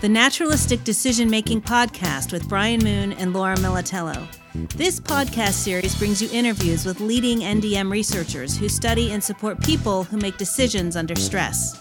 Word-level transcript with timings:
The 0.00 0.08
Naturalistic 0.08 0.82
Decision 0.82 1.30
Making 1.30 1.62
Podcast 1.62 2.32
with 2.32 2.48
Brian 2.48 2.82
Moon 2.82 3.12
and 3.12 3.32
Laura 3.32 3.54
Militello. 3.58 4.26
This 4.74 4.98
podcast 4.98 5.52
series 5.52 5.94
brings 5.94 6.20
you 6.20 6.28
interviews 6.32 6.84
with 6.84 7.00
leading 7.00 7.40
NDM 7.40 7.88
researchers 7.88 8.58
who 8.58 8.68
study 8.68 9.12
and 9.12 9.22
support 9.22 9.62
people 9.62 10.02
who 10.02 10.16
make 10.16 10.38
decisions 10.38 10.96
under 10.96 11.14
stress. 11.14 11.80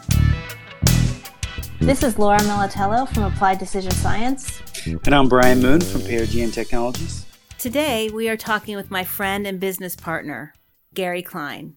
This 1.80 2.04
is 2.04 2.20
Laura 2.20 2.40
Militello 2.42 3.12
from 3.12 3.24
Applied 3.24 3.58
Decision 3.58 3.92
Science. 3.92 4.62
And 4.86 5.16
I'm 5.16 5.28
Brian 5.28 5.64
Moon 5.64 5.82
from 5.82 6.02
Perigean 6.02 6.54
Technologies. 6.54 7.26
Today, 7.58 8.12
we 8.12 8.30
are 8.30 8.38
talking 8.38 8.76
with 8.76 8.92
my 8.92 9.04
friend 9.04 9.48
and 9.48 9.60
business 9.60 9.96
partner, 9.96 10.54
Gary 10.94 11.24
Klein. 11.24 11.76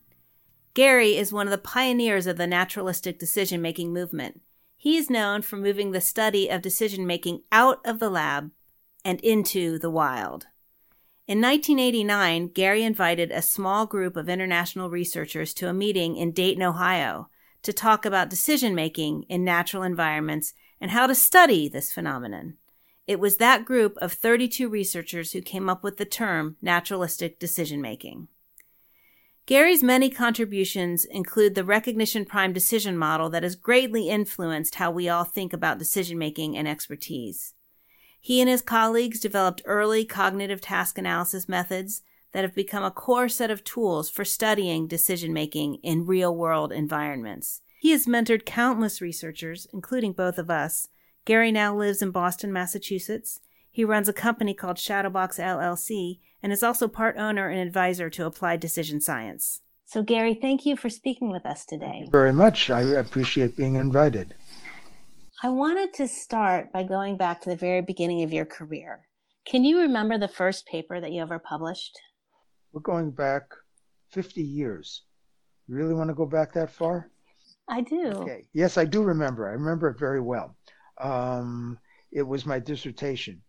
Gary 0.72 1.16
is 1.16 1.32
one 1.32 1.46
of 1.46 1.50
the 1.50 1.58
pioneers 1.58 2.26
of 2.26 2.36
the 2.36 2.46
naturalistic 2.46 3.18
decision 3.18 3.60
making 3.60 3.92
movement. 3.92 4.40
He 4.76 4.96
is 4.96 5.10
known 5.10 5.42
for 5.42 5.56
moving 5.56 5.90
the 5.90 6.00
study 6.00 6.48
of 6.48 6.62
decision 6.62 7.06
making 7.06 7.42
out 7.50 7.80
of 7.84 7.98
the 7.98 8.08
lab 8.08 8.50
and 9.04 9.20
into 9.20 9.78
the 9.78 9.90
wild. 9.90 10.46
In 11.26 11.40
1989, 11.40 12.48
Gary 12.48 12.82
invited 12.82 13.30
a 13.30 13.42
small 13.42 13.86
group 13.86 14.16
of 14.16 14.28
international 14.28 14.90
researchers 14.90 15.52
to 15.54 15.68
a 15.68 15.72
meeting 15.72 16.16
in 16.16 16.32
Dayton, 16.32 16.62
Ohio, 16.62 17.28
to 17.62 17.72
talk 17.72 18.04
about 18.04 18.30
decision 18.30 18.74
making 18.74 19.24
in 19.28 19.44
natural 19.44 19.82
environments 19.82 20.54
and 20.80 20.92
how 20.92 21.06
to 21.06 21.14
study 21.14 21.68
this 21.68 21.92
phenomenon. 21.92 22.54
It 23.06 23.20
was 23.20 23.36
that 23.36 23.64
group 23.64 23.96
of 23.98 24.12
32 24.12 24.68
researchers 24.68 25.32
who 25.32 25.42
came 25.42 25.68
up 25.68 25.82
with 25.82 25.96
the 25.96 26.04
term 26.04 26.56
naturalistic 26.62 27.38
decision 27.38 27.80
making. 27.80 28.28
Gary's 29.50 29.82
many 29.82 30.10
contributions 30.10 31.04
include 31.04 31.56
the 31.56 31.64
recognition 31.64 32.24
primed 32.24 32.54
decision 32.54 32.96
model 32.96 33.28
that 33.30 33.42
has 33.42 33.56
greatly 33.56 34.08
influenced 34.08 34.76
how 34.76 34.92
we 34.92 35.08
all 35.08 35.24
think 35.24 35.52
about 35.52 35.76
decision 35.76 36.16
making 36.16 36.56
and 36.56 36.68
expertise. 36.68 37.52
He 38.20 38.40
and 38.40 38.48
his 38.48 38.62
colleagues 38.62 39.18
developed 39.18 39.62
early 39.64 40.04
cognitive 40.04 40.60
task 40.60 40.98
analysis 40.98 41.48
methods 41.48 42.02
that 42.30 42.44
have 42.44 42.54
become 42.54 42.84
a 42.84 42.92
core 42.92 43.28
set 43.28 43.50
of 43.50 43.64
tools 43.64 44.08
for 44.08 44.24
studying 44.24 44.86
decision 44.86 45.32
making 45.32 45.78
in 45.82 46.06
real 46.06 46.32
world 46.32 46.70
environments. 46.70 47.60
He 47.80 47.90
has 47.90 48.06
mentored 48.06 48.46
countless 48.46 49.00
researchers, 49.00 49.66
including 49.72 50.12
both 50.12 50.38
of 50.38 50.48
us. 50.48 50.86
Gary 51.24 51.50
now 51.50 51.74
lives 51.74 52.02
in 52.02 52.12
Boston, 52.12 52.52
Massachusetts. 52.52 53.40
He 53.70 53.84
runs 53.84 54.08
a 54.08 54.12
company 54.12 54.52
called 54.52 54.76
Shadowbox 54.76 55.38
LLC 55.38 56.18
and 56.42 56.52
is 56.52 56.62
also 56.62 56.88
part 56.88 57.16
owner 57.16 57.48
and 57.48 57.60
advisor 57.60 58.10
to 58.10 58.26
Applied 58.26 58.60
Decision 58.60 59.00
Science. 59.00 59.60
So, 59.84 60.02
Gary, 60.02 60.34
thank 60.34 60.66
you 60.66 60.76
for 60.76 60.88
speaking 60.88 61.30
with 61.30 61.46
us 61.46 61.64
today. 61.64 62.06
very 62.10 62.32
much. 62.32 62.70
I 62.70 62.82
appreciate 62.82 63.56
being 63.56 63.74
invited. 63.74 64.34
I 65.42 65.48
wanted 65.48 65.94
to 65.94 66.06
start 66.06 66.72
by 66.72 66.82
going 66.82 67.16
back 67.16 67.40
to 67.42 67.50
the 67.50 67.56
very 67.56 67.80
beginning 67.80 68.22
of 68.22 68.32
your 68.32 68.44
career. 68.44 69.06
Can 69.46 69.64
you 69.64 69.80
remember 69.80 70.18
the 70.18 70.28
first 70.28 70.66
paper 70.66 71.00
that 71.00 71.12
you 71.12 71.22
ever 71.22 71.38
published? 71.38 71.98
We're 72.72 72.82
going 72.82 73.10
back 73.10 73.44
50 74.10 74.42
years. 74.42 75.02
You 75.66 75.76
really 75.76 75.94
want 75.94 76.10
to 76.10 76.14
go 76.14 76.26
back 76.26 76.52
that 76.52 76.70
far? 76.70 77.10
I 77.68 77.80
do. 77.80 78.08
Okay. 78.08 78.44
Yes, 78.52 78.76
I 78.76 78.84
do 78.84 79.02
remember. 79.02 79.48
I 79.48 79.52
remember 79.52 79.88
it 79.88 79.98
very 79.98 80.20
well. 80.20 80.56
Um, 81.00 81.78
it 82.12 82.22
was 82.22 82.44
my 82.44 82.58
dissertation. 82.58 83.40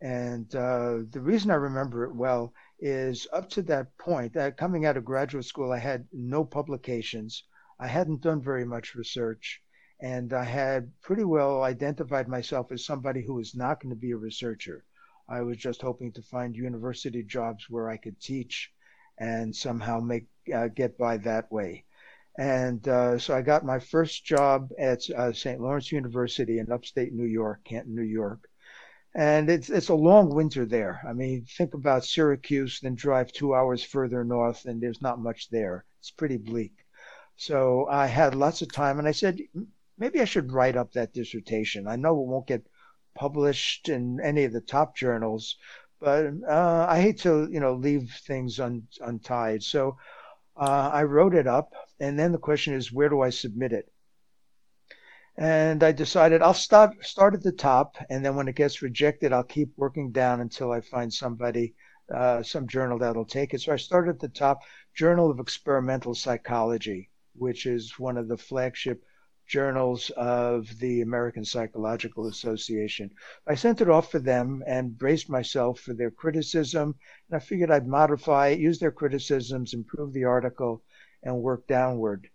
And 0.00 0.54
uh, 0.54 0.98
the 1.10 1.20
reason 1.20 1.50
I 1.50 1.56
remember 1.56 2.04
it 2.04 2.14
well 2.14 2.54
is 2.78 3.26
up 3.32 3.50
to 3.50 3.62
that 3.62 3.98
point, 3.98 4.32
that 4.34 4.56
coming 4.56 4.86
out 4.86 4.96
of 4.96 5.04
graduate 5.04 5.44
school, 5.44 5.72
I 5.72 5.78
had 5.78 6.06
no 6.12 6.44
publications. 6.44 7.42
I 7.80 7.88
hadn't 7.88 8.20
done 8.20 8.40
very 8.40 8.64
much 8.64 8.94
research, 8.94 9.60
and 10.00 10.32
I 10.32 10.44
had 10.44 10.92
pretty 11.00 11.24
well 11.24 11.64
identified 11.64 12.28
myself 12.28 12.70
as 12.70 12.84
somebody 12.84 13.22
who 13.22 13.34
was 13.34 13.56
not 13.56 13.80
going 13.80 13.90
to 13.90 14.00
be 14.00 14.12
a 14.12 14.16
researcher. 14.16 14.84
I 15.28 15.42
was 15.42 15.56
just 15.56 15.82
hoping 15.82 16.12
to 16.12 16.22
find 16.22 16.54
university 16.54 17.24
jobs 17.24 17.68
where 17.68 17.90
I 17.90 17.96
could 17.96 18.20
teach 18.20 18.72
and 19.18 19.54
somehow 19.54 19.98
make 19.98 20.28
uh, 20.54 20.68
get 20.68 20.96
by 20.96 21.16
that 21.18 21.50
way. 21.50 21.84
And 22.38 22.86
uh, 22.86 23.18
so 23.18 23.34
I 23.34 23.42
got 23.42 23.64
my 23.64 23.80
first 23.80 24.24
job 24.24 24.70
at 24.78 25.10
uh, 25.10 25.32
St. 25.32 25.60
Lawrence 25.60 25.90
University 25.90 26.60
in 26.60 26.70
upstate 26.70 27.12
New 27.12 27.26
York, 27.26 27.64
Canton, 27.64 27.96
New 27.96 28.02
York 28.02 28.47
and 29.14 29.50
it's 29.50 29.70
it's 29.70 29.88
a 29.88 29.94
long 29.94 30.34
winter 30.34 30.66
there. 30.66 31.00
I 31.08 31.12
mean, 31.12 31.44
think 31.44 31.74
about 31.74 32.04
Syracuse, 32.04 32.80
then 32.80 32.94
drive 32.94 33.32
two 33.32 33.54
hours 33.54 33.82
further 33.82 34.24
north, 34.24 34.64
and 34.66 34.80
there's 34.80 35.02
not 35.02 35.20
much 35.20 35.50
there. 35.50 35.84
It's 36.00 36.10
pretty 36.10 36.36
bleak. 36.36 36.72
So 37.36 37.86
I 37.86 38.06
had 38.06 38.34
lots 38.34 38.62
of 38.62 38.72
time, 38.72 38.98
and 38.98 39.08
I 39.08 39.12
said 39.12 39.40
maybe 39.98 40.20
I 40.20 40.24
should 40.24 40.52
write 40.52 40.76
up 40.76 40.92
that 40.92 41.12
dissertation. 41.12 41.86
I 41.86 41.96
know 41.96 42.20
it 42.20 42.26
won't 42.26 42.46
get 42.46 42.66
published 43.14 43.88
in 43.88 44.20
any 44.20 44.44
of 44.44 44.52
the 44.52 44.60
top 44.60 44.96
journals, 44.96 45.56
but 46.00 46.26
uh, 46.48 46.86
I 46.88 47.00
hate 47.00 47.18
to 47.20 47.48
you 47.50 47.60
know 47.60 47.74
leave 47.74 48.10
things 48.26 48.60
un, 48.60 48.86
untied. 49.00 49.62
So 49.62 49.96
uh, 50.56 50.90
I 50.92 51.04
wrote 51.04 51.34
it 51.34 51.46
up, 51.46 51.72
and 52.00 52.18
then 52.18 52.32
the 52.32 52.38
question 52.38 52.74
is, 52.74 52.92
where 52.92 53.08
do 53.08 53.20
I 53.20 53.30
submit 53.30 53.72
it? 53.72 53.90
And 55.38 55.84
I 55.84 55.92
decided 55.92 56.42
I'll 56.42 56.52
start 56.52 57.04
start 57.04 57.32
at 57.34 57.42
the 57.42 57.52
top, 57.52 57.96
and 58.10 58.24
then 58.24 58.34
when 58.34 58.48
it 58.48 58.56
gets 58.56 58.82
rejected, 58.82 59.32
I'll 59.32 59.44
keep 59.44 59.70
working 59.76 60.10
down 60.10 60.40
until 60.40 60.72
I 60.72 60.80
find 60.80 61.12
somebody, 61.12 61.74
uh, 62.12 62.42
some 62.42 62.66
journal 62.66 62.98
that'll 62.98 63.24
take 63.24 63.54
it. 63.54 63.60
So 63.60 63.72
I 63.72 63.76
started 63.76 64.10
at 64.16 64.20
the 64.20 64.28
top, 64.28 64.62
Journal 64.94 65.30
of 65.30 65.38
Experimental 65.38 66.12
Psychology, 66.14 67.08
which 67.36 67.66
is 67.66 68.00
one 68.00 68.16
of 68.16 68.26
the 68.26 68.36
flagship 68.36 69.04
journals 69.46 70.10
of 70.16 70.66
the 70.80 71.02
American 71.02 71.44
Psychological 71.44 72.26
Association. 72.26 73.08
I 73.46 73.54
sent 73.54 73.80
it 73.80 73.88
off 73.88 74.10
for 74.10 74.18
them 74.18 74.64
and 74.66 74.98
braced 74.98 75.30
myself 75.30 75.78
for 75.78 75.94
their 75.94 76.10
criticism, 76.10 76.96
and 77.30 77.36
I 77.36 77.38
figured 77.38 77.70
I'd 77.70 77.86
modify 77.86 78.48
it, 78.48 78.58
use 78.58 78.80
their 78.80 78.90
criticisms, 78.90 79.72
improve 79.72 80.12
the 80.12 80.24
article, 80.24 80.82
and 81.22 81.40
work 81.40 81.64
downward. 81.68 82.28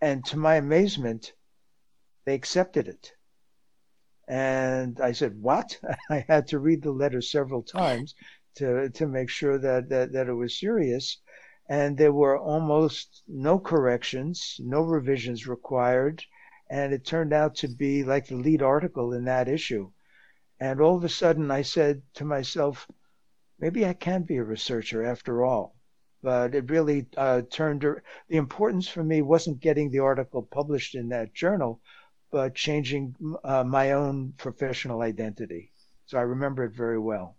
And 0.00 0.24
to 0.26 0.36
my 0.36 0.56
amazement, 0.56 1.32
they 2.28 2.34
accepted 2.34 2.88
it. 2.88 3.14
And 4.28 5.00
I 5.00 5.12
said, 5.12 5.40
What? 5.40 5.80
I 6.10 6.26
had 6.28 6.46
to 6.48 6.58
read 6.58 6.82
the 6.82 6.92
letter 6.92 7.22
several 7.22 7.62
times 7.62 8.14
to, 8.56 8.90
to 8.90 9.06
make 9.06 9.30
sure 9.30 9.56
that, 9.56 9.88
that, 9.88 10.12
that 10.12 10.28
it 10.28 10.34
was 10.34 10.60
serious. 10.60 11.22
And 11.70 11.96
there 11.96 12.12
were 12.12 12.36
almost 12.36 13.22
no 13.26 13.58
corrections, 13.58 14.60
no 14.62 14.82
revisions 14.82 15.48
required. 15.48 16.22
And 16.68 16.92
it 16.92 17.06
turned 17.06 17.32
out 17.32 17.54
to 17.56 17.68
be 17.68 18.04
like 18.04 18.26
the 18.26 18.36
lead 18.36 18.60
article 18.60 19.14
in 19.14 19.24
that 19.24 19.48
issue. 19.48 19.90
And 20.60 20.82
all 20.82 20.98
of 20.98 21.04
a 21.04 21.08
sudden, 21.08 21.50
I 21.50 21.62
said 21.62 22.02
to 22.14 22.26
myself, 22.26 22.86
maybe 23.58 23.86
I 23.86 23.94
can 23.94 24.24
be 24.24 24.36
a 24.36 24.44
researcher 24.44 25.02
after 25.02 25.46
all. 25.46 25.76
But 26.22 26.54
it 26.54 26.68
really 26.68 27.06
uh, 27.16 27.42
turned 27.48 27.80
the 27.80 28.02
importance 28.36 28.86
for 28.86 29.02
me 29.02 29.22
wasn't 29.22 29.60
getting 29.60 29.88
the 29.88 30.00
article 30.00 30.42
published 30.42 30.94
in 30.94 31.08
that 31.08 31.32
journal, 31.32 31.80
but 32.30 32.54
changing 32.54 33.14
uh, 33.44 33.64
my 33.64 33.92
own 33.92 34.32
professional 34.36 35.02
identity. 35.02 35.72
So 36.06 36.18
I 36.18 36.22
remember 36.22 36.64
it 36.64 36.72
very 36.72 36.98
well. 36.98 37.36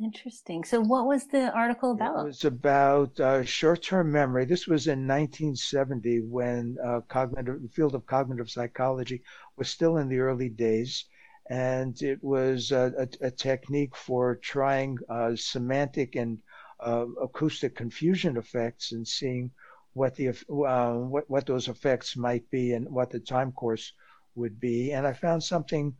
Interesting. 0.00 0.62
So, 0.62 0.80
what 0.80 1.06
was 1.06 1.26
the 1.26 1.52
article 1.52 1.90
about? 1.90 2.20
It 2.20 2.26
was 2.26 2.44
about 2.44 3.18
uh, 3.18 3.42
short-term 3.42 4.12
memory. 4.12 4.44
This 4.44 4.68
was 4.68 4.86
in 4.86 5.08
1970 5.08 6.20
when 6.20 6.76
uh, 6.84 7.00
cognitive, 7.08 7.62
the 7.62 7.68
field 7.68 7.96
of 7.96 8.06
cognitive 8.06 8.48
psychology 8.48 9.22
was 9.56 9.68
still 9.68 9.96
in 9.96 10.08
the 10.08 10.20
early 10.20 10.50
days, 10.50 11.04
and 11.50 12.00
it 12.00 12.22
was 12.22 12.70
a, 12.70 13.08
a, 13.20 13.26
a 13.26 13.30
technique 13.32 13.96
for 13.96 14.36
trying 14.36 14.98
uh, 15.08 15.34
semantic 15.34 16.14
and 16.14 16.38
uh, 16.78 17.06
acoustic 17.20 17.74
confusion 17.74 18.36
effects 18.36 18.92
and 18.92 19.06
seeing 19.06 19.50
what 19.94 20.14
the 20.14 20.28
uh, 20.28 20.94
what 20.94 21.28
what 21.28 21.46
those 21.46 21.66
effects 21.66 22.16
might 22.16 22.48
be 22.50 22.72
and 22.72 22.88
what 22.88 23.10
the 23.10 23.18
time 23.18 23.50
course 23.50 23.92
would 24.38 24.58
be. 24.60 24.92
And 24.92 25.06
I 25.06 25.12
found 25.12 25.42
something 25.42 25.94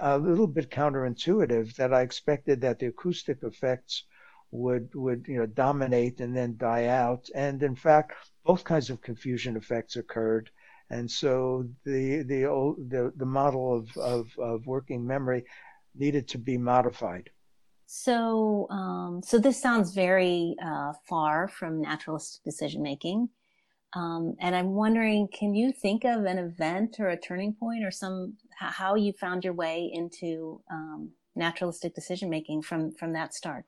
a 0.00 0.18
little 0.18 0.46
bit 0.46 0.70
counterintuitive 0.70 1.74
that 1.76 1.92
I 1.94 2.02
expected 2.02 2.60
that 2.60 2.78
the 2.78 2.86
acoustic 2.86 3.38
effects 3.42 4.04
would 4.50 4.88
would 4.94 5.26
you 5.28 5.38
know 5.38 5.46
dominate 5.46 6.20
and 6.20 6.36
then 6.36 6.56
die 6.56 6.86
out. 6.86 7.28
And 7.34 7.62
in 7.62 7.74
fact, 7.74 8.12
both 8.44 8.64
kinds 8.64 8.90
of 8.90 9.00
confusion 9.00 9.56
effects 9.56 9.96
occurred. 9.96 10.50
And 10.90 11.10
so 11.10 11.68
the 11.84 12.22
the 12.22 12.46
old, 12.46 12.90
the, 12.90 13.12
the 13.16 13.26
model 13.26 13.76
of, 13.76 13.96
of, 13.96 14.38
of 14.38 14.66
working 14.66 15.06
memory 15.06 15.44
needed 15.94 16.28
to 16.28 16.38
be 16.38 16.56
modified. 16.56 17.30
So, 17.90 18.66
um, 18.70 19.22
so 19.24 19.38
this 19.38 19.60
sounds 19.60 19.94
very 19.94 20.54
uh, 20.62 20.92
far 21.08 21.48
from 21.48 21.80
naturalistic 21.80 22.44
decision 22.44 22.82
making. 22.82 23.30
Um, 23.94 24.34
and 24.40 24.54
I'm 24.54 24.74
wondering, 24.74 25.28
can 25.28 25.54
you 25.54 25.72
think 25.72 26.04
of 26.04 26.24
an 26.24 26.38
event 26.38 26.96
or 26.98 27.08
a 27.08 27.18
turning 27.18 27.54
point 27.54 27.84
or 27.84 27.90
some 27.90 28.34
how 28.58 28.96
you 28.96 29.12
found 29.12 29.44
your 29.44 29.54
way 29.54 29.90
into 29.92 30.60
um, 30.70 31.10
naturalistic 31.36 31.94
decision 31.94 32.28
making 32.28 32.62
from 32.62 32.92
from 32.92 33.12
that 33.14 33.34
start? 33.34 33.64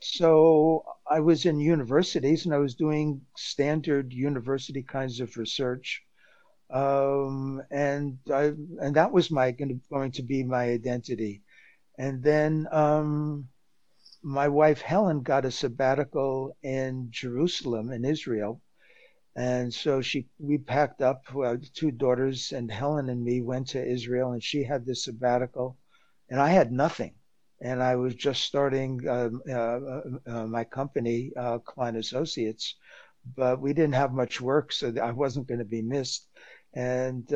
so 0.00 0.84
I 1.08 1.20
was 1.20 1.44
in 1.44 1.60
universities 1.60 2.46
and 2.46 2.54
I 2.54 2.58
was 2.58 2.74
doing 2.74 3.20
standard 3.36 4.12
university 4.12 4.82
kinds 4.82 5.20
of 5.20 5.36
research. 5.36 6.02
Um, 6.70 7.62
and 7.70 8.18
I, 8.32 8.52
and 8.80 8.94
that 8.94 9.12
was 9.12 9.30
my 9.30 9.50
going 9.50 10.12
to 10.12 10.22
be 10.22 10.42
my 10.42 10.64
identity. 10.64 11.42
And 11.98 12.22
then 12.22 12.66
um, 12.72 13.48
my 14.22 14.48
wife 14.48 14.80
Helen 14.80 15.22
got 15.22 15.44
a 15.44 15.50
sabbatical 15.50 16.56
in 16.62 17.08
Jerusalem 17.10 17.90
in 17.90 18.04
Israel, 18.04 18.60
and 19.36 19.72
so 19.72 20.00
she 20.00 20.26
we 20.38 20.58
packed 20.58 21.02
up 21.02 21.22
uh, 21.36 21.56
two 21.74 21.90
daughters 21.90 22.52
and 22.52 22.70
Helen 22.70 23.08
and 23.08 23.22
me 23.24 23.40
went 23.40 23.68
to 23.68 23.84
Israel, 23.84 24.32
and 24.32 24.42
she 24.42 24.64
had 24.64 24.84
this 24.84 25.04
sabbatical, 25.04 25.76
and 26.28 26.40
I 26.40 26.50
had 26.50 26.72
nothing, 26.72 27.14
and 27.60 27.82
I 27.82 27.96
was 27.96 28.14
just 28.14 28.42
starting 28.44 29.06
um, 29.08 29.42
uh, 29.48 29.52
uh, 29.52 30.02
uh, 30.26 30.46
my 30.46 30.64
company, 30.64 31.32
Klein 31.64 31.96
Associates, 31.96 32.76
but 33.36 33.60
we 33.60 33.72
didn't 33.72 33.94
have 33.94 34.12
much 34.12 34.40
work, 34.40 34.72
so 34.72 34.92
I 35.02 35.12
wasn't 35.12 35.46
going 35.48 35.60
to 35.60 35.64
be 35.64 35.82
missed, 35.82 36.28
and 36.74 37.32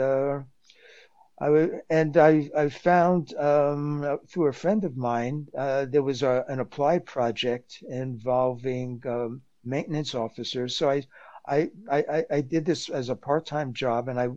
I 1.40 1.80
and 1.90 2.16
I, 2.16 2.48
I 2.56 2.68
found 2.68 3.34
um, 3.34 4.20
through 4.28 4.48
a 4.48 4.52
friend 4.52 4.84
of 4.84 4.96
mine 4.96 5.48
uh, 5.58 5.84
there 5.86 6.02
was 6.02 6.22
a, 6.22 6.44
an 6.48 6.60
applied 6.60 7.06
project 7.06 7.82
involving 7.88 9.02
um, 9.06 9.42
maintenance 9.64 10.14
officers. 10.14 10.76
So 10.76 10.90
I, 10.90 11.02
I, 11.46 11.70
I, 11.90 12.24
I 12.30 12.40
did 12.40 12.64
this 12.64 12.88
as 12.88 13.08
a 13.08 13.16
part-time 13.16 13.72
job, 13.72 14.08
and 14.08 14.18
I 14.18 14.28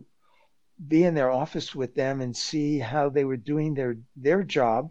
be 0.86 1.04
in 1.04 1.14
their 1.14 1.30
office 1.30 1.74
with 1.74 1.94
them 1.94 2.20
and 2.20 2.36
see 2.36 2.78
how 2.78 3.08
they 3.08 3.24
were 3.24 3.36
doing 3.36 3.74
their 3.74 3.96
their 4.16 4.42
job, 4.42 4.90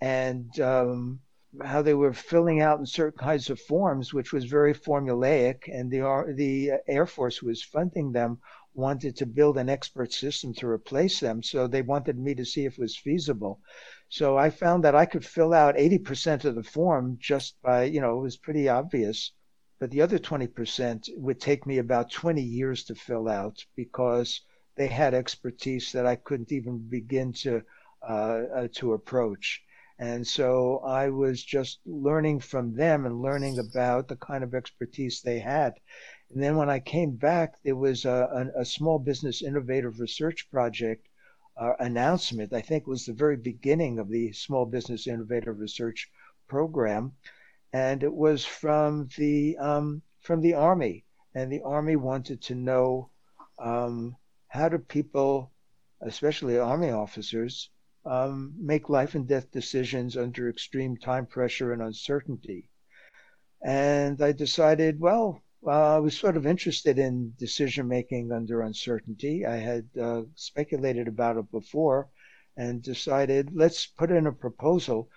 and 0.00 0.58
um, 0.60 1.20
how 1.62 1.82
they 1.82 1.94
were 1.94 2.12
filling 2.12 2.60
out 2.60 2.78
in 2.78 2.86
certain 2.86 3.18
kinds 3.18 3.50
of 3.50 3.60
forms, 3.60 4.12
which 4.12 4.32
was 4.32 4.44
very 4.44 4.74
formulaic, 4.74 5.68
and 5.72 5.90
the 5.90 6.00
the 6.36 6.72
Air 6.88 7.06
Force 7.06 7.42
was 7.42 7.62
funding 7.62 8.12
them 8.12 8.38
wanted 8.74 9.16
to 9.16 9.26
build 9.26 9.58
an 9.58 9.68
expert 9.68 10.12
system 10.12 10.54
to 10.54 10.66
replace 10.66 11.20
them. 11.20 11.42
So 11.42 11.66
they 11.66 11.82
wanted 11.82 12.18
me 12.18 12.34
to 12.34 12.44
see 12.44 12.64
if 12.64 12.74
it 12.74 12.80
was 12.80 12.96
feasible. 12.96 13.60
So 14.08 14.36
I 14.36 14.50
found 14.50 14.84
that 14.84 14.94
I 14.94 15.06
could 15.06 15.24
fill 15.24 15.52
out 15.52 15.76
80% 15.76 16.44
of 16.44 16.54
the 16.54 16.62
form 16.62 17.18
just 17.20 17.60
by, 17.62 17.84
you 17.84 18.00
know, 18.00 18.18
it 18.18 18.22
was 18.22 18.36
pretty 18.36 18.68
obvious. 18.68 19.32
But 19.82 19.90
the 19.90 20.02
other 20.02 20.20
20% 20.20 21.08
would 21.16 21.40
take 21.40 21.66
me 21.66 21.78
about 21.78 22.12
20 22.12 22.40
years 22.40 22.84
to 22.84 22.94
fill 22.94 23.28
out 23.28 23.66
because 23.74 24.42
they 24.76 24.86
had 24.86 25.12
expertise 25.12 25.90
that 25.90 26.06
I 26.06 26.14
couldn't 26.14 26.52
even 26.52 26.78
begin 26.78 27.32
to 27.42 27.64
uh, 28.00 28.42
uh, 28.54 28.68
to 28.74 28.92
approach. 28.92 29.60
And 29.98 30.24
so 30.24 30.78
I 30.84 31.08
was 31.08 31.42
just 31.42 31.80
learning 31.84 32.38
from 32.38 32.76
them 32.76 33.06
and 33.06 33.22
learning 33.22 33.58
about 33.58 34.06
the 34.06 34.14
kind 34.14 34.44
of 34.44 34.54
expertise 34.54 35.20
they 35.20 35.40
had. 35.40 35.80
And 36.30 36.40
then 36.40 36.54
when 36.56 36.70
I 36.70 36.78
came 36.78 37.16
back, 37.16 37.60
there 37.64 37.74
was 37.74 38.04
a, 38.04 38.52
a, 38.54 38.60
a 38.60 38.64
small 38.64 39.00
business 39.00 39.42
innovative 39.42 39.98
research 39.98 40.48
project 40.48 41.08
uh, 41.56 41.72
announcement. 41.80 42.52
I 42.52 42.60
think 42.60 42.86
was 42.86 43.06
the 43.06 43.14
very 43.14 43.36
beginning 43.36 43.98
of 43.98 44.08
the 44.10 44.30
small 44.30 44.64
business 44.64 45.08
innovative 45.08 45.58
research 45.58 46.08
program, 46.46 47.14
and 47.72 48.02
it 48.02 48.12
was 48.12 48.44
from 48.44 49.08
the 49.16 49.56
um, 49.58 50.02
from 50.20 50.40
the 50.40 50.54
army. 50.54 51.04
And 51.34 51.50
the 51.50 51.62
army 51.62 51.96
wanted 51.96 52.42
to 52.42 52.54
know 52.54 53.10
um, 53.58 54.16
how 54.48 54.68
do 54.68 54.78
people, 54.78 55.50
especially 56.02 56.58
army 56.58 56.90
officers, 56.90 57.70
um, 58.04 58.52
make 58.58 58.90
life 58.90 59.14
and 59.14 59.26
death 59.26 59.50
decisions 59.50 60.16
under 60.16 60.50
extreme 60.50 60.96
time 60.98 61.24
pressure 61.24 61.72
and 61.72 61.80
uncertainty. 61.80 62.68
And 63.64 64.20
I 64.20 64.32
decided, 64.32 65.00
well, 65.00 65.40
uh, 65.66 65.96
I 65.96 65.98
was 66.00 66.18
sort 66.18 66.36
of 66.36 66.46
interested 66.46 66.98
in 66.98 67.32
decision 67.38 67.88
making 67.88 68.32
under 68.32 68.60
uncertainty. 68.62 69.46
I 69.46 69.56
had 69.56 69.88
uh, 70.00 70.22
speculated 70.34 71.08
about 71.08 71.36
it 71.36 71.50
before 71.50 72.08
and 72.56 72.82
decided 72.82 73.50
let's 73.54 73.86
put 73.86 74.10
in 74.10 74.26
a 74.26 74.32
proposal. 74.32 75.08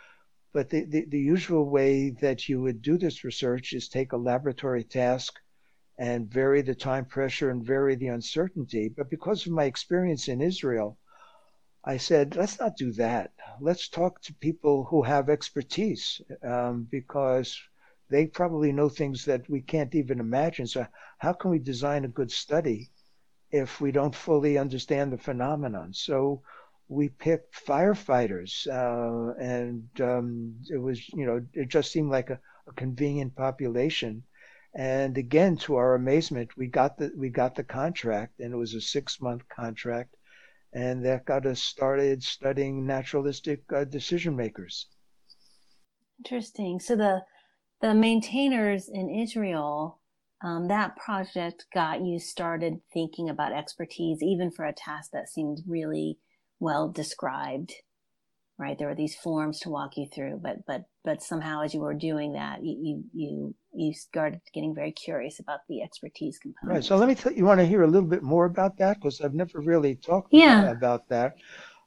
But 0.56 0.70
the, 0.70 0.86
the, 0.86 1.04
the 1.10 1.20
usual 1.20 1.70
way 1.70 2.12
that 2.22 2.48
you 2.48 2.62
would 2.62 2.82
do 2.82 2.98
this 2.98 3.26
research 3.26 3.74
is 3.74 3.90
take 3.90 4.14
a 4.14 4.18
laboratory 4.32 4.86
task 4.86 5.34
and 6.00 6.32
vary 6.32 6.62
the 6.62 6.74
time 6.74 7.04
pressure 7.04 7.50
and 7.50 7.62
vary 7.62 7.96
the 7.96 8.08
uncertainty. 8.08 8.88
But 8.88 9.10
because 9.10 9.46
of 9.46 9.52
my 9.52 9.66
experience 9.66 10.30
in 10.30 10.40
Israel, 10.40 10.98
I 11.84 11.98
said, 11.98 12.38
let's 12.38 12.58
not 12.58 12.78
do 12.78 12.94
that. 12.94 13.34
Let's 13.60 13.90
talk 13.90 14.22
to 14.22 14.34
people 14.36 14.86
who 14.86 15.04
have 15.04 15.30
expertise 15.30 16.22
um, 16.42 16.88
because 16.90 17.62
they 18.10 18.26
probably 18.26 18.72
know 18.72 18.88
things 18.88 19.26
that 19.26 19.50
we 19.50 19.60
can't 19.60 19.94
even 19.94 20.22
imagine. 20.22 20.68
So, 20.68 20.88
how 21.18 21.34
can 21.34 21.52
we 21.52 21.60
design 21.60 22.06
a 22.06 22.18
good 22.20 22.32
study 22.32 22.92
if 23.52 23.82
we 23.82 23.92
don't 23.92 24.16
fully 24.16 24.58
understand 24.58 25.12
the 25.12 25.18
phenomenon? 25.18 25.92
So, 25.94 26.44
we 26.88 27.10
picked 27.10 27.66
firefighters, 27.66 28.68
uh, 28.68 29.34
and 29.40 29.90
um, 30.02 30.56
it 30.70 30.78
was, 30.78 31.08
you 31.10 31.26
know, 31.26 31.44
it 31.54 31.68
just 31.68 31.92
seemed 31.92 32.12
like 32.12 32.30
a, 32.30 32.40
a, 32.68 32.74
convenient 32.74 33.36
population. 33.36 34.24
And 34.76 35.18
again, 35.18 35.58
to 35.58 35.76
our 35.76 35.96
amazement, 35.96 36.58
we 36.58 36.68
got 36.68 36.98
the 36.98 37.12
we 37.18 37.30
got 37.30 37.56
the 37.56 37.64
contract, 37.64 38.40
and 38.40 38.54
it 38.54 38.58
was 38.58 38.74
a 38.74 38.82
six 38.82 39.20
month 39.20 39.48
contract, 39.50 40.16
and 40.74 41.04
that 41.06 41.26
got 41.26 41.46
us 41.46 41.62
started 41.62 42.22
studying 42.22 42.86
naturalistic 42.86 43.64
uh, 43.74 43.86
decision 43.86 44.36
makers. 44.36 44.88
Interesting. 46.20 46.80
So 46.80 46.96
the 46.96 47.24
the 47.82 47.94
maintainers 47.94 48.90
in 48.90 49.10
Israel, 49.10 50.00
um, 50.44 50.68
that 50.68 50.98
project 50.98 51.66
got 51.74 52.02
you 52.02 52.20
started 52.20 52.82
thinking 52.94 53.30
about 53.30 53.54
expertise, 53.54 54.22
even 54.22 54.52
for 54.52 54.66
a 54.66 54.74
task 54.74 55.12
that 55.12 55.30
seemed 55.30 55.62
really 55.68 56.20
well 56.60 56.90
described. 56.90 57.74
Right, 58.58 58.80
there 58.80 58.88
were 58.88 58.96
these 58.96 59.18
forms 59.18 59.60
to 59.62 59.70
walk 59.70 59.98
you 59.98 60.08
through, 60.14 60.40
but 60.42 60.66
but 60.66 60.86
but 61.04 61.22
somehow, 61.22 61.62
as 61.64 61.74
you 61.74 61.82
were 61.82 61.94
doing 61.94 62.34
that, 62.34 62.64
you 62.64 63.04
you 63.14 63.54
you 63.74 63.94
started 63.94 64.40
getting 64.54 64.74
very 64.74 64.94
curious 64.94 65.42
about 65.42 65.60
the 65.68 65.82
expertise 65.82 66.40
component. 66.40 66.76
Right. 66.76 66.84
So 66.84 66.96
let 66.96 67.10
me 67.10 67.16
tell 67.16 67.34
you. 67.34 67.44
Want 67.44 67.60
to 67.60 67.66
hear 67.66 67.84
a 67.84 67.88
little 67.88 68.08
bit 68.08 68.24
more 68.24 68.46
about 68.46 68.78
that 68.78 68.98
because 68.98 69.20
I've 69.20 69.34
never 69.34 69.60
really 69.60 69.96
talked 69.96 70.30
yeah. 70.32 70.72
about 70.72 71.10
that. 71.10 71.36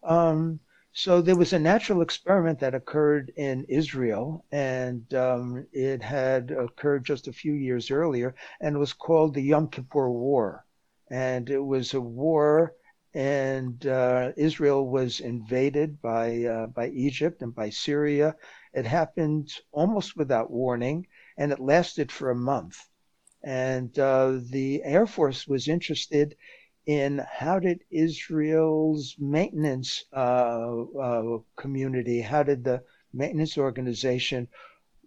Um, 0.02 0.60
so 0.92 1.22
there 1.22 1.36
was 1.36 1.52
a 1.52 1.58
natural 1.58 2.02
experiment 2.02 2.58
that 2.58 2.74
occurred 2.74 3.32
in 3.36 3.64
Israel, 3.68 4.44
and 4.50 5.14
um, 5.14 5.64
it 5.72 6.02
had 6.02 6.50
occurred 6.50 7.04
just 7.04 7.28
a 7.28 7.32
few 7.32 7.52
years 7.52 7.90
earlier, 7.90 8.34
and 8.60 8.78
was 8.78 8.92
called 8.92 9.34
the 9.34 9.42
Yom 9.42 9.68
Kippur 9.68 10.10
War. 10.10 10.66
And 11.10 11.48
it 11.48 11.64
was 11.64 11.94
a 11.94 12.00
war, 12.00 12.74
and 13.18 13.84
uh, 13.84 14.30
Israel 14.36 14.88
was 14.88 15.18
invaded 15.18 16.00
by 16.00 16.44
uh, 16.44 16.66
by 16.68 16.86
Egypt 16.90 17.42
and 17.42 17.52
by 17.52 17.68
Syria. 17.68 18.36
It 18.72 18.86
happened 18.86 19.50
almost 19.72 20.16
without 20.16 20.52
warning, 20.52 21.08
and 21.36 21.50
it 21.50 21.58
lasted 21.58 22.12
for 22.12 22.30
a 22.30 22.36
month. 22.36 22.76
And 23.42 23.98
uh, 23.98 24.38
the 24.40 24.84
Air 24.84 25.04
Force 25.04 25.48
was 25.48 25.66
interested 25.66 26.36
in 26.86 27.20
how 27.28 27.58
did 27.58 27.82
Israel's 27.90 29.16
maintenance 29.18 30.04
uh, 30.12 30.82
uh, 30.82 31.38
community, 31.56 32.20
how 32.20 32.44
did 32.44 32.62
the 32.62 32.84
maintenance 33.12 33.58
organization 33.58 34.46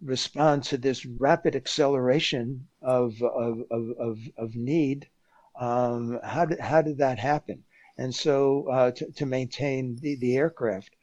respond 0.02 0.64
to 0.64 0.76
this 0.76 1.06
rapid 1.06 1.56
acceleration 1.56 2.68
of 2.82 3.22
of 3.22 3.62
of 3.70 3.84
of, 3.98 4.18
of 4.36 4.54
need? 4.54 5.08
Um, 5.58 6.20
how 6.22 6.44
did 6.44 6.60
how 6.60 6.82
did 6.82 6.98
that 6.98 7.18
happen? 7.18 7.64
And 8.02 8.12
so 8.14 8.66
uh, 8.68 8.90
to, 8.90 9.12
to 9.12 9.26
maintain 9.26 9.96
the, 10.02 10.16
the 10.16 10.36
aircraft. 10.36 10.96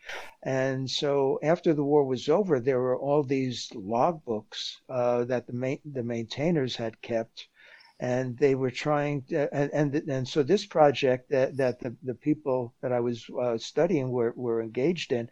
And 0.44 0.90
so 0.90 1.40
after 1.42 1.74
the 1.74 1.84
war 1.92 2.04
was 2.04 2.28
over, 2.28 2.60
there 2.60 2.82
were 2.82 3.00
all 3.06 3.24
these 3.24 3.70
logbooks 3.74 4.62
uh, 4.90 5.24
that 5.32 5.48
the 5.48 5.80
the 5.86 6.04
maintainers 6.04 6.76
had 6.76 7.02
kept 7.02 7.48
and 8.00 8.38
they 8.38 8.56
were 8.56 8.72
trying 8.72 9.22
to, 9.24 9.54
and, 9.54 9.70
and 9.74 10.10
and 10.10 10.28
so 10.28 10.42
this 10.42 10.66
project 10.66 11.30
that 11.30 11.58
that 11.58 11.80
the, 11.80 11.96
the 12.04 12.16
people 12.16 12.74
that 12.82 12.94
I 12.94 13.02
was 13.02 13.30
uh, 13.30 13.58
studying 13.58 14.10
were 14.12 14.34
were 14.36 14.62
engaged 14.62 15.12
in, 15.12 15.30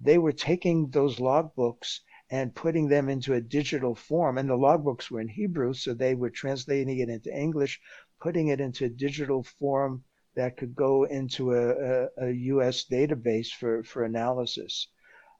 they 0.00 0.18
were 0.18 0.32
taking 0.32 0.88
those 0.90 1.16
logbooks 1.16 2.00
and 2.30 2.54
putting 2.54 2.88
them 2.88 3.08
into 3.08 3.34
a 3.34 3.40
digital 3.40 3.94
form. 3.94 4.38
And 4.38 4.48
the 4.48 4.56
logbooks 4.66 5.10
were 5.10 5.20
in 5.20 5.28
Hebrew, 5.28 5.74
so 5.74 5.94
they 5.94 6.14
were 6.14 6.30
translating 6.30 6.98
it 6.98 7.08
into 7.08 7.30
English, 7.34 7.80
putting 8.20 8.48
it 8.48 8.60
into 8.60 8.88
digital 8.88 9.42
form 9.42 10.04
that 10.36 10.56
could 10.56 10.74
go 10.76 11.04
into 11.04 11.52
a, 11.52 11.70
a, 11.70 12.08
a 12.28 12.30
U.S. 12.54 12.84
database 12.84 13.48
for 13.48 13.82
for 13.82 14.04
analysis. 14.04 14.88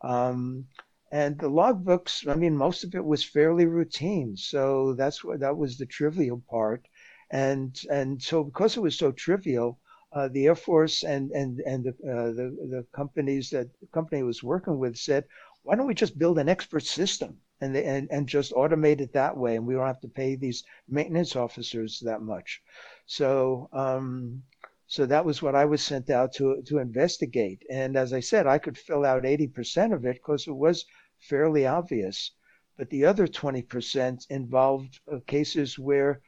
Um, 0.03 0.67
and 1.13 1.39
the 1.39 1.49
logbooks, 1.49 2.27
I 2.29 2.35
mean, 2.35 2.57
most 2.57 2.83
of 2.83 2.95
it 2.95 3.05
was 3.05 3.23
fairly 3.23 3.67
routine. 3.67 4.37
So 4.37 4.95
that's 4.95 5.23
what 5.23 5.41
that 5.41 5.57
was 5.57 5.79
the 5.79 5.87
trivial 5.87 6.43
part. 6.51 6.89
And 7.31 7.79
and 7.91 8.21
so 8.23 8.45
because 8.45 8.77
it 8.77 8.81
was 8.81 8.99
so 8.99 9.13
trivial, 9.13 9.79
uh, 10.13 10.29
the 10.29 10.47
Air 10.47 10.55
Force 10.57 11.05
and 11.05 11.31
and 11.31 11.61
and 11.61 11.85
the, 11.85 11.91
uh, 11.91 12.33
the 12.39 12.47
the 12.71 12.87
companies 12.93 13.51
that 13.51 13.69
the 13.81 13.87
company 13.93 14.23
was 14.23 14.43
working 14.43 14.79
with 14.79 14.97
said, 14.97 15.25
why 15.63 15.77
don't 15.77 15.87
we 15.87 15.95
just 15.95 16.19
build 16.19 16.39
an 16.39 16.49
expert 16.49 16.85
system 16.85 17.39
and, 17.61 17.75
they, 17.75 17.85
and 17.85 18.09
and 18.11 18.29
just 18.29 18.53
automate 18.53 19.01
it 19.01 19.13
that 19.13 19.37
way, 19.37 19.57
and 19.57 19.67
we 19.67 19.75
don't 19.75 19.87
have 19.87 20.01
to 20.01 20.09
pay 20.09 20.37
these 20.37 20.65
maintenance 20.89 21.37
officers 21.37 22.01
that 22.05 22.23
much. 22.23 22.63
So 23.07 23.69
um, 23.73 24.43
so 24.89 25.05
that 25.07 25.25
was 25.25 25.43
what 25.43 25.55
I 25.57 25.65
was 25.65 25.83
sent 25.83 26.11
out 26.11 26.33
to 26.35 26.63
to 26.63 26.79
investigate. 26.79 27.65
And 27.71 27.97
as 27.97 28.13
I 28.13 28.21
said, 28.21 28.47
I 28.47 28.59
could 28.59 28.79
fill 28.79 29.05
out 29.05 29.25
80% 29.25 29.93
of 29.93 30.05
it 30.05 30.15
because 30.15 30.47
it 30.47 30.57
was 30.57 30.85
fairly 31.19 31.67
obvious. 31.67 32.33
But 32.77 32.91
the 32.91 33.05
other 33.05 33.27
20% 33.27 34.27
involved 34.31 35.01
uh, 35.11 35.19
cases 35.27 35.79
where 35.79 36.21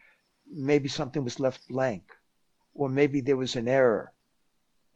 maybe 0.50 0.88
something 0.88 1.22
was 1.22 1.38
left 1.38 1.68
blank, 1.68 2.04
or 2.74 2.88
maybe 2.88 3.20
there 3.20 3.36
was 3.36 3.54
an 3.54 3.68
error. 3.68 4.12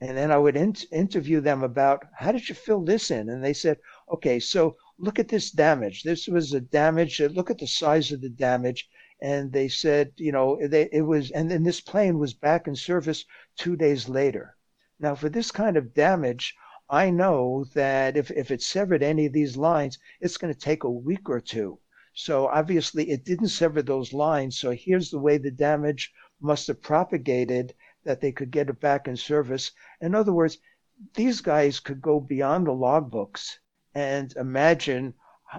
And 0.00 0.16
then 0.16 0.32
I 0.32 0.38
would 0.38 0.56
in- 0.56 0.74
interview 0.90 1.40
them 1.40 1.62
about 1.62 2.04
how 2.16 2.32
did 2.32 2.48
you 2.48 2.56
fill 2.56 2.82
this 2.82 3.12
in? 3.12 3.28
And 3.28 3.44
they 3.44 3.52
said, 3.52 3.78
okay, 4.12 4.40
so 4.40 4.76
look 4.98 5.20
at 5.20 5.28
this 5.28 5.52
damage. 5.52 6.02
This 6.02 6.26
was 6.26 6.52
a 6.52 6.60
damage. 6.60 7.20
Uh, 7.20 7.26
look 7.26 7.50
at 7.50 7.58
the 7.58 7.68
size 7.68 8.10
of 8.10 8.22
the 8.22 8.30
damage. 8.30 8.88
And 9.22 9.52
they 9.52 9.68
said, 9.68 10.12
you 10.16 10.32
know, 10.32 10.58
they, 10.66 10.88
it 10.90 11.02
was, 11.02 11.30
and 11.30 11.48
then 11.48 11.62
this 11.62 11.80
plane 11.80 12.18
was 12.18 12.34
back 12.34 12.66
in 12.66 12.74
service 12.74 13.24
two 13.56 13.76
days 13.76 14.08
later. 14.08 14.56
Now, 14.98 15.14
for 15.14 15.28
this 15.28 15.52
kind 15.52 15.76
of 15.76 15.94
damage, 15.94 16.56
I 16.90 17.10
know 17.10 17.64
that 17.74 18.16
if, 18.16 18.32
if 18.32 18.50
it 18.50 18.62
severed 18.62 19.02
any 19.02 19.26
of 19.26 19.32
these 19.32 19.56
lines, 19.56 19.98
it's 20.20 20.36
going 20.36 20.52
to 20.52 20.58
take 20.58 20.82
a 20.82 20.90
week 20.90 21.30
or 21.30 21.40
two. 21.40 21.78
So 22.14 22.48
obviously 22.48 23.10
it 23.10 23.24
didn't 23.24 23.48
sever 23.48 23.80
those 23.80 24.12
lines. 24.12 24.58
So 24.58 24.72
here's 24.72 25.10
the 25.10 25.20
way 25.20 25.38
the 25.38 25.50
damage 25.52 26.12
must 26.40 26.66
have 26.66 26.82
propagated 26.82 27.74
that 28.04 28.20
they 28.20 28.32
could 28.32 28.50
get 28.50 28.68
it 28.68 28.80
back 28.80 29.06
in 29.06 29.16
service. 29.16 29.70
In 30.00 30.14
other 30.14 30.32
words, 30.32 30.58
these 31.14 31.40
guys 31.40 31.80
could 31.80 32.02
go 32.02 32.20
beyond 32.20 32.66
the 32.66 32.72
logbooks 32.72 33.58
and 33.94 34.34
imagine 34.36 35.14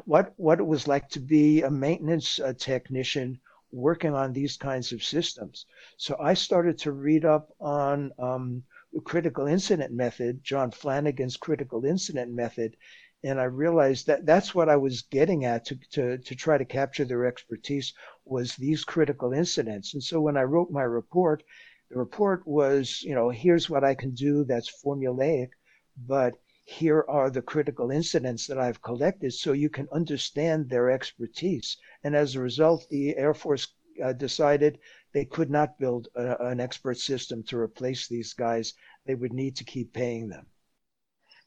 what 0.06 0.34
what 0.38 0.60
it 0.60 0.68
was 0.68 0.88
like 0.88 1.08
to 1.10 1.20
be 1.20 1.62
a 1.62 1.70
maintenance 1.70 2.40
uh, 2.40 2.54
technician 2.58 3.40
working 3.74 4.14
on 4.14 4.32
these 4.32 4.56
kinds 4.56 4.92
of 4.92 5.04
systems. 5.04 5.66
So 5.98 6.16
I 6.22 6.36
started 6.36 6.78
to 6.80 6.92
read 6.92 7.26
up 7.26 7.50
on 7.60 8.12
um, 8.20 8.64
the 8.94 9.02
critical 9.02 9.48
incident 9.48 9.92
method, 9.92 10.44
John 10.44 10.72
Flanagan's 10.72 11.38
critical 11.38 11.84
incident 11.84 12.32
method, 12.32 12.78
and 13.24 13.40
I 13.40 13.46
realized 13.46 14.08
that 14.08 14.26
that's 14.26 14.54
what 14.54 14.70
I 14.70 14.76
was 14.76 15.02
getting 15.04 15.46
at 15.46 15.66
to, 15.66 15.80
to, 15.92 16.18
to 16.18 16.36
try 16.36 16.58
to 16.58 16.66
capture 16.66 17.06
their 17.06 17.26
expertise 17.26 17.94
was 18.26 18.56
these 18.56 18.84
critical 18.84 19.34
incidents. 19.34 19.94
And 19.94 20.04
so 20.04 20.22
when 20.22 20.38
I 20.38 20.44
wrote 20.44 20.72
my 20.72 20.84
report, 20.84 21.42
the 21.90 21.98
report 21.98 22.46
was, 22.46 23.02
you 23.02 23.16
know, 23.16 23.30
here's 23.30 23.70
what 23.70 23.84
I 23.84 23.96
can 23.96 24.12
do 24.12 24.44
that's 24.44 24.84
formulaic, 24.84 25.50
but 26.08 26.34
here 26.66 27.06
are 27.10 27.30
the 27.30 27.42
critical 27.42 27.92
incidents 27.92 28.48
that 28.48 28.58
I've 28.58 28.82
collected 28.82 29.34
so 29.34 29.52
you 29.52 29.70
can 29.70 29.88
understand 29.92 30.70
their 30.70 30.90
expertise. 30.90 31.78
And 32.04 32.16
as 32.16 32.36
a 32.36 32.42
result, 32.42 32.88
the 32.90 33.16
Air 33.18 33.34
Force 33.34 33.68
uh, 34.04 34.14
decided 34.14 34.80
they 35.14 35.26
could 35.26 35.50
not 35.50 35.78
build 35.78 36.08
a, 36.16 36.38
an 36.46 36.60
expert 36.60 36.98
system 36.98 37.44
to 37.44 37.58
replace 37.58 38.08
these 38.08 38.34
guys. 38.34 38.74
They 39.06 39.16
would 39.16 39.34
need 39.34 39.56
to 39.58 39.64
keep 39.64 39.94
paying 39.94 40.30
them. 40.30 40.48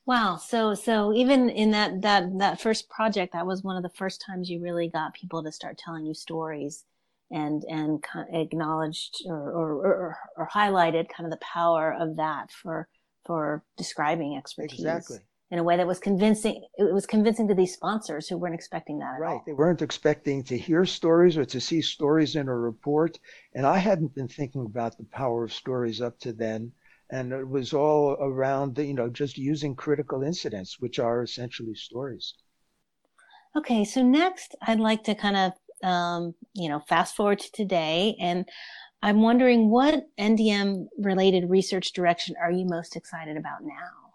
Wow. 0.05 0.37
So, 0.37 0.75
so 0.75 1.13
even 1.15 1.51
in 1.51 1.73
that, 1.73 2.03
that, 2.03 2.39
that 2.39 2.61
first 2.61 2.89
project, 2.89 3.33
that 3.33 3.47
was 3.47 3.65
one 3.65 3.77
of 3.77 3.83
the 3.83 3.97
first 3.97 4.23
times 4.25 4.49
you 4.49 4.63
really 4.63 4.89
got 4.89 5.15
people 5.15 5.43
to 5.43 5.51
start 5.51 5.79
telling 5.79 6.07
you 6.07 6.15
stories 6.15 6.85
and, 7.33 7.65
and 7.69 8.05
acknowledged 8.33 9.25
or, 9.27 9.51
or, 9.51 9.73
or, 9.73 10.19
or 10.37 10.49
highlighted 10.55 11.09
kind 11.09 11.25
of 11.25 11.33
the 11.33 11.45
power 11.45 11.93
of 11.99 12.17
that 12.17 12.53
for, 12.53 12.87
for 13.27 13.65
describing 13.77 14.37
expertise. 14.37 14.81
Exactly. 14.81 15.19
In 15.51 15.61
a 15.61 15.63
way 15.63 15.77
that 15.77 15.87
was 15.87 16.01
convincing, 16.01 16.67
it 16.77 16.93
was 16.93 17.07
convincing 17.07 17.47
to 17.49 17.55
these 17.55 17.73
sponsors 17.73 18.29
who 18.29 18.37
weren't 18.37 18.55
expecting 18.55 18.99
that 18.99 19.15
right. 19.21 19.35
All. 19.35 19.43
They 19.47 19.53
weren't 19.53 19.83
expecting 19.83 20.43
to 20.45 20.59
hear 20.59 20.85
stories 20.85 21.37
or 21.37 21.45
to 21.45 21.61
see 21.61 21.83
stories 21.83 22.35
in 22.35 22.49
a 22.49 22.57
report. 22.57 23.21
And 23.55 23.65
I 23.65 23.79
hadn't 23.79 24.15
been 24.15 24.27
thinking 24.27 24.65
about 24.67 24.99
the 24.99 25.05
power 25.05 25.45
of 25.45 25.53
stories 25.53 26.01
up 26.01 26.19
to 26.21 26.33
then. 26.33 26.73
And 27.11 27.33
it 27.33 27.49
was 27.49 27.73
all 27.73 28.17
around, 28.21 28.75
the, 28.75 28.85
you 28.85 28.95
know, 28.95 29.09
just 29.09 29.39
using 29.39 29.77
critical 29.77 30.25
incidents, 30.25 30.81
which 30.81 30.99
are 30.99 31.23
essentially 31.23 31.77
stories. 31.77 32.35
Okay, 33.57 33.85
so 33.85 34.03
next 34.03 34.57
I'd 34.67 34.81
like 34.81 35.05
to 35.05 35.15
kind 35.15 35.37
of, 35.37 35.89
um, 35.89 36.35
you 36.55 36.69
know, 36.69 36.81
fast 36.89 37.15
forward 37.15 37.39
to 37.39 37.53
today 37.53 38.17
and 38.21 38.49
I'm 39.03 39.23
wondering 39.23 39.71
what 39.71 40.09
NDM 40.19 40.89
related 40.99 41.51
research 41.51 41.93
direction 41.93 42.35
are 42.41 42.51
you 42.51 42.65
most 42.67 42.97
excited 42.97 43.37
about 43.37 43.63
now? 43.63 44.13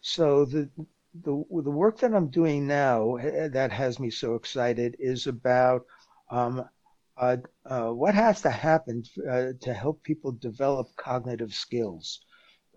So 0.00 0.44
the 0.44 0.70
the 1.14 1.44
the 1.50 1.70
work 1.70 1.98
that 1.98 2.14
I'm 2.14 2.28
doing 2.28 2.66
now 2.66 3.16
eh, 3.16 3.48
that 3.48 3.72
has 3.72 3.98
me 3.98 4.10
so 4.10 4.34
excited 4.34 4.96
is 4.98 5.26
about 5.26 5.86
um, 6.30 6.68
uh, 7.16 7.38
uh, 7.66 7.90
what 7.90 8.14
has 8.14 8.42
to 8.42 8.50
happen 8.50 9.02
uh, 9.28 9.52
to 9.60 9.74
help 9.74 10.02
people 10.02 10.32
develop 10.32 10.94
cognitive 10.96 11.52
skills, 11.52 12.20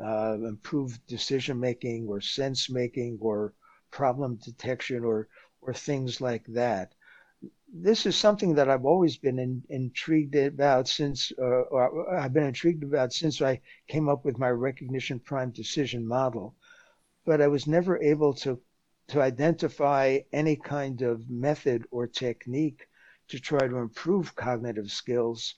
uh, 0.03 0.37
improve 0.41 1.05
decision 1.05 1.59
making 1.59 2.07
or 2.07 2.21
sense 2.21 2.69
making 2.69 3.19
or 3.21 3.53
problem 3.91 4.37
detection 4.37 5.03
or 5.03 5.27
or 5.61 5.73
things 5.73 6.21
like 6.21 6.45
that 6.47 6.93
this 7.73 8.05
is 8.05 8.17
something 8.17 8.55
that 8.55 8.69
I've 8.69 8.85
always 8.85 9.15
been 9.15 9.39
in, 9.39 9.63
intrigued 9.69 10.35
about 10.35 10.89
since, 10.89 11.31
uh, 11.41 11.63
I've 12.11 12.33
been 12.33 12.43
intrigued 12.43 12.83
about 12.83 13.13
since 13.13 13.41
I 13.41 13.61
came 13.87 14.09
up 14.09 14.25
with 14.25 14.37
my 14.37 14.49
recognition 14.49 15.19
primed 15.19 15.53
decision 15.53 16.05
model, 16.05 16.55
but 17.25 17.41
I 17.41 17.47
was 17.47 17.67
never 17.67 18.01
able 18.01 18.33
to 18.35 18.59
to 19.07 19.21
identify 19.21 20.19
any 20.31 20.55
kind 20.55 21.01
of 21.01 21.29
method 21.29 21.85
or 21.91 22.07
technique 22.07 22.87
to 23.27 23.39
try 23.39 23.67
to 23.67 23.77
improve 23.77 24.35
cognitive 24.35 24.89
skills. 24.89 25.55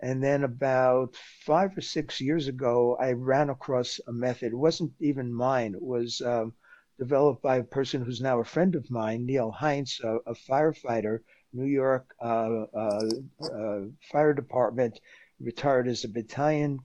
And 0.00 0.22
then 0.22 0.44
about 0.44 1.16
five 1.44 1.76
or 1.76 1.82
six 1.82 2.20
years 2.20 2.48
ago, 2.48 2.96
I 3.00 3.12
ran 3.12 3.50
across 3.50 4.00
a 4.06 4.12
method. 4.12 4.52
It 4.52 4.56
wasn't 4.56 4.92
even 5.00 5.32
mine. 5.32 5.74
It 5.74 5.82
was 5.82 6.20
um, 6.20 6.54
developed 6.98 7.42
by 7.42 7.56
a 7.58 7.64
person 7.64 8.04
who's 8.04 8.20
now 8.20 8.40
a 8.40 8.44
friend 8.44 8.74
of 8.74 8.90
mine, 8.90 9.26
Neil 9.26 9.54
Hintze, 9.60 10.00
a, 10.02 10.16
a 10.30 10.34
firefighter 10.34 11.20
New 11.56 11.66
York 11.66 12.14
uh, 12.22 12.64
uh, 12.74 13.08
uh, 13.42 13.80
Fire 14.12 14.34
Department, 14.34 15.00
retired 15.40 15.88
as 15.88 16.04
a 16.04 16.08
battalion 16.08 16.78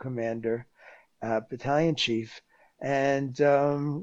commander, 0.00 0.66
battalion 1.22 1.94
chief. 1.94 2.40
And 2.82 3.38
um, 3.42 4.00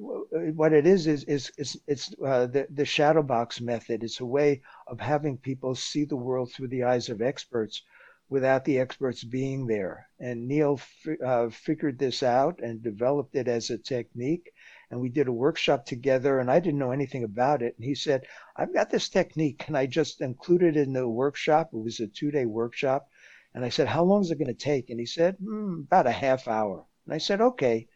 what 0.62 0.72
it 0.72 0.86
is 0.86 1.08
is 1.08 1.24
is, 1.24 1.52
is 1.58 1.80
it's 1.88 2.14
uh, 2.24 2.46
the 2.46 2.68
the 2.70 2.86
shadow 2.86 3.24
box 3.24 3.60
method. 3.60 4.04
It's 4.04 4.20
a 4.20 4.26
way 4.26 4.62
of 4.86 5.00
having 5.00 5.38
people 5.38 5.74
see 5.74 6.06
the 6.06 6.16
world 6.28 6.52
through 6.52 6.68
the 6.68 6.84
eyes 6.84 7.10
of 7.10 7.22
experts, 7.22 7.82
without 8.30 8.66
the 8.66 8.80
experts 8.80 9.24
being 9.24 9.66
there. 9.66 10.08
And 10.20 10.48
Neil 10.48 10.80
uh, 11.26 11.50
figured 11.50 11.98
this 11.98 12.22
out 12.22 12.60
and 12.60 12.84
developed 12.84 13.36
it 13.36 13.48
as 13.48 13.70
a 13.70 13.78
technique 13.78 14.52
and 14.90 15.02
we 15.02 15.10
did 15.10 15.28
a 15.28 15.34
workshop 15.34 15.86
together 15.86 16.40
and 16.40 16.50
I 16.50 16.60
didn't 16.60 16.80
know 16.80 16.92
anything 16.92 17.24
about 17.24 17.62
it. 17.62 17.76
And 17.78 17.86
he 17.86 17.94
said, 17.94 18.26
I've 18.56 18.74
got 18.74 18.90
this 18.90 19.10
technique. 19.10 19.60
Can 19.60 19.76
I 19.76 19.86
just 19.86 20.22
include 20.22 20.64
it 20.64 20.78
in 20.78 20.94
the 20.94 21.08
workshop? 21.08 21.70
It 21.74 21.78
was 21.78 22.00
a 22.00 22.08
two 22.08 22.32
day 22.32 22.46
workshop. 22.46 23.10
And 23.54 23.66
I 23.66 23.70
said, 23.70 23.88
how 23.88 24.04
long 24.04 24.22
is 24.22 24.32
it 24.32 24.40
going 24.40 24.48
to 24.48 24.54
take? 24.54 24.90
And 24.90 25.00
he 25.00 25.06
said, 25.06 25.38
mm, 25.40 25.82
about 25.82 26.08
a 26.08 26.12
half 26.12 26.48
hour. 26.48 26.86
And 27.06 27.14
I 27.14 27.18
said, 27.18 27.42
okay, 27.42 27.88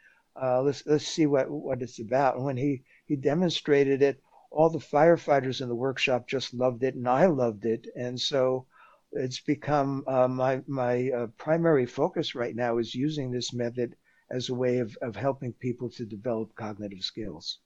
uh, 0.41 0.61
let's, 0.63 0.85
let's 0.85 1.07
see 1.07 1.25
what, 1.25 1.49
what 1.49 1.81
it's 1.81 1.99
about. 1.99 2.35
And 2.35 2.45
when 2.45 2.57
he, 2.57 2.83
he 3.05 3.15
demonstrated 3.15 4.01
it, 4.01 4.21
all 4.49 4.69
the 4.69 4.79
firefighters 4.79 5.61
in 5.61 5.69
the 5.69 5.75
workshop 5.75 6.27
just 6.27 6.53
loved 6.53 6.83
it 6.83 6.95
and 6.95 7.07
I 7.07 7.27
loved 7.27 7.65
it. 7.65 7.87
And 7.95 8.19
so 8.19 8.65
it's 9.13 9.39
become 9.39 10.03
uh, 10.07 10.27
my, 10.27 10.61
my 10.67 11.09
uh, 11.09 11.27
primary 11.37 11.85
focus 11.85 12.35
right 12.35 12.55
now 12.55 12.77
is 12.77 12.95
using 12.95 13.31
this 13.31 13.53
method 13.53 13.95
as 14.31 14.49
a 14.49 14.55
way 14.55 14.79
of, 14.79 14.97
of 15.01 15.15
helping 15.15 15.53
people 15.53 15.89
to 15.89 16.05
develop 16.05 16.55
cognitive 16.55 17.03
skills. 17.03 17.59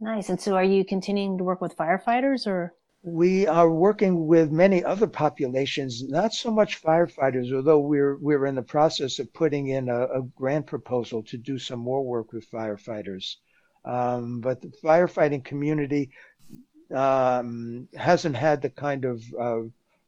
Nice. 0.00 0.28
And 0.28 0.40
so 0.40 0.54
are 0.54 0.64
you 0.64 0.84
continuing 0.84 1.38
to 1.38 1.44
work 1.44 1.60
with 1.60 1.76
firefighters 1.76 2.46
or? 2.46 2.74
We 3.02 3.46
are 3.46 3.70
working 3.70 4.26
with 4.26 4.50
many 4.50 4.84
other 4.84 5.06
populations, 5.06 6.02
not 6.08 6.34
so 6.34 6.50
much 6.50 6.82
firefighters, 6.82 7.50
although 7.52 7.78
we're 7.78 8.16
we're 8.18 8.44
in 8.44 8.54
the 8.54 8.62
process 8.62 9.18
of 9.18 9.32
putting 9.32 9.68
in 9.68 9.88
a, 9.88 10.02
a 10.04 10.22
grant 10.36 10.66
proposal 10.66 11.22
to 11.24 11.38
do 11.38 11.58
some 11.58 11.80
more 11.80 12.04
work 12.04 12.32
with 12.32 12.50
firefighters. 12.50 13.36
Um, 13.84 14.40
but 14.40 14.60
the 14.60 14.72
firefighting 14.84 15.42
community 15.44 16.10
um, 16.94 17.88
hasn't 17.96 18.36
had 18.36 18.60
the 18.60 18.70
kind 18.70 19.06
of 19.06 19.22
uh, 19.40 19.60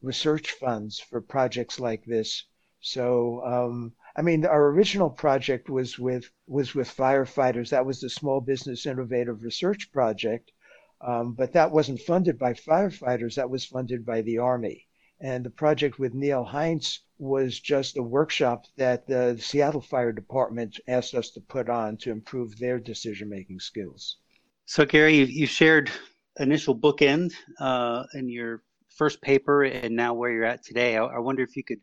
research 0.03 0.53
funds 0.53 0.99
for 0.99 1.21
projects 1.21 1.81
like 1.81 2.05
this. 2.05 2.45
So 2.81 3.43
um, 3.45 3.93
I 4.15 4.23
mean, 4.23 4.45
our 4.45 4.69
original 4.69 5.11
project 5.11 5.71
was 5.71 5.99
with 5.99 6.31
was 6.47 6.75
with 6.75 6.95
firefighters. 6.95 7.71
That 7.71 7.87
was 7.87 8.01
the 8.01 8.11
Small 8.11 8.41
Business 8.41 8.87
Innovative 8.87 9.43
Research 9.43 9.91
Project, 9.91 10.53
um, 11.01 11.33
but 11.33 11.53
that 11.53 11.71
wasn't 11.71 12.01
funded 12.01 12.39
by 12.39 12.53
firefighters. 12.53 13.37
That 13.37 13.51
was 13.51 13.65
funded 13.65 14.05
by 14.05 14.23
the 14.23 14.39
Army. 14.39 14.87
And 15.21 15.45
the 15.45 15.51
project 15.51 15.99
with 15.99 16.15
Neil 16.15 16.45
Hintze 16.45 16.99
was 17.19 17.61
just 17.61 17.97
a 17.97 18.03
workshop 18.03 18.67
that 18.77 19.07
the 19.07 19.39
Seattle 19.41 19.81
Fire 19.81 20.13
Department 20.13 20.81
asked 20.89 21.15
us 21.15 21.31
to 21.31 21.41
put 21.41 21.71
on 21.71 21.97
to 21.99 22.11
improve 22.11 22.59
their 22.59 22.81
decision 22.81 23.29
making 23.29 23.61
skills. 23.61 24.17
So, 24.65 24.85
Gary, 24.85 25.17
you, 25.17 25.25
you 25.27 25.47
shared 25.47 25.91
initial 26.39 26.77
bookend 26.77 27.33
uh, 27.61 28.03
in 28.15 28.29
your 28.29 28.63
first 28.89 29.23
paper 29.23 29.63
and 29.63 29.95
now 29.95 30.13
where 30.13 30.33
you're 30.33 30.45
at 30.45 30.65
today. 30.65 30.97
I, 30.97 31.05
I 31.05 31.19
wonder 31.21 31.43
if 31.43 31.57
you 31.57 31.63
could 31.63 31.81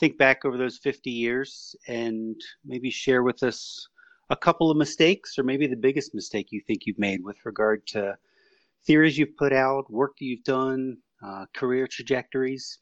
think 0.00 0.18
back 0.18 0.44
over 0.44 0.56
those 0.56 0.78
50 0.78 1.10
years 1.10 1.74
and 1.86 2.40
maybe 2.64 2.90
share 2.90 3.22
with 3.22 3.42
us 3.42 3.88
a 4.30 4.36
couple 4.36 4.70
of 4.70 4.76
mistakes 4.76 5.38
or 5.38 5.42
maybe 5.42 5.66
the 5.66 5.76
biggest 5.76 6.14
mistake 6.14 6.48
you 6.50 6.60
think 6.66 6.82
you've 6.84 6.98
made 6.98 7.24
with 7.24 7.36
regard 7.44 7.86
to 7.88 8.16
theories 8.86 9.18
you've 9.18 9.36
put 9.36 9.52
out, 9.52 9.90
work 9.90 10.16
that 10.18 10.24
you've 10.24 10.44
done, 10.44 10.98
uh, 11.24 11.46
career 11.54 11.86
trajectories. 11.86 12.78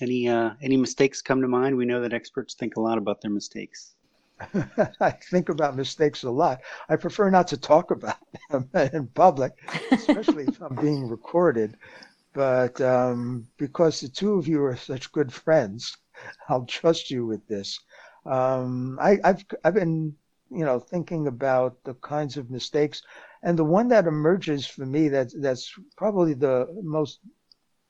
Any 0.00 0.28
uh, 0.28 0.50
any 0.60 0.76
mistakes 0.76 1.22
come 1.22 1.40
to 1.40 1.48
mind? 1.48 1.76
We 1.76 1.84
know 1.84 2.00
that 2.00 2.12
experts 2.12 2.54
think 2.54 2.76
a 2.76 2.80
lot 2.80 2.98
about 2.98 3.20
their 3.20 3.30
mistakes. 3.30 3.94
I 5.00 5.10
think 5.12 5.48
about 5.48 5.76
mistakes 5.76 6.24
a 6.24 6.30
lot. 6.30 6.60
I 6.88 6.96
prefer 6.96 7.30
not 7.30 7.46
to 7.48 7.56
talk 7.56 7.92
about 7.92 8.16
them 8.50 8.68
in 8.92 9.06
public, 9.08 9.52
especially 9.92 10.44
if 10.44 10.60
I'm 10.60 10.74
being 10.74 11.08
recorded. 11.08 11.76
But 12.32 12.80
um, 12.80 13.46
because 13.56 14.00
the 14.00 14.08
two 14.08 14.34
of 14.34 14.48
you 14.48 14.64
are 14.64 14.74
such 14.74 15.12
good 15.12 15.32
friends, 15.32 15.96
I'll 16.48 16.66
trust 16.66 17.10
you 17.10 17.26
with 17.26 17.46
this. 17.48 17.78
Um, 18.26 18.98
I, 19.00 19.18
have 19.24 19.44
I've 19.64 19.74
been 19.74 20.14
you 20.50 20.64
know 20.64 20.78
thinking 20.78 21.26
about 21.26 21.82
the 21.84 21.94
kinds 21.94 22.36
of 22.36 22.50
mistakes, 22.50 23.02
and 23.42 23.58
the 23.58 23.64
one 23.64 23.88
that 23.88 24.06
emerges 24.06 24.66
for 24.66 24.86
me 24.86 25.08
that 25.08 25.32
that's 25.40 25.72
probably 25.96 26.34
the 26.34 26.66
most 26.82 27.20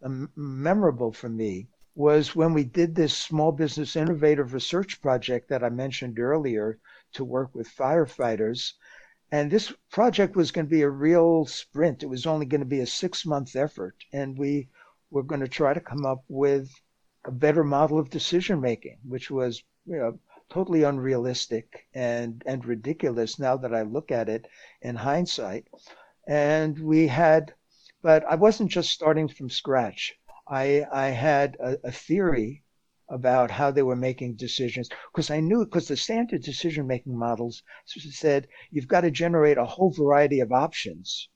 um, 0.02 0.30
memorable 0.36 1.12
for 1.12 1.28
me 1.28 1.68
was 1.94 2.34
when 2.34 2.52
we 2.52 2.64
did 2.64 2.94
this 2.94 3.16
small 3.16 3.52
business 3.52 3.94
innovative 3.94 4.52
research 4.52 5.00
project 5.00 5.48
that 5.48 5.62
I 5.62 5.68
mentioned 5.68 6.18
earlier 6.18 6.78
to 7.12 7.24
work 7.24 7.54
with 7.54 7.68
firefighters. 7.68 8.72
And 9.30 9.50
this 9.50 9.72
project 9.90 10.36
was 10.36 10.50
going 10.50 10.66
to 10.66 10.70
be 10.70 10.82
a 10.82 10.90
real 10.90 11.46
sprint. 11.46 12.02
It 12.02 12.08
was 12.08 12.26
only 12.26 12.46
going 12.46 12.60
to 12.60 12.66
be 12.66 12.80
a 12.80 12.86
six 12.86 13.24
month 13.24 13.56
effort. 13.56 13.96
And 14.12 14.36
we 14.36 14.68
were 15.10 15.22
going 15.22 15.40
to 15.40 15.48
try 15.48 15.72
to 15.72 15.80
come 15.80 16.04
up 16.04 16.24
with 16.28 16.70
a 17.24 17.30
better 17.30 17.64
model 17.64 17.98
of 17.98 18.10
decision 18.10 18.60
making, 18.60 18.98
which 19.06 19.30
was 19.30 19.62
you 19.86 19.96
know, 19.96 20.18
totally 20.50 20.82
unrealistic 20.82 21.86
and, 21.94 22.42
and 22.46 22.64
ridiculous 22.64 23.38
now 23.38 23.56
that 23.56 23.74
I 23.74 23.82
look 23.82 24.10
at 24.10 24.28
it 24.28 24.46
in 24.82 24.96
hindsight. 24.96 25.68
And 26.26 26.78
we 26.78 27.06
had, 27.06 27.54
but 28.02 28.24
I 28.24 28.34
wasn't 28.36 28.70
just 28.70 28.90
starting 28.90 29.28
from 29.28 29.50
scratch. 29.50 30.14
I, 30.48 30.86
I 30.92 31.08
had 31.08 31.56
a, 31.60 31.78
a 31.88 31.92
theory 31.92 32.62
about 33.08 33.50
how 33.50 33.70
they 33.70 33.82
were 33.82 33.96
making 33.96 34.34
decisions 34.34 34.88
because 35.12 35.30
I 35.30 35.40
knew 35.40 35.64
because 35.64 35.88
the 35.88 35.96
standard 35.96 36.42
decision 36.42 36.86
making 36.86 37.16
models 37.16 37.62
said 37.84 38.48
you've 38.70 38.88
got 38.88 39.02
to 39.02 39.10
generate 39.10 39.58
a 39.58 39.64
whole 39.64 39.90
variety 39.90 40.40
of 40.40 40.52
options 40.52 41.28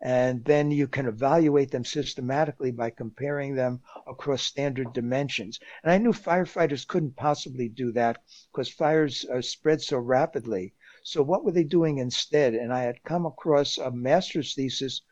and 0.00 0.44
then 0.44 0.70
you 0.70 0.86
can 0.86 1.06
evaluate 1.06 1.70
them 1.72 1.84
systematically 1.84 2.70
by 2.70 2.88
comparing 2.88 3.54
them 3.54 3.80
across 4.06 4.42
standard 4.42 4.92
dimensions. 4.92 5.58
And 5.82 5.90
I 5.90 5.98
knew 5.98 6.12
firefighters 6.12 6.86
couldn't 6.86 7.16
possibly 7.16 7.68
do 7.68 7.90
that 7.92 8.22
because 8.52 8.68
fires 8.68 9.24
uh, 9.24 9.42
spread 9.42 9.82
so 9.82 9.98
rapidly. 9.98 10.74
So 11.02 11.22
what 11.22 11.44
were 11.44 11.52
they 11.52 11.64
doing 11.64 11.98
instead? 11.98 12.54
And 12.54 12.72
I 12.72 12.82
had 12.82 13.02
come 13.02 13.26
across 13.26 13.78
a 13.78 13.90
master's 13.90 14.54
thesis 14.54 15.02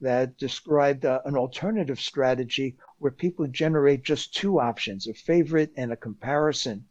that 0.00 0.36
described 0.36 1.04
uh, 1.04 1.22
an 1.24 1.36
alternative 1.36 1.98
strategy 1.98 2.76
where 2.98 3.12
people 3.12 3.46
generate 3.46 4.04
just 4.04 4.34
two 4.34 4.60
options, 4.60 5.06
a 5.06 5.14
favorite 5.14 5.72
and 5.76 5.92
a 5.92 5.96
comparison. 5.96 6.84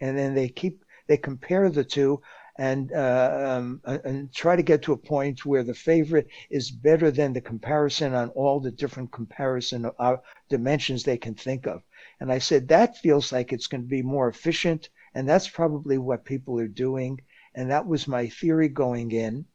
And 0.00 0.16
then 0.16 0.34
they 0.34 0.48
keep, 0.48 0.84
they 1.08 1.16
compare 1.16 1.68
the 1.68 1.84
two 1.84 2.22
and, 2.58 2.92
uh, 2.92 3.58
um, 3.58 3.80
and 3.84 4.32
try 4.32 4.56
to 4.56 4.62
get 4.62 4.82
to 4.82 4.92
a 4.92 4.96
point 4.96 5.46
where 5.46 5.62
the 5.62 5.74
favorite 5.74 6.28
is 6.50 6.70
better 6.70 7.10
than 7.10 7.32
the 7.32 7.40
comparison 7.40 8.14
on 8.14 8.28
all 8.30 8.60
the 8.60 8.70
different 8.70 9.10
comparison 9.10 9.90
uh, 9.98 10.16
dimensions 10.48 11.02
they 11.02 11.16
can 11.16 11.34
think 11.34 11.66
of. 11.66 11.82
And 12.20 12.30
I 12.30 12.38
said, 12.38 12.68
that 12.68 12.98
feels 12.98 13.32
like 13.32 13.52
it's 13.52 13.66
going 13.66 13.82
to 13.82 13.88
be 13.88 14.02
more 14.02 14.28
efficient. 14.28 14.90
And 15.14 15.28
that's 15.28 15.48
probably 15.48 15.98
what 15.98 16.24
people 16.24 16.58
are 16.60 16.68
doing. 16.68 17.20
And 17.54 17.70
that 17.70 17.86
was 17.86 18.06
my 18.06 18.28
theory 18.28 18.68
going 18.68 19.12
in. 19.12 19.46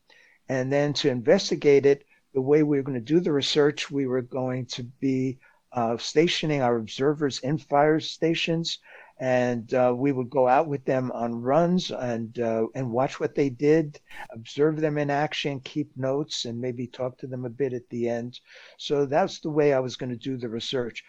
And 0.50 0.72
then 0.72 0.94
to 0.94 1.10
investigate 1.10 1.86
it, 1.86 2.04
the 2.34 2.42
way 2.42 2.64
we 2.64 2.78
were 2.78 2.84
going 2.84 3.00
to 3.00 3.14
do 3.14 3.20
the 3.20 3.32
research, 3.32 3.90
we 3.90 4.06
were 4.06 4.22
going 4.22 4.66
to 4.68 4.84
be 4.84 5.40
uh, 5.72 5.98
stationing 5.98 6.62
our 6.62 6.78
observers 6.78 7.40
in 7.40 7.58
fire 7.58 8.00
stations, 8.00 8.80
and 9.20 9.74
uh, 9.74 9.94
we 9.96 10.12
would 10.12 10.30
go 10.30 10.48
out 10.48 10.68
with 10.68 10.86
them 10.86 11.12
on 11.12 11.42
runs 11.42 11.92
and 11.92 12.40
uh, 12.40 12.68
and 12.76 12.92
watch 12.92 13.20
what 13.20 13.34
they 13.36 13.50
did, 13.50 14.00
observe 14.32 14.80
them 14.80 14.98
in 14.98 15.10
action, 15.10 15.60
keep 15.62 15.96
notes, 15.98 16.46
and 16.46 16.60
maybe 16.60 16.86
talk 16.88 17.18
to 17.18 17.28
them 17.28 17.46
a 17.46 17.50
bit 17.50 17.74
at 17.74 17.90
the 17.90 18.08
end. 18.10 18.40
So 18.78 19.06
that's 19.06 19.40
the 19.40 19.50
way 19.50 19.74
I 19.74 19.80
was 19.80 19.96
going 19.96 20.12
to 20.12 20.16
do 20.16 20.38
the 20.38 20.50
research. 20.50 21.04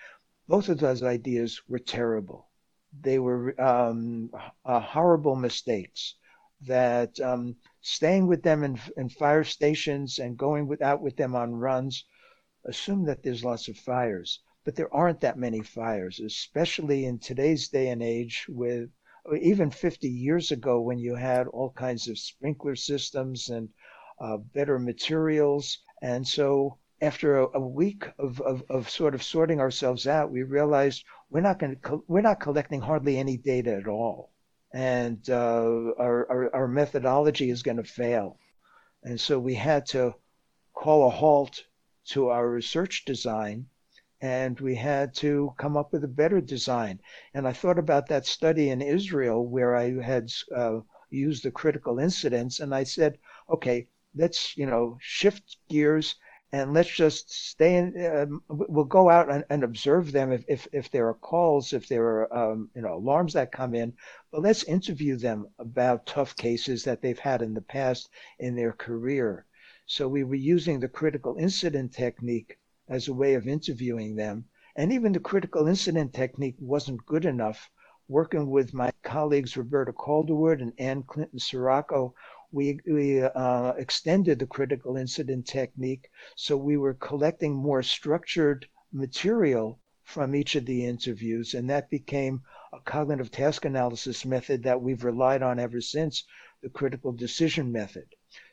Both 0.47 0.69
of 0.71 0.79
those 0.79 1.03
ideas 1.03 1.61
were 1.69 1.79
terrible. 1.79 2.49
They 3.01 3.19
were 3.19 3.61
um, 3.61 4.31
horrible 4.65 5.37
mistakes 5.37 6.15
that 6.67 7.21
um, 7.21 7.57
staying 7.83 8.27
with 8.27 8.43
them 8.43 8.65
in, 8.65 8.81
in 8.97 9.09
fire 9.11 9.45
stations 9.45 10.19
and 10.19 10.37
going 10.37 10.67
with, 10.67 10.83
out 10.83 11.03
with 11.03 11.17
them 11.17 11.35
on 11.35 11.55
runs, 11.55 12.05
assume 12.65 13.05
that 13.05 13.23
there's 13.23 13.45
lots 13.45 13.69
of 13.69 13.77
fires. 13.77 14.41
But 14.69 14.77
there 14.77 14.95
aren't 14.95 15.23
that 15.23 15.39
many 15.39 15.63
fires, 15.63 16.21
especially 16.21 17.07
in 17.07 17.21
today's 17.21 17.69
day 17.69 17.89
and 17.89 18.03
age 18.03 18.45
with 18.51 18.91
even 19.41 19.71
50 19.71 20.11
years 20.11 20.51
ago 20.51 20.79
when 20.79 20.99
you 20.99 21.15
had 21.15 21.47
all 21.47 21.71
kinds 21.71 22.07
of 22.07 22.19
sprinkler 22.19 22.77
systems 22.77 23.49
and 23.49 23.71
uh, 24.21 24.37
better 24.37 24.79
materials. 24.79 25.79
And 26.03 26.29
so 26.29 26.77
after 27.01 27.39
a, 27.39 27.47
a 27.55 27.67
week 27.67 28.11
of, 28.19 28.43
of, 28.43 28.63
of, 28.69 28.91
sort 28.91 29.15
of 29.15 29.23
sorting 29.23 29.59
ourselves 29.59 30.07
out, 30.07 30.31
we 30.31 30.43
realized 30.43 31.03
we're 31.31 31.41
not 31.41 31.59
going 31.59 31.79
to, 31.83 32.05
we're 32.07 32.21
not 32.21 32.39
collecting 32.39 32.83
hardly 32.83 33.17
any 33.17 33.39
data 33.39 33.75
at 33.75 33.89
all 33.89 34.33
and 34.75 35.31
uh, 35.31 35.95
our, 35.99 36.31
our, 36.31 36.55
our 36.55 36.69
methodology 36.69 37.49
is 37.49 37.63
going 37.63 37.79
to 37.79 37.85
fail. 37.85 38.39
And 39.03 39.19
so 39.19 39.39
we 39.39 39.55
had 39.55 39.87
to 39.87 40.15
call 40.75 41.07
a 41.07 41.11
halt 41.11 41.65
to 42.09 42.29
our 42.29 42.47
research 42.47 43.07
design 43.07 43.71
and 44.21 44.59
we 44.61 44.75
had 44.75 45.15
to 45.15 45.55
come 45.59 45.77
up 45.77 45.93
with 45.93 46.03
a 46.05 46.09
better 46.09 46.41
design. 46.41 47.01
And 47.35 47.47
I 47.47 47.53
thought 47.53 47.79
about 47.79 48.09
that 48.09 48.27
study 48.27 48.71
in 48.71 48.83
Israel 48.83 49.47
where 49.47 49.77
I 49.77 50.01
had 50.03 50.33
uh, 50.55 50.81
used 51.11 51.45
the 51.45 51.51
critical 51.51 51.99
incidents, 51.99 52.61
and 52.61 52.75
I 52.75 52.85
said, 52.85 53.19
okay, 53.49 53.89
let's 54.15 54.57
you 54.57 54.67
know 54.67 54.99
shift 55.01 55.59
gears 55.69 56.17
and 56.53 56.73
let's 56.73 56.91
just 56.91 57.31
stay 57.31 57.77
in. 57.77 57.95
Um, 58.07 58.43
we'll 58.49 58.85
go 58.85 59.11
out 59.11 59.31
and, 59.31 59.45
and, 59.51 59.63
observe 59.63 60.13
them 60.13 60.33
if, 60.33 60.45
if, 60.49 60.67
if 60.73 60.91
there 60.91 61.07
are 61.09 61.15
calls, 61.15 61.73
if 61.73 61.89
there 61.89 62.05
are 62.05 62.53
um, 62.53 62.71
you 62.75 62.83
know 62.83 62.95
alarms 62.95 63.35
that 63.35 63.53
come 63.53 63.75
in. 63.75 63.93
But 64.33 64.43
let's 64.43 64.63
interview 64.65 65.17
them 65.17 65.47
about 65.59 66.07
tough 66.07 66.35
cases 66.37 66.85
that 66.85 67.03
they've 67.03 67.19
had 67.19 67.43
in 67.43 67.55
the 67.55 67.61
past 67.61 68.09
in 68.39 68.57
their 68.57 68.73
career. 68.73 69.45
So 69.87 70.09
we 70.09 70.25
were 70.25 70.35
using 70.35 70.81
the 70.81 70.89
critical 70.89 71.37
incident 71.39 71.93
technique 71.93 72.59
as 72.89 73.09
a 73.09 73.15
way 73.15 73.35
of 73.35 73.47
interviewing 73.47 74.17
them, 74.17 74.45
and 74.77 74.93
even 74.93 75.13
the 75.13 75.21
critical 75.21 75.67
incident 75.69 76.15
technique 76.15 76.57
wasn't 76.59 77.05
good 77.07 77.25
enough. 77.25 77.71
Working 78.09 78.49
with 78.49 78.73
my 78.73 78.91
colleagues 79.03 79.57
Roberta 79.57 79.93
Calderwood 79.93 80.63
and 80.63 80.73
Ann 80.79 81.03
Clinton 81.03 81.39
Cirocco, 81.39 82.15
we, 82.51 82.81
we 82.87 83.23
uh, 83.23 83.73
extended 83.73 84.39
the 84.39 84.47
critical 84.47 84.97
incident 84.97 85.47
technique. 85.47 86.09
So 86.35 86.57
we 86.57 86.79
were 86.79 86.95
collecting 86.95 87.55
more 87.55 87.83
structured 87.83 88.67
material 88.93 89.79
from 90.05 90.35
each 90.35 90.57
of 90.57 90.65
the 90.65 90.87
interviews, 90.87 91.53
and 91.53 91.69
that 91.69 91.91
became 91.91 92.41
a 92.73 92.81
cognitive 92.81 93.31
task 93.31 93.67
analysis 93.67 94.25
method 94.25 94.63
that 94.63 94.81
we've 94.81 95.05
relied 95.05 95.43
on 95.43 95.59
ever 95.59 95.83
since, 95.83 96.25
the 96.63 96.71
critical 96.71 97.13
decision 97.13 97.71
method. 97.71 98.07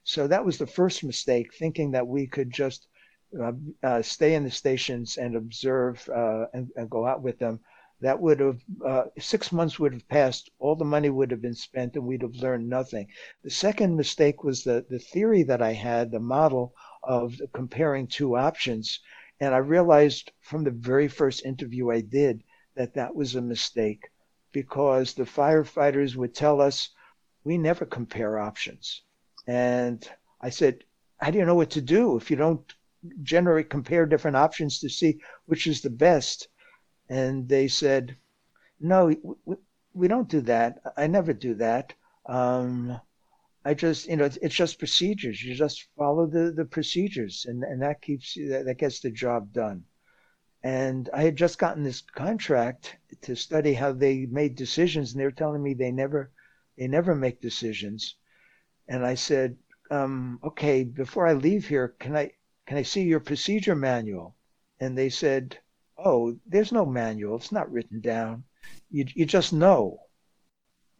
So 0.04 0.28
that 0.28 0.43
was 0.43 0.58
the 0.58 0.67
first 0.67 1.04
mistake, 1.04 1.54
thinking 1.54 1.91
that 1.91 2.08
we 2.08 2.28
could 2.28 2.52
just 2.52 2.88
uh, 3.41 3.54
uh, 3.84 4.02
stay 4.02 4.36
in 4.36 4.43
the 4.43 4.52
stations 4.52 5.17
and 5.17 5.36
observe 5.36 6.08
uh, 6.10 6.45
and, 6.54 6.69
and, 6.76 6.89
go 6.89 7.06
out 7.06 7.21
with 7.21 7.38
them 7.39 7.60
that 8.02 8.19
would 8.19 8.39
have 8.39 8.62
uh, 8.86 9.06
six 9.17 9.52
months 9.52 9.80
would 9.80 9.93
have 9.93 10.08
passed. 10.10 10.50
All 10.60 10.76
the 10.76 10.86
money 10.86 11.10
would 11.10 11.32
have 11.32 11.41
been 11.41 11.56
spent 11.56 11.95
and 11.95 12.06
we'd 12.06 12.21
have 12.24 12.36
learned 12.36 12.69
nothing. 12.69 13.08
The 13.43 13.50
second 13.50 13.95
mistake 13.95 14.43
was 14.43 14.63
the, 14.63 14.86
the 14.89 15.00
theory 15.00 15.43
that 15.43 15.62
i 15.62 15.71
had 15.71 16.12
the 16.12 16.19
model 16.19 16.74
of 17.04 17.41
comparing 17.54 18.08
two 18.08 18.36
options. 18.36 19.00
And 19.39 19.54
i 19.54 19.58
realized 19.58 20.32
from 20.41 20.63
the 20.63 20.71
very 20.71 21.08
first 21.08 21.45
interview 21.45 21.89
i 21.89 22.02
did 22.02 22.43
that 22.76 22.93
that 22.95 23.15
was 23.15 23.36
a 23.36 23.41
mistake 23.41 24.10
because 24.52 25.13
the 25.13 25.24
firefighters 25.24 26.15
would 26.15 26.36
tell 26.36 26.62
us 26.62 26.89
we 27.43 27.58
never 27.58 27.86
compare 27.86 28.38
options. 28.38 29.02
And 29.48 30.08
i 30.41 30.50
said 30.50 30.84
how 31.17 31.32
do 31.32 31.38
you 31.38 31.45
know 31.45 31.56
what 31.56 31.71
to 31.71 31.82
do 31.82 32.17
if 32.17 32.30
you 32.30 32.36
don't 32.36 32.76
generate 33.21 33.69
compare 33.69 34.05
different 34.05 34.37
options 34.37 34.79
to 34.79 34.89
see 34.89 35.19
which 35.45 35.67
is 35.67 35.81
the 35.81 35.89
best 35.89 36.47
and 37.09 37.47
they 37.47 37.67
said, 37.67 38.17
"No, 38.79 39.05
we, 39.05 39.55
we 39.93 40.07
don't 40.07 40.29
do 40.29 40.41
that. 40.41 40.81
I 40.97 41.07
never 41.07 41.33
do 41.33 41.53
that. 41.55 41.93
Um, 42.25 42.99
I 43.63 43.73
just, 43.73 44.07
you 44.07 44.15
know, 44.15 44.25
it's, 44.25 44.55
just 44.55 44.79
procedures. 44.79 45.43
You 45.43 45.55
just 45.55 45.87
follow 45.97 46.27
the, 46.27 46.51
the 46.51 46.65
procedures, 46.65 47.45
and, 47.47 47.63
and 47.63 47.81
that 47.81 48.01
keeps 48.01 48.35
that, 48.35 48.65
that 48.65 48.77
gets 48.77 48.99
the 48.99 49.11
job 49.11 49.53
done. 49.53 49.85
And 50.63 51.09
I 51.13 51.23
had 51.23 51.35
just 51.35 51.59
gotten 51.59 51.83
this 51.83 52.01
contract 52.01 52.97
to 53.21 53.35
study 53.35 53.73
how 53.73 53.91
they 53.91 54.25
made 54.25 54.55
decisions, 54.55 55.11
and 55.11 55.19
they 55.19 55.25
were 55.25 55.31
telling 55.31 55.61
me 55.61 55.73
they 55.73 55.91
never, 55.91 56.31
they 56.77 56.87
never 56.87 57.15
make 57.15 57.41
decisions. 57.41 58.15
And 58.87 59.05
I 59.05 59.15
said, 59.15 59.57
um, 59.91 60.39
okay, 60.43 60.83
before 60.83 61.27
I 61.27 61.33
leave 61.33 61.67
here, 61.67 61.95
can 61.99 62.15
I, 62.15 62.31
can 62.65 62.78
I 62.78 62.84
see 62.84 63.04
your 63.04 63.19
procedure 63.19 63.75
manual? 63.75 64.36
And 64.80 64.97
they 64.97 65.10
said, 65.10 65.60
oh, 65.97 66.38
there's 66.45 66.71
no 66.71 66.86
manual. 66.86 67.38
It's 67.38 67.51
not 67.51 67.71
written 67.71 68.01
down. 68.01 68.43
You, 68.89 69.06
you 69.13 69.25
just 69.25 69.54
know. 69.54 69.99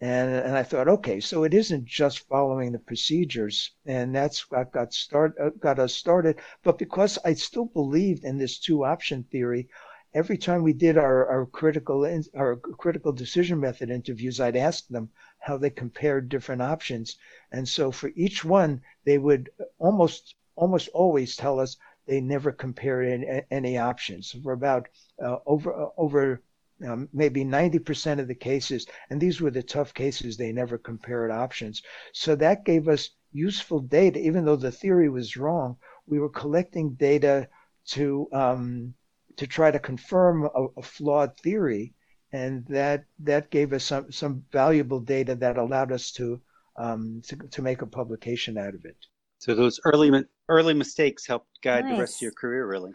And, 0.02 0.30
and 0.30 0.56
I 0.58 0.64
thought, 0.64 0.88
okay, 0.88 1.20
so 1.20 1.44
it 1.44 1.54
isn't 1.54 1.86
just 1.86 2.28
following 2.28 2.72
the 2.72 2.80
procedures, 2.80 3.72
and 3.86 4.14
that's 4.14 4.52
what 4.52 4.72
got 4.72 4.94
start 4.94 5.36
uh, 5.42 5.52
got 5.60 5.80
us 5.80 5.96
started. 5.96 6.38
But 6.64 6.78
because 6.78 7.18
I 7.24 7.34
still 7.34 7.66
believed 7.66 8.26
in 8.26 8.38
this 8.38 8.60
two 8.60 8.84
option 8.84 9.24
theory, 9.24 9.70
every 10.14 10.38
time 10.38 10.64
we 10.64 10.74
did 10.74 10.98
our, 10.98 11.26
our 11.28 11.46
critical 11.46 12.06
our 12.36 12.58
critical 12.58 13.14
decision 13.14 13.60
method 13.60 13.90
interviews, 13.90 14.40
I'd 14.40 14.58
ask 14.58 14.86
them 14.90 15.10
how 15.40 15.58
they 15.58 15.70
compared 15.70 16.28
different 16.28 16.62
options, 16.62 17.18
and 17.52 17.68
so 17.68 17.90
for 17.90 18.12
each 18.16 18.44
one, 18.44 18.82
they 19.06 19.18
would 19.18 19.50
almost 19.80 20.36
almost 20.56 20.90
always 20.90 21.36
tell 21.36 21.60
us 21.60 21.78
they 22.08 22.22
never 22.22 22.52
compared 22.52 23.08
any, 23.08 23.42
any 23.52 23.78
options. 23.78 24.36
For 24.44 24.54
about 24.54 24.88
uh, 25.24 25.38
over 25.46 25.74
uh, 25.74 25.90
over 25.98 26.42
um, 26.86 27.08
maybe 27.14 27.46
90% 27.46 28.20
of 28.20 28.28
the 28.28 28.36
cases, 28.36 28.86
and 29.10 29.20
these 29.20 29.40
were 29.40 29.52
the 29.52 29.64
tough 29.64 29.94
cases, 29.94 30.36
they 30.36 30.52
never 30.52 30.78
compared 30.78 31.32
options. 31.32 31.82
So 32.14 32.36
that 32.36 32.66
gave 32.66 32.90
us 32.90 33.12
useful 33.32 33.80
data, 33.80 34.20
even 34.20 34.46
though 34.46 34.56
the 34.56 34.72
theory 34.72 35.10
was 35.10 35.38
wrong. 35.38 35.78
We 36.06 36.20
were 36.20 36.30
collecting 36.30 36.92
data 36.92 37.48
to 37.88 38.28
um, 38.34 38.94
to 39.38 39.48
try 39.48 39.72
to 39.72 39.80
confirm 39.80 40.46
a, 40.46 40.66
a, 40.78 40.82
flawed 40.82 41.38
theory, 41.38 41.94
and 42.32 42.66
that 42.68 43.06
that 43.20 43.50
gave 43.50 43.74
us 43.74 43.84
some 43.84 44.12
some 44.12 44.44
valuable 44.52 45.00
data 45.00 45.36
that 45.36 45.58
allowed 45.58 45.92
us 45.92 46.12
to 46.14 46.42
um, 46.78 47.22
to, 47.28 47.36
to 47.36 47.62
make 47.62 47.82
a 47.82 47.88
publication 47.88 48.58
out 48.58 48.76
of 48.76 48.86
it. 48.86 48.98
So 49.40 49.54
those 49.54 49.80
early 49.86 50.12
early 50.50 50.74
mistakes 50.74 51.26
helped 51.28 51.62
guide 51.62 51.86
nice. 51.86 51.94
the 51.94 52.00
rest 52.00 52.16
of 52.18 52.22
your 52.22 52.32
career, 52.32 52.68
really. 52.68 52.94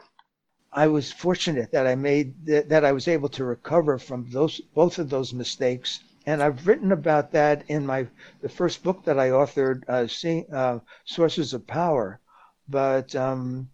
I 0.72 0.86
was 0.86 1.10
fortunate 1.10 1.72
that 1.72 1.86
I 1.86 1.96
made 1.96 2.46
that, 2.46 2.68
that 2.68 2.84
I 2.84 2.92
was 2.92 3.08
able 3.08 3.28
to 3.30 3.44
recover 3.44 3.98
from 3.98 4.30
those 4.30 4.60
both 4.60 4.98
of 4.98 5.10
those 5.10 5.34
mistakes, 5.34 6.00
and 6.26 6.42
I've 6.42 6.66
written 6.66 6.92
about 6.92 7.32
that 7.32 7.64
in 7.68 7.84
my 7.86 8.06
the 8.40 8.48
first 8.48 8.82
book 8.84 9.04
that 9.04 9.18
I 9.18 9.30
authored, 9.30 9.82
uh, 9.88 10.06
see, 10.06 10.44
uh, 10.52 10.78
Sources 11.04 11.54
of 11.54 11.66
Power. 11.66 12.20
But 12.68 13.16
um, 13.16 13.68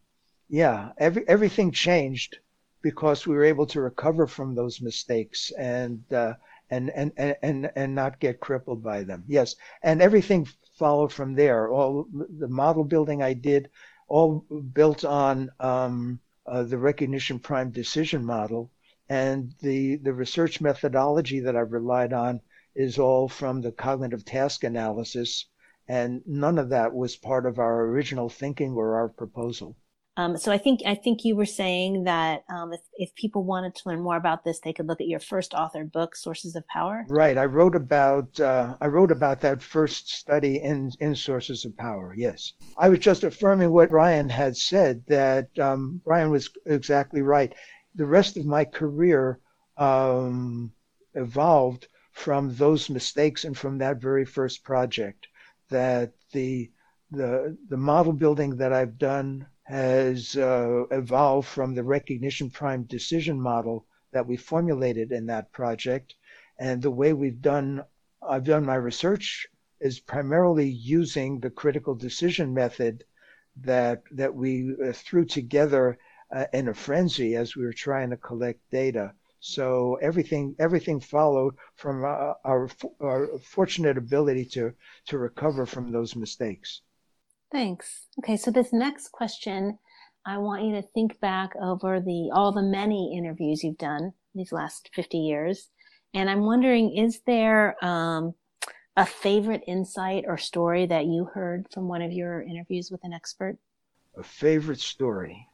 yeah, 0.49 0.93
every 0.97 1.29
everything 1.29 1.71
changed 1.71 2.39
because 2.81 3.27
we 3.27 3.35
were 3.35 3.45
able 3.45 3.67
to 3.67 3.81
recover 3.83 4.27
from 4.27 4.55
those 4.55 4.81
mistakes 4.81 5.51
and 5.59 6.03
uh, 6.12 6.35
and, 6.71 6.91
and 6.91 7.12
and 7.43 7.71
and 7.77 7.95
not 7.95 8.21
get 8.21 8.41
crippled 8.41 8.83
by 8.83 9.03
them. 9.03 9.25
Yes, 9.27 9.55
and 9.83 10.01
everything 10.01 10.49
followed 10.77 11.12
from 11.12 11.35
there. 11.35 11.69
All 11.69 12.07
the 12.12 12.49
model 12.49 12.85
building 12.85 13.23
I 13.23 13.33
did, 13.33 13.71
all 14.09 14.45
built 14.73 15.05
on. 15.05 15.51
Um, 15.61 16.21
uh, 16.47 16.62
the 16.62 16.79
recognition 16.79 17.39
primed 17.39 17.73
decision 17.73 18.25
model. 18.25 18.71
And 19.09 19.55
the, 19.61 19.97
the 19.97 20.12
research 20.12 20.61
methodology 20.61 21.41
that 21.41 21.57
I've 21.57 21.73
relied 21.73 22.12
on 22.12 22.41
is 22.75 22.99
all 22.99 23.29
from 23.29 23.61
the 23.61 23.73
cognitive 23.73 24.25
task 24.25 24.65
analysis. 24.65 25.47
And 25.89 26.23
none 26.27 26.59
of 26.59 26.69
that 26.71 26.95
was 26.95 27.17
part 27.17 27.47
of 27.47 27.59
our 27.59 27.87
original 27.87 28.29
thinking 28.29 28.73
or 28.73 28.97
our 28.97 29.09
proposal. 29.09 29.77
Um, 30.19 30.39
so 30.39 30.51
I 30.51 30.57
think 30.57 30.81
I 30.87 30.95
think 30.95 31.25
you 31.25 31.37
were 31.37 31.47
saying 31.47 32.05
that 32.05 32.45
um, 32.49 32.73
if 32.73 32.81
if 32.95 33.15
people 33.15 33.45
wanted 33.45 33.75
to 33.75 33.89
learn 33.89 34.01
more 34.01 34.17
about 34.17 34.45
this, 34.45 34.61
they 34.61 34.73
could 34.73 34.87
look 34.87 35.03
at 35.03 35.09
your 35.09 35.21
first 35.21 35.53
authored 35.53 35.93
book, 35.93 36.17
Sources 36.17 36.57
of 36.57 36.67
Power. 36.69 37.05
Right. 37.09 37.37
I 37.37 37.45
wrote 37.45 37.75
about 37.75 38.41
uh, 38.41 38.77
I 38.81 38.87
wrote 38.87 39.11
about 39.11 39.43
that 39.43 39.61
first 39.61 40.09
study 40.09 40.57
in 40.63 40.91
in 41.01 41.15
Sources 41.15 41.67
of 41.67 41.77
Power. 41.77 42.15
Yes, 42.17 42.55
I 42.79 42.89
was 42.89 43.01
just 43.01 43.25
affirming 43.25 43.71
what 43.71 43.91
Brian 43.91 44.31
had 44.31 44.57
said. 44.57 45.05
That 45.07 45.49
um, 45.59 46.01
Brian 46.03 46.31
was 46.31 46.49
exactly 46.65 47.21
right. 47.21 47.55
The 47.95 48.07
rest 48.07 48.39
of 48.39 48.47
my 48.47 48.65
career 48.65 49.39
um, 49.77 50.73
evolved 51.15 51.89
from 52.13 52.55
those 52.55 52.89
mistakes 52.89 53.45
and 53.45 53.57
from 53.57 53.77
that 53.79 54.01
very 54.01 54.25
first 54.25 54.65
project. 54.65 55.27
That 55.69 56.15
the 56.33 56.71
the 57.11 57.59
the 57.69 57.77
model 57.77 58.15
building 58.15 58.57
that 58.57 58.73
I've 58.73 58.97
done 58.97 59.47
has 59.67 60.37
uh, 60.37 60.85
evolved 60.93 61.49
from 61.49 61.75
the 61.75 61.83
recognition 61.83 62.51
primed 62.51 62.87
decision 62.89 63.41
model 63.41 63.85
that 64.13 64.27
we 64.27 64.37
formulated 64.37 65.11
in 65.11 65.27
that 65.27 65.53
project. 65.53 66.15
And 66.59 66.81
the 66.81 66.91
way 66.91 67.13
we've 67.13 67.43
done, 67.43 67.85
I've 68.23 68.45
done 68.45 68.65
my 68.65 68.77
research 68.77 69.49
is 69.81 69.99
primarily 70.01 70.69
using 70.69 71.41
the 71.41 71.51
critical 71.51 71.95
decision 71.95 72.55
method 72.55 73.05
that 73.57 74.03
that 74.13 74.35
we 74.35 74.75
uh, 74.85 74.93
threw 74.93 75.25
together 75.25 75.99
uh, 76.35 76.47
in 76.53 76.69
a 76.69 76.75
frenzy 76.75 77.35
as 77.35 77.57
we 77.57 77.65
were 77.65 77.73
trying 77.73 78.11
to 78.11 78.17
collect 78.17 78.61
data. 78.71 79.13
So 79.41 79.97
everything 79.97 80.55
everything 80.59 81.01
followed 81.01 81.57
from 81.75 82.05
uh, 82.05 82.35
our, 82.45 82.71
our 83.01 83.39
fortunate 83.39 83.99
ability 83.99 84.45
to 84.57 84.75
to 85.07 85.19
recover 85.19 85.67
from 85.67 85.93
those 85.93 86.17
mistakes. 86.17 86.83
Thanks. 87.53 88.07
Okay, 88.19 88.37
so 88.37 88.51
this 88.51 88.73
next 88.73 89.13
question, 89.13 89.79
I 90.27 90.39
want 90.39 90.65
you 90.65 90.73
to 90.73 90.83
think 90.83 91.21
back 91.21 91.53
over 91.63 92.01
the 92.01 92.31
all 92.35 92.53
the 92.53 92.63
many 92.63 93.17
interviews 93.17 93.63
you've 93.63 93.79
done 93.79 94.13
these 94.35 94.53
last 94.53 94.91
50 94.95 95.19
years. 95.19 95.71
And 96.15 96.29
I'm 96.29 96.45
wondering, 96.45 96.97
is 96.97 97.21
there 97.27 97.83
um, 97.85 98.35
a 98.97 99.07
favorite 99.07 99.63
insight 99.67 100.25
or 100.27 100.39
story 100.39 100.87
that 100.87 101.07
you 101.07 101.27
heard 101.27 101.67
from 101.73 101.89
one 101.89 102.03
of 102.03 102.13
your 102.13 102.43
interviews 102.43 102.91
with 102.91 103.05
an 103.05 103.13
expert? 103.13 103.59
A 104.17 104.23
favorite 104.23 104.81
story. 104.81 105.47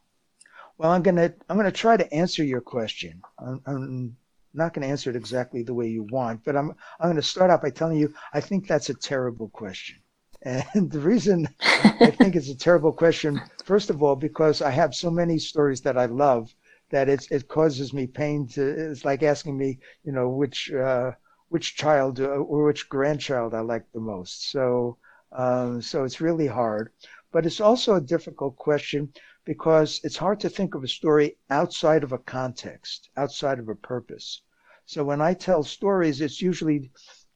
Well, 0.78 0.90
I'm 0.90 1.02
gonna 1.02 1.34
I'm 1.48 1.56
gonna 1.56 1.72
try 1.72 1.96
to 1.96 2.12
answer 2.14 2.42
your 2.44 2.60
question. 2.60 3.20
I'm, 3.38 3.60
I'm 3.66 4.16
not 4.54 4.74
to 4.84 4.90
answer 4.90 5.10
it 5.10 5.16
exactly 5.16 5.62
the 5.62 5.74
way 5.74 5.88
you 5.88 6.04
want, 6.04 6.44
but 6.44 6.56
I'm 6.56 6.74
I'm 7.00 7.14
to 7.16 7.22
start 7.22 7.50
out 7.50 7.62
by 7.62 7.70
telling 7.70 7.98
you 7.98 8.14
I 8.32 8.40
think 8.40 8.66
that's 8.66 8.88
a 8.88 8.94
terrible 8.94 9.48
question. 9.50 10.01
And 10.44 10.90
the 10.90 11.00
reason 11.00 11.48
I 11.60 12.10
think 12.10 12.34
it's 12.34 12.48
a 12.50 12.56
terrible 12.56 12.92
question, 12.92 13.40
first 13.64 13.90
of 13.90 14.02
all, 14.02 14.16
because 14.16 14.60
I 14.60 14.70
have 14.70 14.94
so 14.94 15.10
many 15.10 15.38
stories 15.38 15.80
that 15.82 15.96
I 15.96 16.06
love 16.06 16.54
that 16.90 17.08
it's, 17.08 17.30
it 17.30 17.48
causes 17.48 17.92
me 17.92 18.06
pain 18.06 18.48
to, 18.48 18.90
it's 18.90 19.04
like 19.04 19.22
asking 19.22 19.56
me, 19.56 19.78
you 20.04 20.12
know, 20.12 20.28
which, 20.28 20.72
uh, 20.72 21.12
which 21.48 21.76
child 21.76 22.20
uh, 22.20 22.24
or 22.24 22.64
which 22.64 22.88
grandchild 22.88 23.54
I 23.54 23.60
like 23.60 23.84
the 23.92 24.00
most. 24.00 24.50
So, 24.50 24.98
um, 25.30 25.80
so 25.80 26.04
it's 26.04 26.20
really 26.20 26.48
hard. 26.48 26.90
But 27.30 27.46
it's 27.46 27.60
also 27.60 27.94
a 27.94 28.00
difficult 28.00 28.56
question 28.56 29.12
because 29.44 30.00
it's 30.04 30.16
hard 30.16 30.40
to 30.40 30.50
think 30.50 30.74
of 30.74 30.84
a 30.84 30.88
story 30.88 31.36
outside 31.50 32.02
of 32.02 32.12
a 32.12 32.18
context, 32.18 33.10
outside 33.16 33.58
of 33.58 33.68
a 33.68 33.74
purpose. 33.74 34.42
So 34.86 35.04
when 35.04 35.20
I 35.20 35.34
tell 35.34 35.62
stories, 35.62 36.20
it's 36.20 36.42
usually 36.42 36.90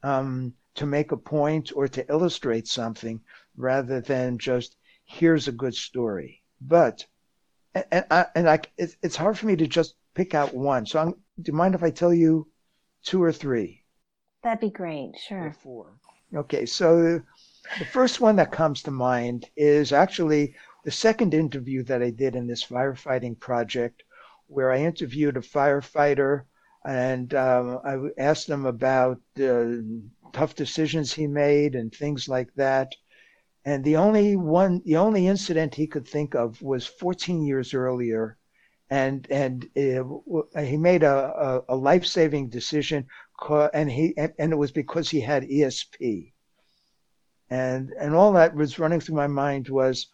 um, 0.07 0.53
to 0.75 0.85
make 0.85 1.11
a 1.11 1.17
point 1.17 1.71
or 1.75 1.87
to 1.87 2.09
illustrate 2.09 2.67
something 2.67 3.19
rather 3.57 3.99
than 3.99 4.37
just 4.37 4.77
here's 5.05 5.47
a 5.47 5.59
good 5.63 5.75
story. 5.75 6.43
But 6.61 7.05
and 7.91 8.05
I, 8.09 8.25
and 8.35 8.49
I 8.49 8.59
it's 8.77 9.15
hard 9.15 9.37
for 9.37 9.47
me 9.47 9.55
to 9.57 9.67
just 9.67 9.95
pick 10.13 10.33
out 10.33 10.53
one. 10.53 10.85
So 10.85 10.99
I'm, 10.99 11.09
do 11.41 11.51
you 11.51 11.53
mind 11.53 11.75
if 11.75 11.83
I 11.83 11.91
tell 11.91 12.13
you 12.13 12.47
two 13.03 13.21
or 13.21 13.31
three? 13.31 13.83
That'd 14.43 14.59
be 14.59 14.69
great. 14.69 15.11
Sure. 15.27 15.47
Or 15.47 15.53
four. 15.53 15.85
Okay. 16.35 16.65
So 16.65 17.21
the 17.79 17.85
first 17.85 18.21
one 18.21 18.37
that 18.37 18.51
comes 18.51 18.81
to 18.83 18.91
mind 18.91 19.49
is 19.55 19.91
actually 19.91 20.55
the 20.85 20.91
second 20.91 21.33
interview 21.33 21.83
that 21.83 22.01
I 22.01 22.11
did 22.11 22.35
in 22.35 22.47
this 22.47 22.65
firefighting 22.65 23.37
project, 23.39 24.03
where 24.47 24.71
I 24.71 24.79
interviewed 24.79 25.37
a 25.37 25.41
firefighter 25.41 26.43
and 26.87 27.33
um, 27.33 27.81
I 27.83 27.97
asked 28.17 28.47
him 28.47 28.65
about 28.65 29.19
uh, 29.39 29.65
tough 30.31 30.55
decisions 30.55 31.11
he 31.11 31.27
made 31.27 31.75
and 31.75 31.93
things 31.93 32.29
like 32.29 32.53
that. 32.55 32.95
And 33.65 33.83
the 33.83 33.97
only 33.97 34.37
one, 34.37 34.81
the 34.85 34.95
only 34.95 35.27
incident 35.27 35.75
he 35.75 35.85
could 35.85 36.07
think 36.07 36.33
of 36.33 36.61
was 36.61 36.87
14 36.87 37.45
years 37.45 37.73
earlier, 37.73 38.37
and 38.89 39.27
and 39.29 39.65
uh, 39.75 40.61
he 40.61 40.77
made 40.77 41.03
a, 41.03 41.63
a, 41.67 41.75
a 41.75 41.75
life 41.75 42.05
saving 42.05 42.47
decision, 42.47 43.05
and 43.73 43.91
he 43.91 44.15
and 44.17 44.53
it 44.53 44.57
was 44.57 44.71
because 44.71 45.09
he 45.09 45.19
had 45.19 45.43
ESP. 45.43 46.31
And 47.49 47.91
and 47.99 48.15
all 48.15 48.31
that 48.33 48.55
was 48.55 48.79
running 48.79 49.01
through 49.01 49.15
my 49.15 49.27
mind 49.27 49.67
was, 49.67 50.07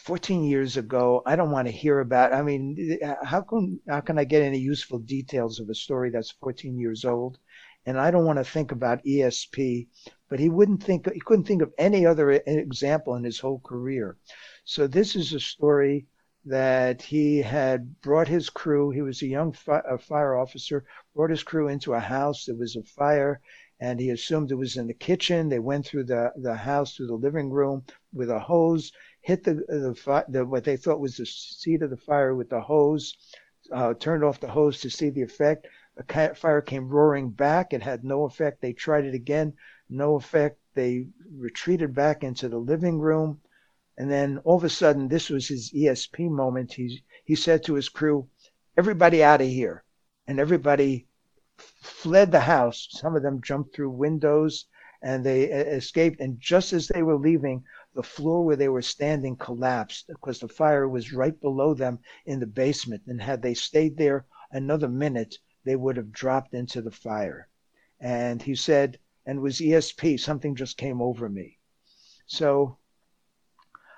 14 0.00 0.44
years 0.44 0.76
ago. 0.76 1.22
I 1.26 1.36
don't 1.36 1.50
want 1.50 1.68
to 1.68 1.72
hear 1.72 2.00
about. 2.00 2.32
I 2.32 2.42
mean, 2.42 2.98
uh, 3.04 3.14
how 3.24 3.42
can 3.42 3.80
how 3.88 4.00
can 4.00 4.18
I 4.18 4.24
get 4.24 4.42
any 4.42 4.58
useful 4.58 4.98
details 4.98 5.60
of 5.60 5.68
a 5.68 5.74
story 5.74 6.10
that's 6.10 6.30
14 6.32 6.78
years 6.78 7.04
old? 7.04 7.38
and 7.86 7.98
I 7.98 8.10
don't 8.10 8.26
want 8.26 8.38
to 8.38 8.44
think 8.44 8.72
about 8.72 9.04
ESP 9.04 9.88
but 10.28 10.38
he 10.38 10.48
wouldn't 10.48 10.82
think 10.82 11.10
he 11.12 11.20
couldn't 11.20 11.46
think 11.46 11.62
of 11.62 11.72
any 11.78 12.06
other 12.06 12.30
example 12.30 13.14
in 13.16 13.24
his 13.24 13.40
whole 13.40 13.60
career. 13.60 14.16
So 14.64 14.86
this 14.86 15.16
is 15.16 15.32
a 15.32 15.40
story 15.40 16.06
that 16.44 17.02
he 17.02 17.38
had 17.38 18.00
brought 18.00 18.28
his 18.28 18.48
crew. 18.48 18.90
He 18.90 19.02
was 19.02 19.22
a 19.22 19.26
young 19.26 19.52
fi- 19.52 19.82
a 19.88 19.98
fire 19.98 20.36
officer, 20.36 20.84
brought 21.14 21.30
his 21.30 21.42
crew 21.42 21.68
into 21.68 21.94
a 21.94 22.00
house. 22.00 22.44
There 22.44 22.54
was 22.54 22.76
a 22.76 22.82
fire, 22.84 23.40
and 23.80 23.98
he 23.98 24.10
assumed 24.10 24.50
it 24.50 24.54
was 24.54 24.76
in 24.76 24.86
the 24.86 24.94
kitchen. 24.94 25.48
They 25.48 25.58
went 25.58 25.86
through 25.86 26.04
the, 26.04 26.32
the 26.36 26.54
house, 26.54 26.94
through 26.94 27.08
the 27.08 27.14
living 27.14 27.50
room 27.50 27.84
with 28.12 28.30
a 28.30 28.38
hose, 28.38 28.92
hit 29.20 29.44
the, 29.44 29.54
the, 29.54 30.24
the 30.28 30.44
what 30.44 30.64
they 30.64 30.76
thought 30.76 31.00
was 31.00 31.16
the 31.16 31.26
seat 31.26 31.82
of 31.82 31.90
the 31.90 31.96
fire 31.96 32.34
with 32.34 32.50
the 32.50 32.60
hose, 32.60 33.16
uh, 33.72 33.94
turned 33.94 34.24
off 34.24 34.40
the 34.40 34.48
hose 34.48 34.80
to 34.80 34.90
see 34.90 35.10
the 35.10 35.22
effect. 35.22 35.66
The 35.96 36.34
fire 36.34 36.62
came 36.62 36.88
roaring 36.88 37.30
back. 37.30 37.72
It 37.72 37.82
had 37.82 38.04
no 38.04 38.24
effect. 38.24 38.60
They 38.60 38.72
tried 38.72 39.04
it 39.04 39.14
again, 39.14 39.54
no 39.88 40.16
effect. 40.16 40.58
They 40.74 41.08
retreated 41.36 41.94
back 41.94 42.24
into 42.24 42.48
the 42.48 42.58
living 42.58 42.98
room. 42.98 43.40
And 43.98 44.10
then 44.10 44.38
all 44.44 44.56
of 44.56 44.64
a 44.64 44.70
sudden, 44.70 45.08
this 45.08 45.28
was 45.28 45.48
his 45.48 45.72
ESP 45.72 46.30
moment. 46.30 46.72
He, 46.72 47.02
he 47.24 47.34
said 47.34 47.62
to 47.64 47.74
his 47.74 47.88
crew, 47.88 48.28
Everybody 48.76 49.22
out 49.22 49.42
of 49.42 49.48
here. 49.48 49.84
And 50.26 50.40
everybody 50.40 51.06
fled 51.58 52.32
the 52.32 52.40
house. 52.40 52.88
Some 52.90 53.14
of 53.14 53.22
them 53.22 53.42
jumped 53.42 53.74
through 53.74 53.90
windows 53.90 54.66
and 55.02 55.24
they 55.24 55.44
escaped. 55.44 56.20
And 56.20 56.40
just 56.40 56.72
as 56.72 56.88
they 56.88 57.02
were 57.02 57.16
leaving, 57.16 57.64
the 57.94 58.02
floor 58.02 58.44
where 58.44 58.56
they 58.56 58.68
were 58.68 58.82
standing 58.82 59.36
collapsed 59.36 60.06
because 60.08 60.38
the 60.38 60.48
fire 60.48 60.88
was 60.88 61.12
right 61.12 61.40
below 61.40 61.74
them 61.74 61.98
in 62.26 62.40
the 62.40 62.46
basement. 62.46 63.02
And 63.06 63.20
had 63.20 63.42
they 63.42 63.54
stayed 63.54 63.96
there 63.96 64.26
another 64.52 64.88
minute, 64.88 65.36
they 65.64 65.76
would 65.76 65.96
have 65.96 66.12
dropped 66.12 66.54
into 66.54 66.82
the 66.82 66.90
fire. 66.90 67.48
And 68.00 68.40
he 68.40 68.54
said, 68.54 68.98
and 69.26 69.40
was 69.40 69.58
ESP, 69.58 70.18
something 70.18 70.54
just 70.54 70.76
came 70.76 71.02
over 71.02 71.28
me. 71.28 71.58
So 72.26 72.78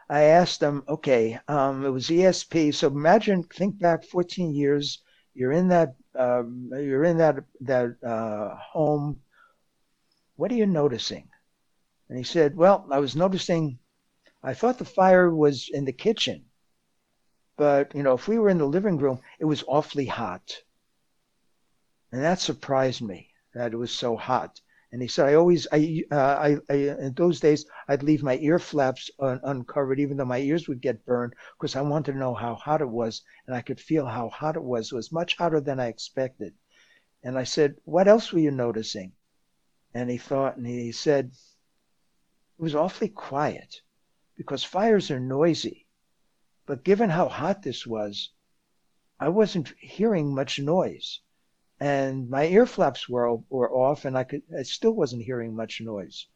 I 0.09 0.23
asked 0.23 0.61
them, 0.61 0.85
okay, 0.89 1.39
um, 1.49 1.85
it 1.87 1.91
was 1.91 2.09
ESP. 2.09 2.75
So 2.75 2.89
imagine, 2.89 3.45
think 3.45 3.79
back 3.79 4.05
14 4.05 4.55
years. 4.55 5.03
You're 5.35 5.53
in 5.53 5.69
that, 5.69 5.95
um, 6.15 6.71
you're 6.73 7.05
in 7.05 7.19
that 7.19 7.45
that 7.61 8.03
uh, 8.03 8.57
home. 8.57 9.21
What 10.37 10.51
are 10.51 10.57
you 10.57 10.67
noticing? 10.67 11.29
And 12.09 12.19
he 12.19 12.25
said, 12.25 12.57
well, 12.57 12.87
I 12.91 12.99
was 12.99 13.17
noticing. 13.17 13.79
I 14.43 14.55
thought 14.55 14.79
the 14.79 14.85
fire 14.85 15.35
was 15.35 15.69
in 15.73 15.85
the 15.85 15.93
kitchen, 15.93 16.47
but 17.57 17.95
you 17.95 18.03
know, 18.03 18.15
if 18.15 18.27
we 18.27 18.39
were 18.39 18.49
in 18.49 18.59
the 18.59 18.67
living 18.67 18.99
room, 18.99 19.21
it 19.39 19.45
was 19.45 19.65
awfully 19.69 20.07
hot, 20.07 20.63
and 22.11 22.23
that 22.23 22.41
surprised 22.41 23.03
me 23.03 23.31
that 23.55 23.73
it 23.73 23.77
was 23.77 23.93
so 23.93 24.17
hot. 24.17 24.61
And 24.93 25.01
he 25.01 25.09
said, 25.09 25.27
I 25.29 25.35
always, 25.35 25.67
I, 25.73 26.05
uh, 26.11 26.17
I, 26.17 26.57
I, 26.69 26.75
in 26.75 27.15
those 27.15 27.41
days, 27.41 27.65
I'd 27.89 28.03
leave 28.03 28.23
my 28.23 28.37
ear 28.39 28.59
flaps 28.59 29.11
un- 29.19 29.41
uncovered, 29.43 29.99
even 29.99 30.19
though 30.19 30.27
my 30.27 30.39
ears 30.39 30.69
would 30.69 30.83
get 30.83 31.07
burned, 31.07 31.35
because 31.59 31.77
I 31.77 31.81
wanted 31.81 32.13
to 32.13 32.19
know 32.19 32.35
how 32.35 32.55
hot 32.57 32.83
it 32.83 32.91
was, 32.91 33.23
and 33.47 33.57
I 33.57 33.63
could 33.63 33.81
feel 33.81 34.05
how 34.05 34.29
hot 34.29 34.57
it 34.57 34.63
was. 34.63 34.93
It 34.93 34.97
was 34.97 35.11
much 35.11 35.39
hotter 35.39 35.61
than 35.61 35.81
I 35.81 35.87
expected. 35.87 36.55
And 37.23 37.39
I 37.39 37.45
said, 37.45 37.77
What 37.85 38.07
else 38.07 38.33
were 38.33 38.41
you 38.41 38.51
noticing? 38.51 39.13
And 39.95 40.11
he 40.11 40.19
thought, 40.19 40.59
and 40.59 40.67
he 40.67 40.93
said, 40.93 41.27
It 42.59 42.63
was 42.63 42.75
awfully 42.75 43.09
quiet, 43.09 43.81
because 44.43 44.65
fires 44.65 45.11
are 45.11 45.21
noisy. 45.21 45.87
But 46.67 46.85
given 46.85 47.11
how 47.11 47.29
hot 47.29 47.63
this 47.63 47.87
was, 47.87 48.31
I 49.19 49.29
wasn't 49.29 49.73
hearing 49.79 50.35
much 50.35 50.59
noise 50.59 51.21
and 51.83 52.31
my 52.31 52.45
ear 52.47 52.65
flaps 52.65 53.09
were 53.09 53.39
were 53.51 53.75
off, 53.75 54.05
and 54.05 54.17
I 54.17 54.23
could 54.23 54.43
I 54.57 54.63
still 54.63 54.93
wasn't 54.93 55.25
hearing 55.25 55.57
much 55.57 55.81
noise, 55.81 56.29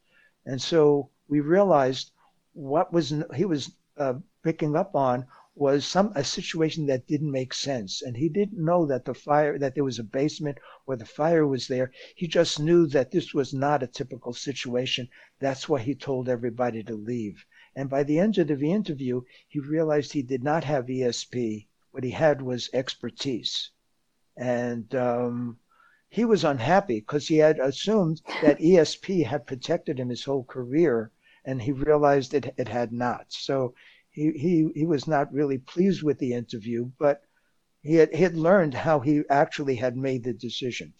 and 0.44 0.60
so 0.60 1.10
we 1.28 1.38
realized 1.38 2.10
what 2.52 2.92
was 2.92 3.14
he 3.32 3.44
was 3.44 3.70
uh, 3.96 4.14
picking 4.42 4.74
up 4.74 4.96
on 4.96 5.24
was 5.54 5.84
some 5.84 6.10
a 6.16 6.24
situation 6.24 6.86
that 6.86 7.06
didn't 7.06 7.30
make 7.30 7.54
sense, 7.54 8.02
and 8.02 8.16
he 8.16 8.28
didn't 8.28 8.58
know 8.58 8.86
that 8.86 9.04
the 9.04 9.14
fire 9.14 9.56
that 9.56 9.76
there 9.76 9.84
was 9.84 10.00
a 10.00 10.12
basement 10.20 10.58
where 10.84 10.96
the 10.96 11.06
fire 11.06 11.46
was 11.46 11.68
there. 11.68 11.92
He 12.16 12.26
just 12.26 12.58
knew 12.58 12.88
that 12.88 13.12
this 13.12 13.32
was 13.32 13.54
not 13.54 13.84
a 13.84 13.86
typical 13.86 14.32
situation. 14.32 15.08
That's 15.38 15.68
why 15.68 15.78
he 15.78 15.94
told 15.94 16.28
everybody 16.28 16.82
to 16.82 16.96
leave. 16.96 17.46
And 17.76 17.88
by 17.88 18.02
the 18.02 18.18
end 18.18 18.38
of 18.38 18.48
the 18.48 18.72
interview, 18.72 19.22
he 19.46 19.60
realized 19.60 20.12
he 20.12 20.22
did 20.22 20.42
not 20.42 20.64
have 20.64 20.86
ESP. 20.86 21.68
What 21.92 22.02
he 22.02 22.10
had 22.10 22.42
was 22.42 22.68
expertise 22.72 23.70
and 24.36 24.94
um, 24.94 25.58
he 26.10 26.24
was 26.24 26.44
unhappy 26.44 27.00
because 27.00 27.26
he 27.28 27.38
had 27.38 27.58
assumed 27.58 28.20
that 28.42 28.58
ESP 28.58 29.24
had 29.24 29.46
protected 29.46 29.98
him 29.98 30.10
his 30.10 30.24
whole 30.24 30.44
career, 30.44 31.10
and 31.44 31.62
he 31.62 31.72
realized 31.72 32.34
it, 32.34 32.54
it 32.58 32.68
had 32.68 32.92
not. 32.92 33.26
So 33.28 33.74
he, 34.10 34.32
he, 34.32 34.68
he 34.74 34.86
was 34.86 35.06
not 35.06 35.32
really 35.32 35.58
pleased 35.58 36.02
with 36.02 36.18
the 36.18 36.34
interview, 36.34 36.90
but 36.98 37.22
he 37.82 37.94
had, 37.94 38.14
he 38.14 38.22
had 38.22 38.36
learned 38.36 38.74
how 38.74 39.00
he 39.00 39.22
actually 39.30 39.76
had 39.76 39.96
made 39.96 40.24
the 40.24 40.34
decision. 40.34 40.92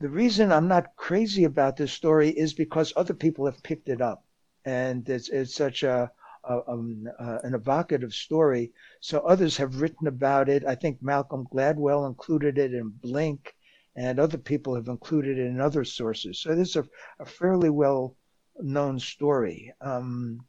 The 0.00 0.08
reason 0.08 0.50
I'm 0.50 0.68
not 0.68 0.96
crazy 0.96 1.44
about 1.44 1.76
this 1.76 1.92
story 1.92 2.30
is 2.30 2.54
because 2.54 2.92
other 2.96 3.14
people 3.14 3.46
have 3.46 3.62
picked 3.62 3.88
it 3.88 4.00
up, 4.00 4.23
and 4.64 5.08
it's, 5.08 5.28
it's 5.28 5.54
such 5.54 5.82
a 5.82 6.10
um, 6.46 7.08
uh, 7.18 7.38
an 7.42 7.54
evocative 7.54 8.12
story. 8.12 8.72
So 9.00 9.20
others 9.20 9.56
have 9.56 9.80
written 9.80 10.06
about 10.06 10.48
it. 10.48 10.64
I 10.64 10.74
think 10.74 11.02
Malcolm 11.02 11.46
Gladwell 11.52 12.06
included 12.06 12.58
it 12.58 12.74
in 12.74 12.90
Blink, 12.90 13.54
and 13.96 14.18
other 14.18 14.38
people 14.38 14.74
have 14.74 14.88
included 14.88 15.38
it 15.38 15.46
in 15.46 15.60
other 15.60 15.84
sources. 15.84 16.40
So 16.40 16.54
this 16.54 16.70
is 16.70 16.76
a, 16.76 16.88
a 17.20 17.24
fairly 17.24 17.70
well 17.70 18.16
known 18.60 18.98
story. 18.98 19.72
Um, 19.80 20.44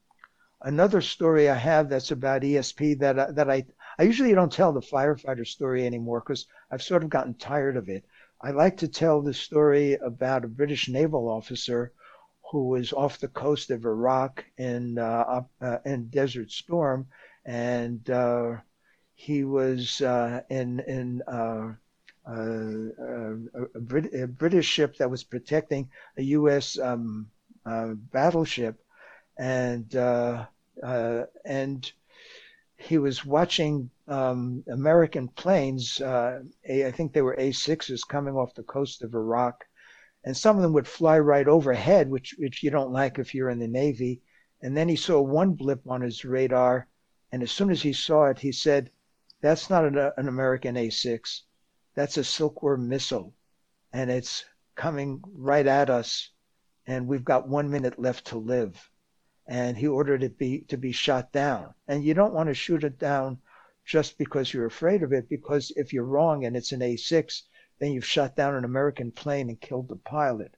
another 0.61 1.01
story 1.01 1.49
I 1.49 1.55
have 1.55 1.89
that's 1.89 2.11
about 2.11 2.41
ESP 2.41 2.99
that 2.99 3.19
I, 3.19 3.31
that 3.31 3.49
I 3.49 3.65
I 3.97 4.03
usually 4.03 4.33
don't 4.33 4.51
tell 4.51 4.73
the 4.73 4.81
firefighter 4.81 5.47
story 5.47 5.85
anymore 5.85 6.19
because 6.19 6.47
I've 6.69 6.83
sort 6.83 7.03
of 7.03 7.09
gotten 7.09 7.35
tired 7.35 7.77
of 7.77 7.87
it. 7.87 8.03
I 8.41 8.51
like 8.51 8.77
to 8.77 8.87
tell 8.87 9.21
the 9.21 9.33
story 9.33 9.93
about 9.93 10.43
a 10.43 10.49
British 10.49 10.89
naval 10.89 11.29
officer 11.29 11.93
who 12.55 12.69
was 12.69 12.93
off 12.93 13.19
the 13.19 13.27
coast 13.27 13.69
of 13.69 13.83
Iraq 13.83 14.45
in 14.57 14.97
uh, 14.97 15.41
uh, 15.59 15.77
in 15.83 16.07
Desert 16.07 16.49
Storm, 16.49 17.05
and 17.43 18.09
uh, 18.09 18.55
he 19.13 19.43
was 19.43 19.99
uh, 19.99 20.39
in 20.49 20.79
in 20.79 21.21
uh, 21.27 21.73
uh, 22.25 23.75
a, 23.75 23.79
Brit- 23.81 24.13
a, 24.13 24.25
British 24.25 24.67
ship 24.67 24.95
that 24.95 25.11
was 25.11 25.25
protecting 25.25 25.89
a 26.15 26.21
U.S. 26.39 26.79
Um, 26.79 27.27
battleship, 27.65 28.79
and 29.37 29.93
and 31.43 31.91
he 32.77 32.97
was 32.97 33.25
watching 33.25 33.89
um, 34.07 34.63
American 34.71 35.27
planes. 35.27 35.99
A, 35.99 36.41
I 36.69 36.91
think 36.91 37.11
they 37.11 37.21
were 37.21 37.35
A6s 37.35 38.07
coming 38.07 38.35
off 38.35 38.55
the 38.55 38.63
coast 38.63 39.01
of 39.01 39.13
Iraq 39.13 39.65
and 40.25 40.35
some 40.35 40.55
of 40.55 40.63
them 40.63 40.73
would 40.73 40.87
fly 40.87 41.19
right 41.19 41.47
overhead, 41.47 42.09
which 42.09 42.33
which 42.39 42.63
you 42.63 42.71
don't 42.71 42.91
like 42.91 43.19
if 43.19 43.35
you're 43.35 43.51
in 43.51 43.59
the 43.59 43.67
Navy. 43.67 44.23
And 44.59 44.75
then 44.75 44.89
he 44.89 44.95
saw 44.95 45.21
one 45.21 45.53
blip 45.53 45.87
on 45.87 46.01
his 46.01 46.25
radar, 46.25 46.87
and 47.31 47.43
as 47.43 47.51
soon 47.51 47.69
as 47.69 47.83
he 47.83 47.93
saw 47.93 48.25
it, 48.25 48.39
he 48.39 48.51
said, 48.51 48.89
"That's 49.41 49.69
not 49.69 49.85
an, 49.85 49.95
an 50.17 50.27
American 50.27 50.73
A6. 50.73 51.41
That's 51.93 52.17
a 52.17 52.23
Silkworm 52.23 52.89
missile, 52.89 53.35
and 53.93 54.09
it's 54.09 54.43
coming 54.73 55.21
right 55.31 55.67
at 55.67 55.91
us, 55.91 56.31
and 56.87 57.05
we've 57.07 57.23
got 57.23 57.47
one 57.47 57.69
minute 57.69 57.99
left 57.99 58.25
to 58.27 58.37
live." 58.39 58.89
And 59.45 59.77
he 59.77 59.85
ordered 59.85 60.23
it 60.23 60.39
be 60.39 60.61
to 60.61 60.75
be 60.75 60.91
shot 60.91 61.31
down. 61.33 61.75
And 61.87 62.03
you 62.03 62.15
don't 62.15 62.33
want 62.33 62.47
to 62.47 62.55
shoot 62.55 62.83
it 62.83 62.97
down 62.97 63.37
just 63.85 64.17
because 64.17 64.55
you're 64.55 64.65
afraid 64.65 65.03
of 65.03 65.13
it, 65.13 65.29
because 65.29 65.71
if 65.75 65.93
you're 65.93 66.03
wrong 66.03 66.43
and 66.45 66.57
it's 66.57 66.71
an 66.71 66.79
A6, 66.79 67.43
then 67.79 67.91
you've 67.91 68.05
shot 68.05 68.35
down 68.35 68.55
an 68.55 68.63
American 68.63 69.11
plane 69.11 69.49
and 69.49 69.59
killed 69.59 69.89
the 69.89 69.95
pilot. 69.95 70.55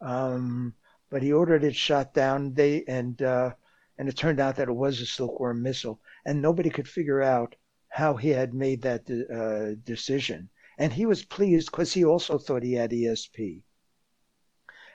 Um, 0.00 0.74
but 1.10 1.22
he 1.22 1.32
ordered 1.32 1.64
it 1.64 1.74
shot 1.74 2.12
down. 2.14 2.54
They 2.54 2.84
and 2.84 3.20
uh, 3.22 3.54
and 3.96 4.08
it 4.08 4.16
turned 4.16 4.40
out 4.40 4.56
that 4.56 4.68
it 4.68 4.74
was 4.74 5.00
a 5.00 5.06
Silkworm 5.06 5.62
missile, 5.62 6.00
and 6.24 6.42
nobody 6.42 6.70
could 6.70 6.88
figure 6.88 7.22
out 7.22 7.56
how 7.88 8.16
he 8.16 8.28
had 8.28 8.54
made 8.54 8.82
that 8.82 9.06
de- 9.06 9.26
uh, 9.26 9.74
decision. 9.84 10.50
And 10.76 10.92
he 10.92 11.06
was 11.06 11.24
pleased 11.24 11.70
because 11.70 11.92
he 11.92 12.04
also 12.04 12.38
thought 12.38 12.62
he 12.62 12.74
had 12.74 12.90
ESP. 12.92 13.62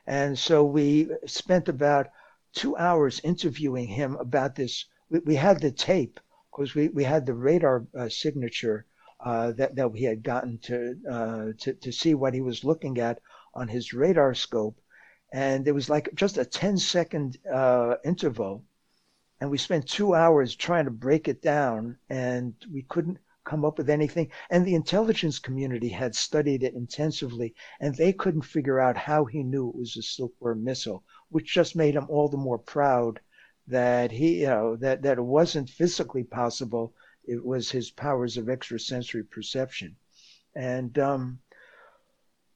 And 0.06 0.38
so 0.38 0.63
we 0.63 1.10
spent 1.26 1.67
about 1.67 2.08
two 2.54 2.78
hours 2.78 3.19
interviewing 3.23 3.88
him 3.88 4.15
about 4.15 4.56
this. 4.56 4.86
We, 5.10 5.19
we 5.19 5.36
had 5.36 5.60
the 5.60 5.71
tape 5.71 6.19
because 6.52 6.76
we, 6.76 6.89
we 6.89 7.04
had 7.04 7.26
the 7.26 7.34
radar 7.34 7.88
uh, 7.97 8.10
signature 8.10 8.86
that 9.23 9.75
that 9.75 9.91
we 9.91 10.01
had 10.03 10.23
gotten 10.23 10.57
to, 10.59 10.95
uh, 11.09 11.45
to 11.59 11.73
to 11.73 11.91
see 11.91 12.13
what 12.13 12.33
he 12.33 12.41
was 12.41 12.63
looking 12.63 12.99
at 12.99 13.19
on 13.53 13.67
his 13.67 13.93
radar 13.93 14.33
scope, 14.33 14.79
and 15.33 15.67
it 15.67 15.71
was 15.73 15.89
like 15.89 16.09
just 16.15 16.38
a 16.38 16.45
10 16.45 16.77
second 16.77 17.38
uh, 17.51 17.95
interval, 18.03 18.65
and 19.39 19.51
we 19.51 19.57
spent 19.57 19.88
two 19.88 20.15
hours 20.15 20.55
trying 20.55 20.86
to 20.86 20.91
break 20.91 21.27
it 21.27 21.41
down, 21.41 21.97
and 22.09 22.53
we 22.71 22.81
couldn't 22.83 23.19
come 23.45 23.63
up 23.65 23.77
with 23.77 23.89
anything. 23.89 24.31
And 24.49 24.65
the 24.65 24.75
intelligence 24.75 25.38
community 25.39 25.89
had 25.89 26.15
studied 26.15 26.63
it 26.63 26.73
intensively, 26.73 27.53
and 27.79 27.95
they 27.95 28.13
couldn't 28.13 28.41
figure 28.43 28.79
out 28.79 28.97
how 28.97 29.25
he 29.25 29.43
knew 29.43 29.69
it 29.69 29.75
was 29.75 29.97
a 29.97 30.01
silkworm 30.01 30.63
missile. 30.63 31.03
which 31.29 31.53
just 31.53 31.75
made 31.75 31.95
him 31.95 32.05
all 32.09 32.27
the 32.29 32.38
more 32.38 32.57
proud 32.57 33.19
that 33.67 34.12
he, 34.12 34.41
you 34.41 34.47
know, 34.47 34.75
that, 34.77 35.01
that 35.03 35.17
it 35.17 35.21
wasn't 35.21 35.69
physically 35.69 36.23
possible. 36.23 36.93
It 37.25 37.43
was 37.43 37.71
his 37.71 37.91
powers 37.91 38.38
of 38.38 38.49
extrasensory 38.49 39.23
perception. 39.23 39.95
And, 40.55 40.97
um, 40.99 41.39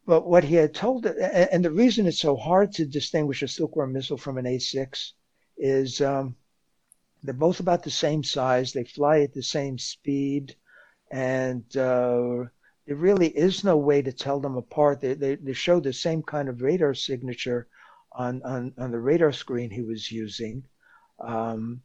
but 0.05 0.27
what 0.27 0.43
he 0.45 0.55
had 0.55 0.73
told, 0.73 1.05
and 1.05 1.65
the 1.65 1.71
reason 1.71 2.05
it's 2.05 2.19
so 2.19 2.35
hard 2.35 2.71
to 2.73 2.85
distinguish 2.85 3.43
a 3.43 3.47
silkworm 3.47 3.93
missile 3.93 4.17
from 4.17 4.37
an 4.37 4.45
A6 4.45 5.11
is 5.57 6.01
um, 6.01 6.35
they're 7.23 7.33
both 7.33 7.59
about 7.59 7.83
the 7.83 7.91
same 7.91 8.23
size. 8.23 8.71
They 8.71 8.83
fly 8.83 9.21
at 9.21 9.33
the 9.33 9.43
same 9.43 9.77
speed, 9.77 10.55
and 11.11 11.65
uh, 11.75 12.45
there 12.85 12.95
really 12.95 13.29
is 13.29 13.63
no 13.63 13.77
way 13.77 14.01
to 14.01 14.13
tell 14.13 14.39
them 14.39 14.55
apart. 14.55 15.01
They, 15.01 15.13
they, 15.13 15.35
they 15.35 15.53
show 15.53 15.79
the 15.79 15.93
same 15.93 16.23
kind 16.23 16.47
of 16.47 16.61
radar 16.61 16.93
signature 16.93 17.67
on, 18.13 18.41
on, 18.43 18.73
on 18.77 18.91
the 18.91 18.99
radar 18.99 19.31
screen 19.33 19.69
he 19.69 19.81
was 19.81 20.11
using. 20.11 20.63
Um, 21.19 21.81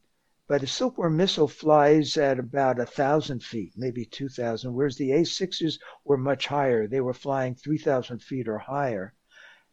but 0.48 0.62
a 0.62 0.66
silkworm 0.66 1.16
missile 1.16 1.48
flies 1.48 2.16
at 2.16 2.38
about 2.38 2.80
a 2.80 2.86
thousand 2.86 3.42
feet, 3.42 3.72
maybe 3.76 4.04
two 4.04 4.28
thousand, 4.28 4.74
whereas 4.74 4.96
the 4.96 5.10
A6s 5.10 5.78
were 6.04 6.16
much 6.16 6.46
higher. 6.46 6.86
They 6.86 7.00
were 7.00 7.14
flying 7.14 7.54
three 7.54 7.78
thousand 7.78 8.22
feet 8.22 8.48
or 8.48 8.58
higher, 8.58 9.14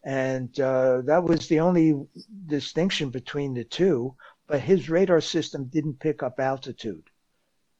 and 0.03 0.59
uh, 0.59 1.01
that 1.01 1.23
was 1.23 1.47
the 1.47 1.59
only 1.59 2.07
distinction 2.45 3.09
between 3.09 3.53
the 3.53 3.63
two. 3.63 4.15
But 4.47 4.61
his 4.61 4.89
radar 4.89 5.21
system 5.21 5.65
didn't 5.65 5.99
pick 5.99 6.23
up 6.23 6.39
altitude. 6.39 7.09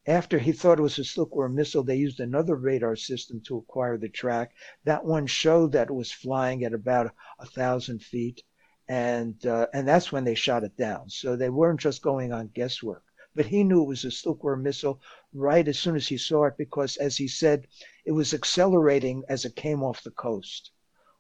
After 0.06 0.40
he 0.40 0.52
thought 0.52 0.80
it 0.80 0.84
was 0.84 0.98
a 0.98 1.04
silkworm 1.04 1.56
missile, 1.56 1.84
they 1.84 1.96
used 1.96 2.20
another 2.20 2.56
radar 2.56 2.96
system 2.96 3.42
to 3.42 3.58
acquire 3.58 3.98
the 3.98 4.10
track. 4.10 4.54
That 4.84 5.06
one 5.06 5.28
showed 5.28 5.72
that 5.74 5.90
it 5.90 5.94
was 5.94 6.12
flying 6.12 6.64
at 6.64 6.74
about 6.74 7.14
a 7.38 7.46
thousand 7.46 8.02
feet 8.02 8.44
and 8.90 9.46
uh, 9.46 9.68
and 9.72 9.88
that's 9.88 10.12
when 10.12 10.24
they 10.24 10.34
shot 10.34 10.64
it 10.64 10.76
down. 10.76 11.10
So 11.10 11.36
they 11.36 11.50
weren't 11.50 11.80
just 11.80 12.02
going 12.02 12.34
on 12.34 12.48
guesswork. 12.48 13.04
But 13.36 13.46
he 13.46 13.64
knew 13.64 13.84
it 13.84 13.88
was 13.88 14.04
a 14.04 14.12
silkworm 14.12 14.64
missile 14.64 15.00
right 15.32 15.68
as 15.68 15.78
soon 15.78 15.96
as 15.96 16.08
he 16.08 16.18
saw 16.18 16.46
it 16.46 16.58
because, 16.58 16.98
as 16.98 17.16
he 17.16 17.28
said, 17.28 17.68
it 18.04 18.12
was 18.12 18.34
accelerating 18.34 19.24
as 19.30 19.46
it 19.46 19.56
came 19.56 19.84
off 19.84 20.04
the 20.04 20.12
coast. 20.12 20.72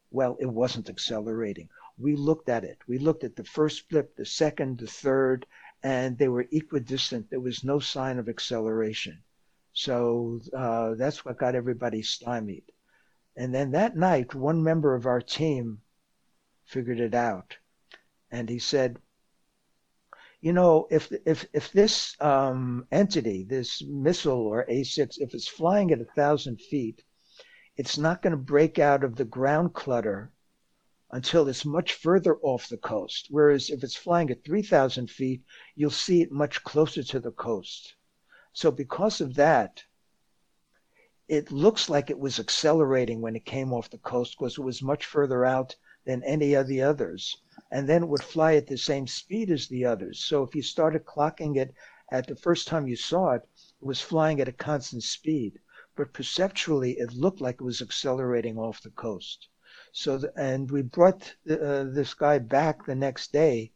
Well, 0.09 0.35
it 0.39 0.47
wasn't 0.47 0.89
accelerating. 0.89 1.69
We 1.99 2.15
looked 2.15 2.49
at 2.49 2.63
it. 2.63 2.79
We 2.87 2.97
looked 2.97 3.23
at 3.23 3.35
the 3.35 3.43
first 3.43 3.87
flip, 3.87 4.15
the 4.15 4.25
second, 4.25 4.79
the 4.79 4.87
third, 4.87 5.45
and 5.83 6.17
they 6.17 6.27
were 6.27 6.47
equidistant. 6.51 7.29
There 7.29 7.39
was 7.39 7.63
no 7.63 7.77
sign 7.79 8.17
of 8.17 8.27
acceleration. 8.27 9.21
So 9.73 10.41
uh, 10.57 10.95
that's 10.95 11.23
what 11.23 11.37
got 11.37 11.53
everybody 11.53 12.01
stymied. 12.01 12.71
And 13.35 13.53
then 13.53 13.71
that 13.71 13.95
night, 13.95 14.33
one 14.33 14.63
member 14.63 14.95
of 14.95 15.05
our 15.05 15.21
team 15.21 15.81
figured 16.65 16.99
it 16.99 17.13
out. 17.13 17.57
And 18.31 18.49
he 18.49 18.59
said, 18.59 18.99
you 20.41 20.53
know, 20.53 20.87
if 20.89 21.11
if 21.25 21.45
if 21.53 21.71
this 21.71 22.15
um, 22.21 22.87
entity, 22.91 23.43
this 23.43 23.81
missile 23.81 24.47
or 24.47 24.65
A6, 24.67 25.17
if 25.17 25.33
it's 25.33 25.47
flying 25.47 25.91
at 25.91 25.99
a 25.99 26.05
thousand 26.15 26.61
feet, 26.61 27.03
it's 27.75 27.97
not 27.97 28.21
going 28.21 28.31
to 28.31 28.37
break 28.37 28.79
out 28.79 29.03
of 29.03 29.15
the 29.15 29.25
ground 29.25 29.73
clutter 29.73 30.31
until 31.11 31.47
it's 31.47 31.65
much 31.65 31.93
further 31.93 32.37
off 32.41 32.69
the 32.69 32.77
coast. 32.77 33.27
Whereas 33.29 33.69
if 33.69 33.83
it's 33.83 33.95
flying 33.95 34.29
at 34.29 34.43
3,000 34.43 35.09
feet, 35.09 35.41
you'll 35.75 35.89
see 35.89 36.21
it 36.21 36.31
much 36.31 36.63
closer 36.63 37.03
to 37.03 37.19
the 37.19 37.31
coast. 37.31 37.95
So 38.53 38.69
because 38.69 39.21
of 39.21 39.35
that, 39.35 39.83
it 41.27 41.51
looks 41.51 41.89
like 41.89 42.09
it 42.09 42.19
was 42.19 42.39
accelerating 42.39 43.21
when 43.21 43.35
it 43.35 43.45
came 43.45 43.73
off 43.73 43.89
the 43.89 43.97
coast 43.99 44.35
because 44.37 44.57
it 44.57 44.63
was 44.63 44.81
much 44.81 45.05
further 45.05 45.45
out 45.45 45.75
than 46.05 46.23
any 46.23 46.53
of 46.53 46.67
the 46.67 46.81
others. 46.81 47.37
And 47.71 47.89
then 47.89 48.03
it 48.03 48.07
would 48.07 48.23
fly 48.23 48.55
at 48.55 48.67
the 48.67 48.77
same 48.77 49.05
speed 49.05 49.51
as 49.51 49.67
the 49.67 49.83
others. 49.83 50.23
So 50.23 50.43
if 50.43 50.55
you 50.55 50.61
started 50.61 51.03
clocking 51.03 51.57
it 51.57 51.73
at 52.09 52.25
the 52.25 52.35
first 52.37 52.67
time 52.69 52.87
you 52.87 52.95
saw 52.95 53.31
it, 53.31 53.41
it 53.81 53.85
was 53.85 53.99
flying 53.99 54.39
at 54.39 54.47
a 54.47 54.53
constant 54.53 55.03
speed. 55.03 55.59
But 55.95 56.13
perceptually, 56.13 56.93
it 56.99 57.11
looked 57.11 57.41
like 57.41 57.55
it 57.55 57.63
was 57.65 57.81
accelerating 57.81 58.57
off 58.57 58.81
the 58.81 58.91
coast. 58.91 59.49
So, 59.91 60.17
the, 60.17 60.31
and 60.37 60.71
we 60.71 60.81
brought 60.83 61.35
the, 61.43 61.61
uh, 61.61 61.83
this 61.83 62.13
guy 62.13 62.39
back 62.39 62.85
the 62.85 62.95
next 62.95 63.33
day 63.33 63.73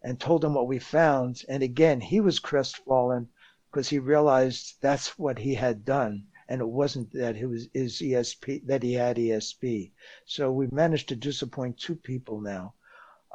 and 0.00 0.20
told 0.20 0.44
him 0.44 0.54
what 0.54 0.68
we 0.68 0.78
found. 0.78 1.42
And 1.48 1.62
again, 1.62 2.00
he 2.00 2.20
was 2.20 2.38
crestfallen 2.38 3.30
because 3.70 3.88
he 3.88 3.98
realized 3.98 4.76
that's 4.80 5.18
what 5.18 5.40
he 5.40 5.54
had 5.54 5.84
done 5.84 6.28
and 6.48 6.60
it 6.60 6.68
wasn't 6.68 7.10
that 7.12 7.36
he 7.36 7.46
was 7.46 7.68
his 7.72 8.00
ESP 8.00 8.66
that 8.66 8.82
he 8.82 8.92
had 8.92 9.16
ESP. 9.16 9.92
So 10.26 10.52
we 10.52 10.66
managed 10.70 11.08
to 11.08 11.16
disappoint 11.16 11.78
two 11.78 11.96
people 11.96 12.40
now, 12.40 12.74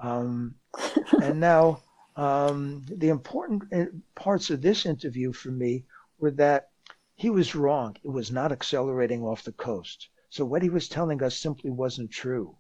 um, 0.02 0.56
and 1.22 1.40
now 1.40 1.84
um, 2.16 2.84
the 2.90 3.10
important 3.10 3.64
uh, 3.74 3.86
parts 4.16 4.50
of 4.50 4.62
this 4.62 4.86
interview 4.86 5.32
for 5.32 5.52
me 5.52 5.86
were 6.20 6.32
that 6.32 6.70
he 7.16 7.30
was 7.30 7.56
wrong. 7.56 7.98
It 8.04 8.10
was 8.10 8.32
not 8.32 8.52
accelerating 8.52 9.24
off 9.24 9.44
the 9.44 9.52
coast. 9.52 10.10
So 10.30 10.46
what 10.46 10.62
he 10.62 10.70
was 10.70 10.88
telling 10.88 11.24
us 11.24 11.38
simply 11.38 11.70
wasn't 11.70 12.12
true. 12.12 12.56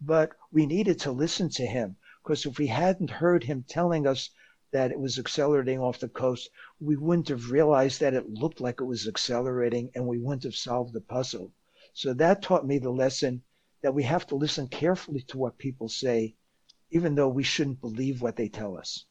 But 0.00 0.30
we 0.52 0.66
needed 0.66 0.98
to 1.00 1.12
listen 1.12 1.48
to 1.50 1.66
him 1.66 1.96
because 2.22 2.46
if 2.46 2.58
we 2.58 2.66
hadn't 2.66 3.10
heard 3.10 3.44
him 3.44 3.64
telling 3.66 4.06
us 4.06 4.30
that 4.72 4.90
it 4.90 4.98
was 4.98 5.18
accelerating 5.18 5.78
off 5.78 6.00
the 6.00 6.08
coast, 6.08 6.50
we 6.80 6.96
wouldn't 6.96 7.28
have 7.28 7.50
realized 7.50 8.00
that 8.00 8.14
it 8.14 8.30
looked 8.30 8.60
like 8.60 8.80
it 8.80 8.84
was 8.84 9.06
accelerating 9.06 9.90
and 9.94 10.06
we 10.06 10.18
wouldn't 10.18 10.44
have 10.44 10.56
solved 10.56 10.92
the 10.92 11.00
puzzle. 11.00 11.52
So 11.94 12.14
that 12.14 12.42
taught 12.42 12.66
me 12.66 12.78
the 12.78 12.90
lesson 12.90 13.42
that 13.82 13.94
we 13.94 14.02
have 14.04 14.26
to 14.28 14.34
listen 14.36 14.68
carefully 14.68 15.22
to 15.28 15.38
what 15.38 15.58
people 15.58 15.88
say, 15.88 16.34
even 16.90 17.14
though 17.14 17.28
we 17.28 17.42
shouldn't 17.42 17.80
believe 17.80 18.22
what 18.22 18.36
they 18.36 18.48
tell 18.48 18.76
us. 18.76 19.04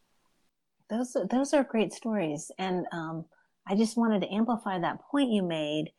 Those, 0.89 1.15
those 1.29 1.53
are 1.53 1.63
great 1.63 1.93
stories. 1.93 2.51
And 2.57 2.85
um, 2.91 3.25
I 3.67 3.75
just 3.75 3.97
wanted 3.97 4.21
to 4.21 4.33
amplify 4.33 4.79
that 4.79 5.01
point 5.09 5.31
you 5.31 5.43
made 5.43 5.91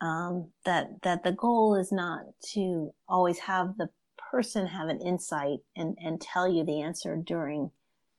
um, 0.00 0.50
that, 0.64 1.02
that 1.02 1.24
the 1.24 1.32
goal 1.32 1.74
is 1.74 1.92
not 1.92 2.20
to 2.52 2.92
always 3.08 3.38
have 3.40 3.76
the 3.76 3.88
person 4.30 4.66
have 4.66 4.88
an 4.88 5.00
insight 5.00 5.58
and, 5.76 5.96
and 6.00 6.20
tell 6.20 6.46
you 6.46 6.64
the 6.64 6.82
answer 6.82 7.16
during 7.16 7.70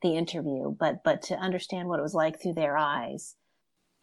the 0.02 0.16
interview, 0.16 0.74
but 0.80 1.04
but 1.04 1.22
to 1.24 1.36
understand 1.36 1.88
what 1.88 2.00
it 2.00 2.04
was 2.04 2.14
like 2.14 2.42
through 2.42 2.54
their 2.54 2.78
eyes. 2.78 3.36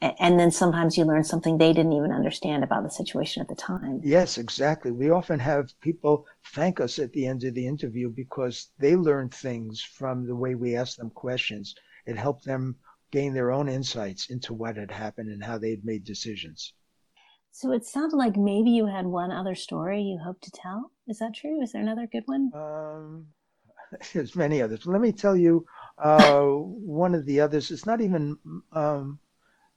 And 0.02 0.38
then 0.38 0.50
sometimes 0.50 0.98
you 0.98 1.04
learn 1.04 1.24
something 1.24 1.56
they 1.56 1.72
didn't 1.72 1.94
even 1.94 2.12
understand 2.12 2.62
about 2.62 2.82
the 2.82 2.90
situation 2.90 3.40
at 3.40 3.48
the 3.48 3.54
time. 3.54 4.00
Yes, 4.04 4.37
exactly. 4.37 4.92
We 4.92 5.09
often 5.09 5.38
have 5.40 5.72
people 5.80 6.26
thank 6.52 6.80
us 6.80 6.98
at 6.98 7.12
the 7.12 7.26
end 7.26 7.44
of 7.44 7.54
the 7.54 7.66
interview 7.66 8.11
because 8.11 8.68
they 8.78 8.94
learned 8.94 9.32
things 9.32 9.80
from 9.80 10.26
the 10.26 10.37
way 10.37 10.54
we 10.54 10.76
asked 10.76 10.98
them 10.98 11.11
questions. 11.11 11.74
It 12.04 12.18
helped 12.18 12.44
them 12.44 12.76
gain 13.11 13.32
their 13.32 13.50
own 13.50 13.70
insights 13.70 14.28
into 14.28 14.52
what 14.52 14.76
had 14.76 14.90
happened 14.90 15.30
and 15.30 15.42
how 15.42 15.56
they'd 15.56 15.85
made 15.85 16.04
decisions. 16.04 16.74
So 17.50 17.72
it 17.72 17.87
sounded 17.87 18.16
like 18.16 18.37
maybe 18.37 18.70
you 18.70 18.85
had 18.85 19.06
one 19.06 19.32
other 19.32 19.54
story 19.54 20.02
you 20.02 20.18
hope 20.22 20.42
to 20.42 20.50
tell. 20.50 20.90
Is 21.09 21.20
that 21.20 21.35
true? 21.35 21.62
Is 21.62 21.72
there 21.72 21.80
another 21.80 22.06
good 22.06 22.24
one? 22.26 22.50
Um, 22.52 23.26
there's 24.12 24.37
many 24.37 24.61
others. 24.61 24.87
Let 24.87 25.00
me 25.00 25.12
tell 25.12 25.35
you 25.35 25.64
uh, 25.96 26.42
one 26.42 27.14
of 27.14 27.24
the 27.24 27.40
others. 27.40 27.70
It's 27.70 27.87
not 27.87 28.02
even 28.02 28.37
um, 28.72 29.18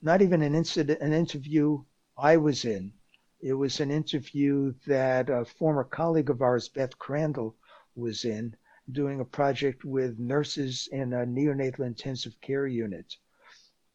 not 0.01 0.21
even 0.21 0.41
an 0.41 0.55
incident, 0.55 1.01
an 1.01 1.13
interview 1.13 1.83
I 2.17 2.38
was 2.38 2.65
in. 2.65 2.93
It 3.41 3.53
was 3.53 3.79
an 3.79 3.91
interview 3.91 4.73
that 4.88 5.29
a 5.29 5.45
former 5.45 5.83
colleague 5.83 6.29
of 6.29 6.41
ours, 6.41 6.69
Beth 6.69 6.97
Crandall, 6.97 7.55
was 7.95 8.25
in, 8.25 8.55
doing 8.91 9.19
a 9.19 9.25
project 9.25 9.85
with 9.85 10.19
nurses 10.19 10.89
in 10.91 11.13
a 11.13 11.25
neonatal 11.25 11.85
intensive 11.85 12.39
care 12.41 12.67
unit. 12.67 13.15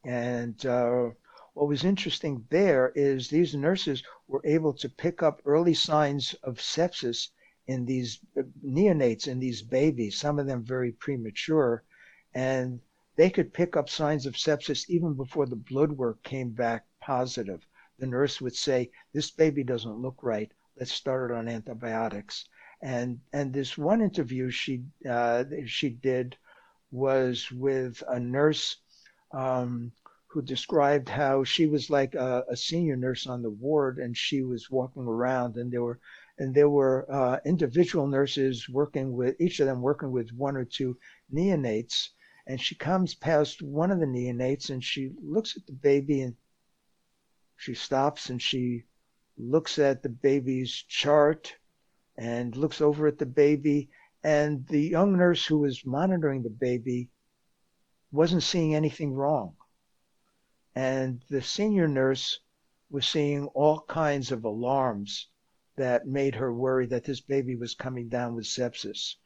And 0.05 0.65
uh, 0.67 1.11
what 1.55 1.69
was 1.69 1.85
interesting 1.85 2.47
there 2.51 2.93
is 2.95 3.29
these 3.29 3.55
nurses 3.55 4.03
were 4.29 4.43
able 4.45 4.73
to 4.75 4.89
pick 4.89 5.23
up 5.23 5.41
early 5.45 5.75
signs 5.75 6.35
of 6.43 6.59
sepsis 6.59 7.29
in 7.67 7.87
these 7.87 8.21
neonates, 8.63 9.27
in 9.27 9.41
these 9.41 9.63
babies, 9.63 10.19
some 10.19 10.39
of 10.39 10.47
them 10.47 10.65
very 10.65 10.93
premature, 10.93 11.83
and 12.35 12.81
they 13.17 13.31
could 13.31 13.53
pick 13.53 13.77
up 13.77 13.89
signs 13.89 14.27
of 14.27 14.35
sepsis 14.35 14.91
even 14.91 15.15
before 15.15 15.47
the 15.47 15.55
blood 15.55 15.93
work 15.93 16.23
came 16.25 16.51
back 16.51 16.85
positive. 17.01 17.65
The 17.99 18.07
nurse 18.07 18.41
would 18.41 18.57
say, 18.57 18.91
"This 19.13 19.31
baby 19.31 19.63
doesn't 19.63 20.03
look 20.03 20.23
right. 20.23 20.51
Let's 20.77 20.93
start 20.93 21.31
it 21.31 21.35
on 21.35 21.49
antibiotics." 21.49 22.49
And 22.83 23.21
and 23.33 23.53
this 23.53 23.79
one 23.79 24.01
interview 24.03 24.51
she 24.51 24.83
uh, 25.09 25.45
she 25.65 25.91
did 25.91 26.37
was 26.91 27.53
with 27.53 28.03
a 28.09 28.19
nurse 28.19 28.79
um, 29.33 29.93
who 30.27 30.43
described 30.43 31.09
how 31.09 31.45
she 31.45 31.67
was 31.67 31.91
like 31.91 32.17
a, 32.17 32.45
a, 32.49 32.57
senior 32.57 32.97
nurse 32.97 33.29
on 33.29 33.43
the 33.43 33.51
ward, 33.51 33.99
and 33.99 34.17
she 34.17 34.43
was 34.43 34.71
walking 34.71 35.05
around, 35.05 35.57
and 35.57 35.71
there 35.73 35.83
were 35.85 36.01
and 36.39 36.53
there 36.53 36.69
were 36.69 37.07
uh, 37.09 37.39
individual 37.45 38.09
nurses 38.09 38.69
working 38.69 39.13
with 39.13 39.41
each 39.41 39.61
of 39.61 39.67
them 39.67 39.83
working 39.83 40.11
with 40.11 40.33
one 40.33 40.57
or 40.57 40.65
two 40.65 40.99
neonates 41.33 42.09
and 42.47 42.61
she 42.61 42.75
comes 42.75 43.15
past 43.15 43.63
one 43.63 43.91
of 43.91 44.01
the 44.01 44.07
neonates 44.07 44.71
and 44.71 44.85
she 44.85 45.13
looks 45.23 45.57
at 45.57 45.67
the 45.67 45.73
baby 45.73 46.21
and 46.21 46.37
she 47.57 47.75
stops 47.75 48.31
and 48.31 48.41
she 48.43 48.85
looks 49.37 49.79
at 49.79 50.03
the 50.03 50.09
baby's 50.09 50.73
chart 50.73 51.57
and 52.17 52.57
looks 52.57 52.81
over 52.81 53.07
at 53.07 53.19
the 53.19 53.27
baby 53.27 53.91
And 54.25 54.67
the 54.69 54.81
young 54.81 55.19
nurse 55.19 55.45
who 55.45 55.59
was 55.59 55.85
monitoring 55.85 56.43
the 56.43 56.49
baby 56.49 57.11
wasn't 58.11 58.43
seeing 58.43 58.75
anything 58.75 59.13
wrong. 59.13 59.55
And 60.75 61.23
the 61.29 61.43
senior 61.43 61.87
nurse 61.87 62.41
was 62.89 63.07
seeing 63.07 63.49
all 63.49 63.83
kinds 63.83 64.33
of 64.33 64.45
alarms 64.45 65.29
that 65.77 66.07
made 66.07 66.37
her 66.37 66.55
worry 66.55 66.87
that 66.87 67.05
this 67.05 67.21
baby 67.21 67.55
was 67.55 67.75
coming 67.75 68.09
down 68.09 68.35
with 68.35 68.47
sepsis. 68.47 69.17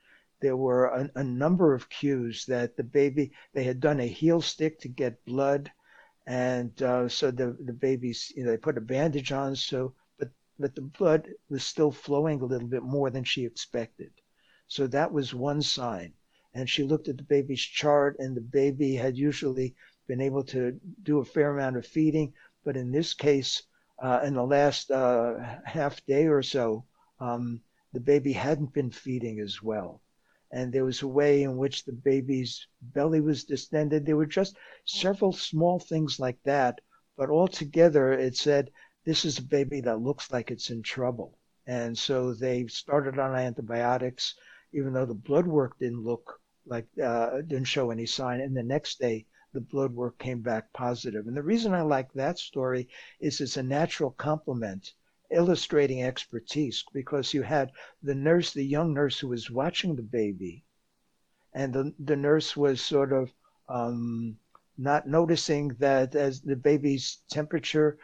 There 0.40 0.56
were 0.56 0.86
a, 0.86 1.10
a 1.16 1.24
number 1.24 1.74
of 1.74 1.88
cues 1.88 2.46
that 2.46 2.76
the 2.76 2.84
baby, 2.84 3.32
they 3.54 3.64
had 3.64 3.80
done 3.80 4.00
a 4.00 4.06
heel 4.06 4.40
stick 4.40 4.78
to 4.80 4.88
get 4.88 5.24
blood. 5.24 5.70
And 6.26 6.80
uh, 6.82 7.08
so 7.08 7.30
the, 7.30 7.56
the 7.64 7.72
baby's, 7.72 8.32
you 8.36 8.44
know, 8.44 8.50
they 8.50 8.56
put 8.58 8.78
a 8.78 8.82
bandage 8.82 9.32
on, 9.32 9.56
so, 9.56 9.94
but, 10.18 10.28
but 10.58 10.74
the 10.74 10.82
blood 10.82 11.28
was 11.48 11.64
still 11.64 11.90
flowing 11.90 12.40
a 12.40 12.44
little 12.44 12.68
bit 12.68 12.82
more 12.82 13.10
than 13.10 13.24
she 13.24 13.44
expected. 13.44 14.10
So 14.66 14.86
that 14.88 15.10
was 15.10 15.34
one 15.34 15.62
sign. 15.62 16.12
And 16.54 16.68
she 16.68 16.82
looked 16.82 17.08
at 17.08 17.16
the 17.16 17.22
baby's 17.22 17.62
chart, 17.62 18.16
and 18.18 18.36
the 18.36 18.42
baby 18.42 18.94
had 18.94 19.16
usually 19.16 19.74
been 20.06 20.20
able 20.20 20.42
to 20.44 20.78
do 21.02 21.18
a 21.18 21.24
fair 21.24 21.52
amount 21.52 21.76
of 21.76 21.86
feeding, 21.86 22.32
but 22.64 22.76
in 22.76 22.90
this 22.90 23.14
case, 23.14 23.62
uh, 24.02 24.20
in 24.24 24.34
the 24.34 24.44
last 24.44 24.90
uh, 24.90 25.34
half 25.64 26.04
day 26.06 26.26
or 26.26 26.42
so, 26.42 26.84
um, 27.20 27.60
the 27.92 28.00
baby 28.00 28.32
hadn't 28.32 28.72
been 28.72 28.90
feeding 28.90 29.40
as 29.40 29.62
well. 29.62 30.00
And 30.50 30.72
there 30.72 30.84
was 30.84 31.02
a 31.02 31.08
way 31.08 31.42
in 31.42 31.56
which 31.56 31.84
the 31.84 31.92
baby's 31.92 32.66
belly 32.80 33.20
was 33.20 33.44
distended. 33.44 34.06
There 34.06 34.16
were 34.16 34.26
just 34.26 34.56
several 34.84 35.32
small 35.32 35.78
things 35.78 36.18
like 36.18 36.38
that. 36.44 36.80
But 37.16 37.30
altogether, 37.30 38.12
it 38.12 38.36
said, 38.36 38.70
this 39.04 39.24
is 39.24 39.38
a 39.38 39.42
baby 39.42 39.80
that 39.82 40.00
looks 40.00 40.30
like 40.30 40.50
it's 40.50 40.70
in 40.70 40.82
trouble. 40.82 41.38
And 41.66 41.96
so 41.96 42.32
they 42.32 42.66
started 42.66 43.18
on 43.18 43.34
antibiotics, 43.34 44.34
even 44.72 44.92
though 44.92 45.06
the 45.06 45.14
blood 45.14 45.46
work 45.46 45.78
didn't 45.78 46.04
look 46.04 46.40
like, 46.66 46.86
uh, 47.02 47.42
didn't 47.42 47.64
show 47.64 47.90
any 47.90 48.06
sign. 48.06 48.40
And 48.40 48.56
the 48.56 48.62
next 48.62 48.98
day, 49.00 49.26
the 49.52 49.60
blood 49.60 49.94
work 49.94 50.18
came 50.18 50.40
back 50.42 50.72
positive. 50.72 51.26
And 51.26 51.36
the 51.36 51.42
reason 51.42 51.72
I 51.74 51.82
like 51.82 52.12
that 52.12 52.38
story 52.38 52.88
is 53.20 53.40
it's 53.40 53.56
a 53.56 53.62
natural 53.62 54.10
complement 54.10 54.92
illustrating 55.30 56.02
expertise 56.02 56.84
because 56.92 57.34
you 57.34 57.42
had 57.42 57.70
the 58.02 58.14
nurse, 58.14 58.52
the 58.52 58.64
young 58.64 58.94
nurse 58.94 59.18
who 59.18 59.28
was 59.28 59.50
watching 59.50 59.96
the 59.96 60.02
baby, 60.02 60.64
and 61.52 61.72
the, 61.72 61.94
the 61.98 62.16
nurse 62.16 62.56
was 62.56 62.80
sort 62.80 63.12
of 63.12 63.32
um, 63.68 64.36
not 64.76 65.06
noticing 65.06 65.68
that 65.78 66.14
as 66.14 66.40
the 66.40 66.56
baby's 66.56 67.18
temperature 67.30 67.98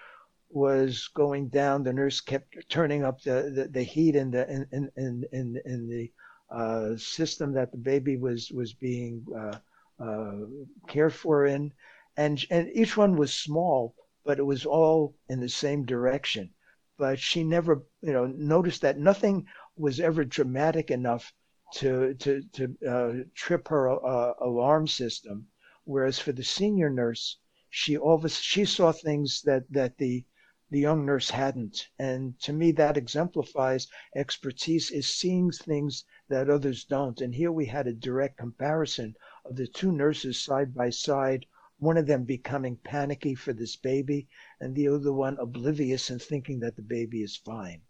was 0.51 1.09
going 1.15 1.49
down, 1.49 1.83
the 1.83 1.93
nurse 1.93 2.21
kept 2.21 2.55
turning 2.69 3.05
up 3.05 3.21
the, 3.23 3.53
the, 3.55 3.69
the 3.69 3.83
heat 3.83 4.15
in 4.17 4.31
the 4.31 4.49
in 4.51 4.91
in 4.97 5.25
in, 5.33 5.61
in 5.65 5.89
the 5.89 6.13
uh, 6.51 6.97
system 6.97 7.53
that 7.53 7.73
the 7.73 7.79
baby 7.79 8.17
was 8.17 8.51
was 8.51 8.73
being 8.73 9.25
uh, 9.37 9.59
uh, 9.99 10.47
cared 10.87 11.13
for 11.13 11.47
in, 11.47 11.73
and 12.17 12.45
and 12.51 12.69
each 12.73 12.97
one 12.97 13.17
was 13.17 13.33
small, 13.33 13.95
but 14.25 14.39
it 14.39 14.45
was 14.45 14.65
all 14.67 15.17
in 15.29 15.41
the 15.41 15.49
same 15.49 15.85
direction. 15.85 16.51
But 16.97 17.19
she 17.19 17.43
never, 17.43 17.83
you 18.03 18.13
know, 18.13 18.27
noticed 18.27 18.83
that 18.83 18.99
nothing 18.99 19.47
was 19.77 19.99
ever 19.99 20.25
dramatic 20.25 20.91
enough 20.91 21.35
to 21.75 22.15
to 22.15 22.43
to 22.53 22.77
uh, 22.87 23.13
trip 23.35 23.67
her 23.69 23.91
uh, 23.91 24.35
alarm 24.41 24.87
system. 24.87 25.49
Whereas 25.85 26.21
for 26.21 26.31
the 26.31 26.45
senior 26.45 26.89
nurse, 26.89 27.39
she 27.69 27.97
always 27.97 28.37
she 28.39 28.65
saw 28.65 28.93
things 28.93 29.43
that 29.43 29.65
that 29.73 29.99
the 29.99 30.25
the 30.71 30.79
young 30.79 31.05
nurse 31.05 31.31
hadn't. 31.31 31.89
And 31.99 32.39
to 32.41 32.53
me, 32.53 32.71
that 32.73 32.97
exemplifies 32.97 33.89
expertise 34.15 34.91
is 34.91 35.09
seeing 35.09 35.51
things 35.51 36.05
that 36.29 36.49
others 36.49 36.85
don't. 36.85 37.21
And 37.21 37.35
here 37.35 37.53
we 37.53 37.67
had 37.67 37.87
a 37.87 37.93
direct 37.93 38.39
comparison 38.39 39.15
of 39.45 39.57
the 39.57 39.67
two 39.67 39.91
nurses 39.93 40.41
side 40.41 40.75
by 40.75 40.91
side, 40.91 41.47
one 41.85 41.97
of 41.97 42.07
them 42.07 42.25
becoming 42.25 42.77
panicky 42.83 43.35
for 43.35 43.53
this 43.53 43.77
baby, 43.77 44.27
and 44.61 44.75
the 44.75 44.89
other 44.89 45.13
one 45.13 45.37
oblivious 45.39 46.11
and 46.11 46.21
thinking 46.21 46.61
that 46.61 46.77
the 46.77 46.83
baby 46.83 47.23
is 47.23 47.37
fine. 47.37 47.81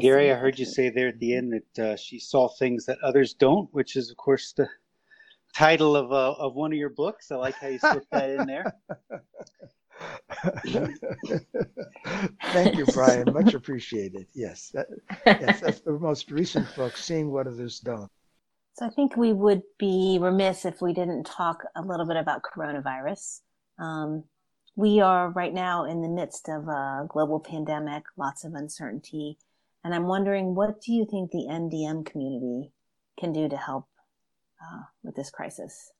Gary, 0.00 0.30
I 0.30 0.36
heard 0.36 0.58
you 0.58 0.64
say 0.64 0.90
there 0.90 1.08
at 1.08 1.18
the 1.18 1.34
end 1.34 1.52
that 1.74 1.84
uh, 1.84 1.96
she 1.96 2.20
saw 2.20 2.48
things 2.48 2.86
that 2.86 2.98
others 3.02 3.34
don't, 3.34 3.68
which 3.74 3.96
is, 3.96 4.10
of 4.10 4.16
course, 4.16 4.52
the 4.52 4.68
title 5.54 5.96
of 5.96 6.12
uh, 6.12 6.34
of 6.38 6.54
one 6.54 6.72
of 6.72 6.78
your 6.78 6.90
books. 6.90 7.32
I 7.32 7.36
like 7.36 7.56
how 7.56 7.68
you 7.68 7.78
slipped 7.78 8.10
that 8.12 8.30
in 8.30 8.46
there. 8.46 8.72
Thank 12.52 12.76
you, 12.76 12.86
Brian. 12.86 13.32
Much 13.32 13.54
appreciated. 13.54 14.28
Yes, 14.34 14.70
that, 14.74 14.86
yes, 15.26 15.60
that's 15.60 15.80
the 15.80 15.98
most 15.98 16.30
recent 16.30 16.72
book, 16.76 16.96
"Seeing 16.96 17.32
What 17.32 17.48
Others 17.48 17.80
Don't." 17.80 18.10
So 18.78 18.86
I 18.86 18.90
think 18.90 19.16
we 19.16 19.32
would 19.32 19.62
be 19.76 20.18
remiss 20.20 20.64
if 20.64 20.80
we 20.80 20.92
didn't 20.92 21.24
talk 21.24 21.64
a 21.74 21.82
little 21.82 22.06
bit 22.06 22.16
about 22.16 22.44
coronavirus. 22.44 23.40
Um, 23.76 24.22
we 24.76 25.00
are 25.00 25.30
right 25.30 25.52
now 25.52 25.84
in 25.84 26.00
the 26.00 26.08
midst 26.08 26.48
of 26.48 26.68
a 26.68 27.04
global 27.08 27.40
pandemic, 27.40 28.04
lots 28.16 28.44
of 28.44 28.54
uncertainty. 28.54 29.36
And 29.82 29.92
I'm 29.92 30.06
wondering, 30.06 30.54
what 30.54 30.80
do 30.80 30.92
you 30.92 31.04
think 31.04 31.32
the 31.32 31.48
NDM 31.50 32.06
community 32.06 32.70
can 33.18 33.32
do 33.32 33.48
to 33.48 33.56
help 33.56 33.88
uh, 34.62 34.82
with 35.02 35.16
this 35.16 35.30
crisis? 35.30 35.90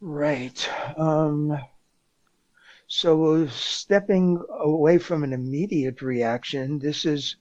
Right. 0.00 0.68
Um, 0.96 1.56
so, 2.88 3.46
stepping 3.46 4.42
away 4.50 4.98
from 4.98 5.22
an 5.22 5.32
immediate 5.32 6.02
reaction, 6.02 6.80
this 6.80 7.06
is 7.06 7.36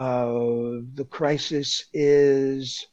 the 0.00 1.06
crisis 1.10 1.84
is, 1.92 2.86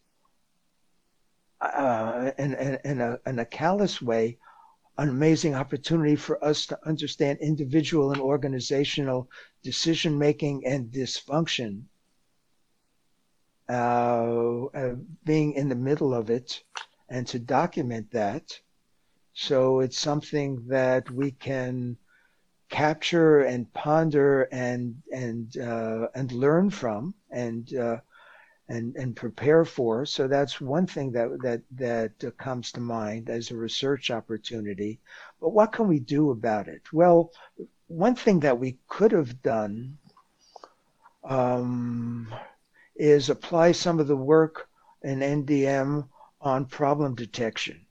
uh, 1.61 2.31
in, 2.37 2.53
in, 2.55 2.77
in, 2.83 3.01
a, 3.01 3.19
in 3.25 3.39
a 3.39 3.45
callous 3.45 4.01
way, 4.01 4.37
an 4.97 5.09
amazing 5.09 5.55
opportunity 5.55 6.15
for 6.15 6.43
us 6.43 6.65
to 6.65 6.77
understand 6.85 7.39
individual 7.39 8.11
and 8.11 8.19
organizational 8.19 9.29
decision 9.63 10.17
making 10.17 10.65
and 10.65 10.91
dysfunction. 10.91 11.83
Uh, 13.69 14.65
uh, 14.73 14.95
being 15.25 15.53
in 15.53 15.67
the 15.67 15.75
middle 15.75 16.13
of 16.13 16.29
it 16.29 16.63
and 17.09 17.27
to 17.27 17.37
document 17.37 18.09
that. 18.11 18.59
So 19.33 19.81
it's 19.81 19.99
something 19.99 20.65
that 20.67 21.11
we 21.11 21.31
can 21.31 21.97
capture 22.69 23.41
and 23.41 23.71
ponder 23.73 24.43
and 24.51 25.01
and 25.11 25.57
uh, 25.57 26.07
and 26.13 26.31
learn 26.31 26.69
from 26.69 27.13
and 27.31 27.73
uh, 27.75 27.97
and 28.67 28.95
and 28.95 29.15
prepare 29.15 29.63
for. 29.65 30.05
So 30.05 30.27
that's 30.27 30.59
one 30.59 30.87
thing 30.87 31.11
that 31.13 31.29
that 31.41 31.61
that 31.71 32.27
uh, 32.27 32.31
comes 32.31 32.71
to 32.73 32.81
mind 32.81 33.29
as 33.29 33.51
a 33.51 33.57
research 33.57 34.11
opportunity. 34.11 34.99
But 35.39 35.49
what 35.49 35.71
can 35.71 35.87
we 35.87 35.99
do 35.99 36.31
about 36.31 36.67
it? 36.67 36.81
Well, 36.91 37.31
one 37.87 38.15
thing 38.15 38.41
that 38.41 38.59
we 38.59 38.77
could 38.87 39.11
have 39.11 39.41
done 39.41 39.97
um, 41.23 42.33
is 42.95 43.29
apply 43.29 43.71
some 43.71 43.99
of 43.99 44.07
the 44.07 44.17
work 44.17 44.67
in 45.03 45.19
NDM 45.19 46.07
on 46.41 46.65
problem 46.65 47.15
detection, 47.15 47.85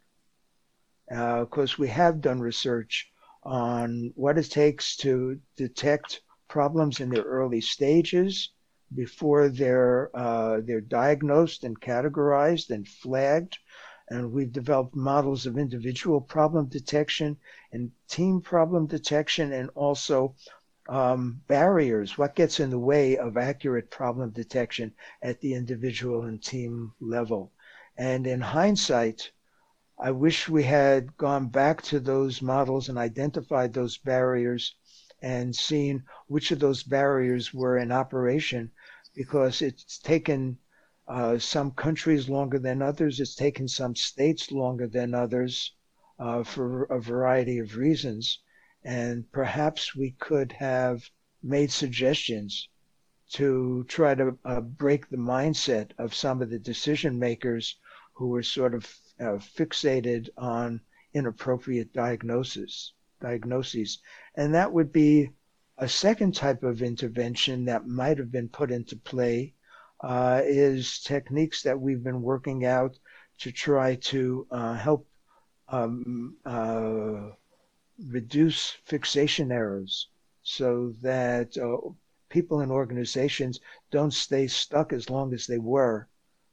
uh, 1.10 1.44
we 1.78 1.88
have 1.88 2.20
done 2.20 2.40
research 2.40 3.10
on 3.47 4.12
what 4.16 4.36
it 4.36 4.51
takes 4.51 4.97
to 4.97 5.38
detect 5.57 6.20
problems 6.49 7.01
in 7.01 7.09
their 7.11 7.22
early 7.22 7.61
stages 7.61 8.51
before 8.94 9.49
they're 9.49 10.11
uh, 10.14 10.61
they're 10.64 10.80
diagnosed 10.80 11.64
and 11.64 11.80
categorized 11.80 12.70
and 12.70 12.86
flagged. 12.88 13.59
And 14.09 14.32
we've 14.32 14.53
developed 14.53 14.94
models 14.94 15.47
of 15.47 15.59
individual 15.59 16.20
problem 16.20 16.66
detection 16.66 17.36
and 17.72 17.90
team 18.09 18.40
problem 18.40 18.86
detection, 18.86 19.53
and 19.53 19.70
also 19.74 20.34
um, 20.88 21.40
barriers. 21.49 22.16
What 22.16 22.36
gets 22.36 22.61
in 22.61 22.70
the 22.70 22.78
way 22.78 23.16
of 23.16 23.36
accurate 23.36 23.90
problem 23.90 24.30
detection 24.30 24.92
at 25.22 25.40
the 25.40 25.55
individual 25.55 26.22
and 26.22 26.42
team 26.42 26.92
level? 27.01 27.53
And 27.97 28.26
in 28.26 28.40
hindsight, 28.40 29.32
I 29.99 30.11
wish 30.11 30.47
we 30.47 30.64
had 30.64 31.16
gone 31.16 31.49
back 31.49 31.80
to 31.84 31.99
those 31.99 32.42
models 32.42 32.90
and 32.90 32.99
identified 32.99 33.72
those 33.72 33.97
barriers 33.97 34.74
and 35.22 35.57
seen 35.57 36.05
which 36.26 36.51
of 36.51 36.59
those 36.59 36.82
barriers 36.82 37.55
were 37.55 37.78
in 37.78 37.90
operation 37.90 38.70
because 39.14 39.62
it's 39.62 39.99
taken 39.99 40.59
uh, 41.09 41.38
some 41.38 41.70
countries 41.70 42.28
longer 42.28 42.59
than 42.59 42.82
others. 42.82 43.20
It's 43.20 43.34
taken 43.34 43.68
some 43.68 43.97
states 43.97 44.53
longer 44.53 44.86
than 44.86 45.14
others 45.14 45.72
uh, 46.18 46.42
for 46.44 46.84
a 46.84 47.01
variety 47.01 47.59
of 47.59 47.78
reasons. 47.78 48.40
And 48.84 49.32
perhaps 49.32 49.97
we 49.97 50.11
could 50.18 50.53
have 50.53 51.09
made 51.42 51.72
suggestions 51.72 52.68
to 53.30 53.84
try 53.88 54.14
to 54.14 54.38
uh, 54.44 54.61
break 54.61 55.09
the 55.09 55.16
mindset 55.16 55.92
of 55.97 56.14
some 56.14 56.42
of 56.42 56.51
the 56.51 56.59
decision 56.59 57.18
makers 57.18 57.76
who 58.12 58.28
were 58.28 58.42
sort 58.42 58.74
of 58.74 58.84
uh, 59.20 59.38
fixated 59.38 60.28
on 60.36 60.80
inappropriate 61.14 61.92
diagnosis 61.92 62.92
diagnoses, 63.20 63.98
and 64.34 64.54
that 64.54 64.72
would 64.72 64.92
be 64.92 65.30
a 65.78 65.88
second 65.88 66.34
type 66.34 66.62
of 66.62 66.82
intervention 66.82 67.64
that 67.64 67.86
might 67.86 68.18
have 68.18 68.30
been 68.30 68.48
put 68.48 68.70
into 68.70 68.96
play 68.96 69.54
uh, 70.00 70.42
is 70.44 71.00
techniques 71.00 71.62
that 71.62 71.80
we've 71.80 72.02
been 72.02 72.22
working 72.22 72.64
out 72.64 72.98
to 73.38 73.52
try 73.52 73.94
to 73.96 74.46
uh, 74.50 74.74
help 74.74 75.06
um, 75.68 76.36
uh, 76.44 77.30
reduce 78.08 78.70
fixation 78.84 79.50
errors 79.50 80.08
so 80.42 80.92
that 81.02 81.56
uh, 81.58 81.76
people 82.28 82.60
and 82.60 82.70
organizations 82.70 83.60
don't 83.90 84.12
stay 84.12 84.46
stuck 84.46 84.92
as 84.92 85.10
long 85.10 85.32
as 85.32 85.46
they 85.46 85.58
were 85.58 86.06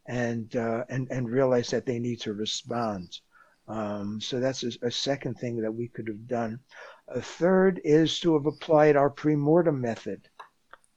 and 0.06 0.56
uh, 0.56 0.84
and 0.90 1.08
and 1.12 1.30
realize 1.30 1.70
that 1.70 1.86
they 1.86 2.00
need 2.00 2.20
to 2.22 2.34
respond. 2.34 3.20
Um, 3.68 4.20
so 4.20 4.40
that's 4.40 4.64
a, 4.64 4.72
a, 4.82 4.92
second 4.92 5.36
thing 5.36 5.62
that 5.62 5.72
we 5.72 5.88
could 5.88 6.08
have 6.08 6.28
done. 6.28 6.60
A 7.08 7.22
third 7.22 7.80
is 7.86 8.20
to 8.20 8.34
have 8.34 8.46
applied 8.46 8.98
our 8.98 9.10
pre-mortem 9.10 9.80
method 9.80 10.28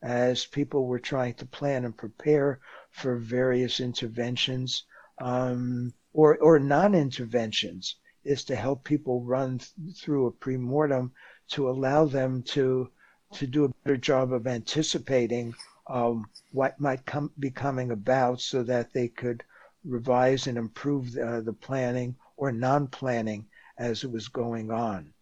as 0.02 0.46
people 0.46 0.86
were 0.86 0.98
trying 0.98 1.34
to 1.34 1.46
plan 1.46 1.84
and 1.84 1.96
prepare 1.96 2.58
for 2.90 3.18
various 3.18 3.78
interventions 3.78 4.84
um, 5.20 5.92
or 6.12 6.36
or 6.38 6.58
non-interventions 6.58 7.96
is 8.24 8.42
to 8.44 8.56
help 8.56 8.82
people 8.82 9.22
run 9.22 9.58
th- 9.58 9.96
through 9.96 10.26
a 10.26 10.32
pre-mortem 10.32 11.12
to 11.48 11.70
allow 11.70 12.04
them 12.04 12.42
to 12.42 12.90
to 13.32 13.46
do 13.46 13.64
a 13.64 13.68
better 13.84 13.96
job 13.96 14.32
of 14.32 14.46
anticipating 14.46 15.54
um, 15.88 16.28
what 16.52 16.80
might 16.80 17.04
come, 17.06 17.30
be 17.38 17.50
coming 17.50 17.90
about 17.90 18.40
so 18.40 18.62
that 18.62 18.92
they 18.92 19.08
could 19.08 19.44
revise 19.84 20.46
and 20.46 20.58
improve 20.58 21.16
uh, 21.16 21.40
the 21.40 21.52
planning 21.52 22.16
or 22.36 22.50
non-planning 22.52 23.46
as 23.78 24.04
it 24.04 24.10
was 24.10 24.28
going 24.28 24.70
on. 24.70 25.12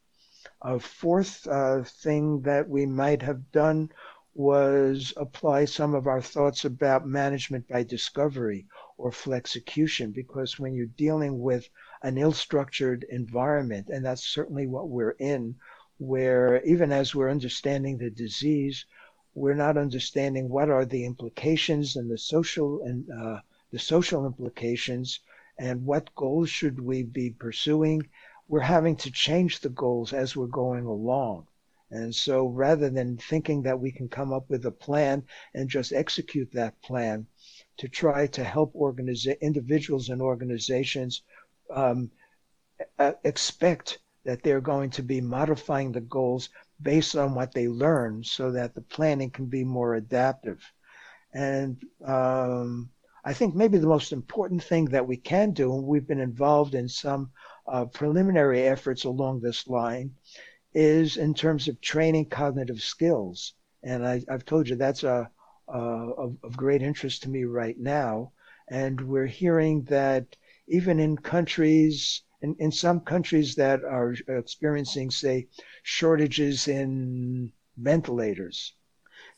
A 0.63 0.79
fourth 0.79 1.47
uh, 1.47 1.83
thing 1.83 2.41
that 2.43 2.69
we 2.69 2.87
might 2.87 3.23
have 3.23 3.53
done 3.53 3.91
was 4.35 5.13
apply 5.17 5.65
some 5.65 5.95
of 5.95 6.07
our 6.07 6.21
thoughts 6.21 6.65
about 6.65 7.07
management 7.07 7.69
by 7.69 7.83
discovery 7.83 8.67
or 8.97 9.11
flexecution 9.11 10.13
because 10.13 10.59
when 10.59 10.75
you're 10.75 10.87
dealing 10.87 11.41
with 11.41 11.69
an 12.03 12.19
ill-structured 12.19 13.05
environment, 13.11 13.89
and 13.89 14.05
that's 14.05 14.25
certainly 14.25 14.67
what 14.67 14.89
we're 14.89 15.17
in, 15.19 15.55
where 15.99 16.63
even 16.65 16.91
as 16.91 17.15
we're 17.15 17.31
understanding 17.31 17.97
the 17.97 18.11
disease, 18.11 18.85
we're 19.35 19.55
not 19.55 19.77
understanding 19.77 20.49
what 20.49 20.71
are 20.71 20.85
the 20.85 21.05
implications 21.05 21.97
and 21.97 22.11
the 22.11 22.19
social 22.19 22.83
and 22.83 23.11
uh, 23.11 23.41
the 23.73 23.79
social 23.79 24.27
implications 24.27 25.21
and 25.59 25.85
what 25.85 26.15
goals 26.15 26.49
should 26.49 26.81
we 26.81 27.03
be 27.03 27.31
pursuing. 27.31 28.03
We're 28.49 28.61
having 28.61 28.97
to 28.97 29.11
change 29.11 29.61
the 29.61 29.71
goals 29.71 30.13
as 30.13 30.37
we're 30.37 30.47
going 30.47 30.85
along. 30.85 31.47
And 31.91 32.15
so 32.15 32.47
rather 32.47 32.91
than 32.91 33.17
thinking 33.17 33.63
that 33.63 33.79
we 33.79 33.93
can 33.93 34.09
come 34.09 34.33
up 34.33 34.49
with 34.49 34.67
a 34.67 34.71
plan 34.71 35.25
and 35.55 35.69
just 35.69 35.93
execute 35.93 36.51
that 36.53 36.81
plan, 36.83 37.27
to 37.77 37.89
try 37.89 38.27
to 38.29 38.45
help 38.45 38.75
organiza- 38.75 39.41
individuals 39.41 40.09
and 40.09 40.23
organizations 40.23 41.23
um, 41.71 42.11
expect 43.25 43.99
that 44.25 44.43
they're 44.43 44.61
going 44.61 44.91
to 44.91 45.03
be 45.03 45.21
modifying 45.21 45.93
the 45.93 46.01
goals 46.01 46.49
based 46.83 47.17
on 47.17 47.35
what 47.35 47.53
they 47.53 47.69
learn 47.69 48.23
so 48.25 48.51
that 48.53 48.75
the 48.75 48.81
planning 48.83 49.31
can 49.31 49.47
be 49.47 49.65
more 49.65 49.95
adaptive. 49.95 50.61
And 51.33 51.83
um, 52.05 52.91
I 53.25 53.33
think 53.33 53.55
maybe 53.55 53.79
the 53.79 53.87
most 53.87 54.13
important 54.13 54.63
thing 54.63 54.87
that 54.87 55.07
we 55.07 55.17
can 55.17 55.53
do, 55.53 55.75
and 55.75 55.85
we've 55.87 56.07
been 56.07 56.21
involved 56.21 56.75
in 56.75 56.89
some 56.89 57.31
uh, 57.67 57.87
preliminary 57.87 58.63
efforts 58.63 59.05
along 59.05 59.41
this 59.41 59.67
line, 59.67 60.15
is 60.75 61.17
in 61.17 61.33
terms 61.33 61.69
of 61.69 61.81
training 61.81 62.29
cognitive 62.29 62.83
skills. 62.83 63.55
And 63.83 64.07
I, 64.07 64.23
have 64.29 64.45
told 64.45 64.69
you 64.69 64.77
that's 64.77 65.05
a, 65.05 65.31
a 65.69 65.79
of, 65.79 66.37
of 66.43 66.57
great 66.57 66.83
interest 66.83 67.23
to 67.23 67.31
me 67.31 67.45
right 67.45 67.79
now. 67.79 68.33
And 68.69 69.01
we're 69.01 69.27
hearing 69.27 69.85
that 69.85 70.37
even 70.67 71.01
in 71.01 71.17
countries 71.17 72.24
in, 72.45 72.55
in 72.59 72.71
some 72.71 73.01
countries 73.01 73.55
that 73.55 73.83
are 73.85 74.15
experiencing, 74.29 75.11
say, 75.11 75.49
shortages 75.83 76.69
in 76.69 77.51
ventilators, 77.79 78.75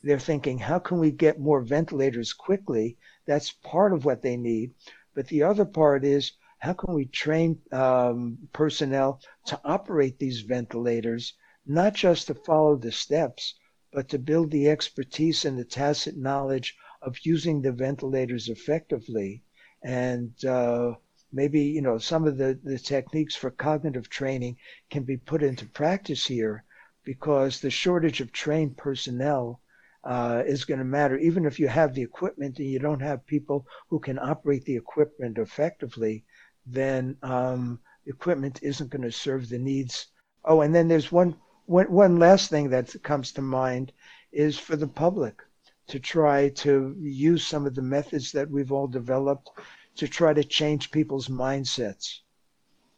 they're 0.03 0.19
thinking, 0.19 0.59
how 0.59 0.81
can 0.81 0.99
we 0.99 1.13
get 1.13 1.39
more 1.39 1.61
ventilators 1.61 2.33
quickly? 2.33 2.99
That's 3.25 3.53
part 3.53 3.93
of 3.93 4.05
what 4.05 4.23
they 4.23 4.37
need. 4.37 4.75
But 5.15 5.29
the 5.29 5.45
other 5.45 5.65
part 5.65 6.05
is, 6.05 6.33
how 6.59 6.73
can 6.73 6.95
we 6.95 7.07
train 7.07 7.61
um, 7.71 8.39
personnel 8.53 9.21
to 9.47 9.61
operate 9.65 10.19
these 10.19 10.41
ventilators, 10.41 11.35
not 11.65 11.95
just 11.95 12.27
to 12.27 12.35
follow 12.35 12.75
the 12.77 12.91
steps, 12.91 13.55
but 13.93 14.09
to 14.09 14.19
build 14.19 14.51
the 14.51 14.69
expertise 14.69 15.45
and 15.45 15.57
the 15.57 15.65
tacit 15.65 16.17
knowledge 16.17 16.77
of 17.03 17.25
using 17.25 17.63
the 17.63 17.73
ventilators 17.73 18.49
effectively 18.49 19.45
and 19.85 20.45
uh, 20.45 20.95
maybe 21.37 21.61
you 21.61 21.83
know 21.83 21.99
some 21.99 22.27
of 22.27 22.39
the, 22.39 22.59
the 22.65 22.79
techniques 22.79 23.37
for 23.37 23.51
cognitive 23.51 24.09
training 24.09 24.57
can 24.91 25.05
be 25.05 25.17
put 25.17 25.43
into 25.43 25.67
practice 25.67 26.27
here 26.27 26.65
because 27.05 27.61
the 27.61 27.71
shortage 27.71 28.21
of 28.21 28.33
trained 28.33 28.77
personnel 28.77 29.61
uh, 30.05 30.43
is 30.47 30.65
going 30.65 30.79
to 30.79 30.85
matter. 30.85 31.17
Even 31.19 31.45
if 31.45 31.59
you 31.61 31.69
have 31.69 31.93
the 31.95 32.03
equipment 32.03 32.59
and 32.59 32.69
you 32.69 32.79
don't 32.79 33.03
have 33.03 33.27
people 33.27 33.67
who 33.91 33.99
can 33.99 34.19
operate 34.19 34.65
the 34.65 34.77
equipment 34.77 35.39
effectively 35.39 36.25
then 36.67 37.17
um, 37.23 37.79
equipment 38.07 38.59
isn't 38.63 38.91
going 38.91 39.03
to 39.03 39.13
serve 39.13 39.49
the 39.49 39.59
needs. 39.59 40.09
Oh 40.45 40.63
and 40.63 40.75
then 40.75 40.89
there's 40.89 41.13
one, 41.13 41.37
one 41.67 41.91
one 41.93 42.19
last 42.19 42.51
thing 42.51 42.71
that 42.71 42.95
comes 43.03 43.33
to 43.33 43.43
mind 43.43 43.93
is 44.33 44.59
for 44.59 44.77
the 44.77 44.89
public 44.89 45.43
to 45.89 46.01
try 46.01 46.49
to 46.51 46.97
use 46.99 47.47
some 47.47 47.67
of 47.67 47.75
the 47.75 47.83
methods 47.83 48.33
that 48.33 48.51
we've 48.51 48.73
all 48.73 48.89
developed 48.89 49.51
to 49.97 50.09
try 50.09 50.33
to 50.33 50.45
change 50.45 50.91
people's 50.91 51.29
mindsets 51.29 52.21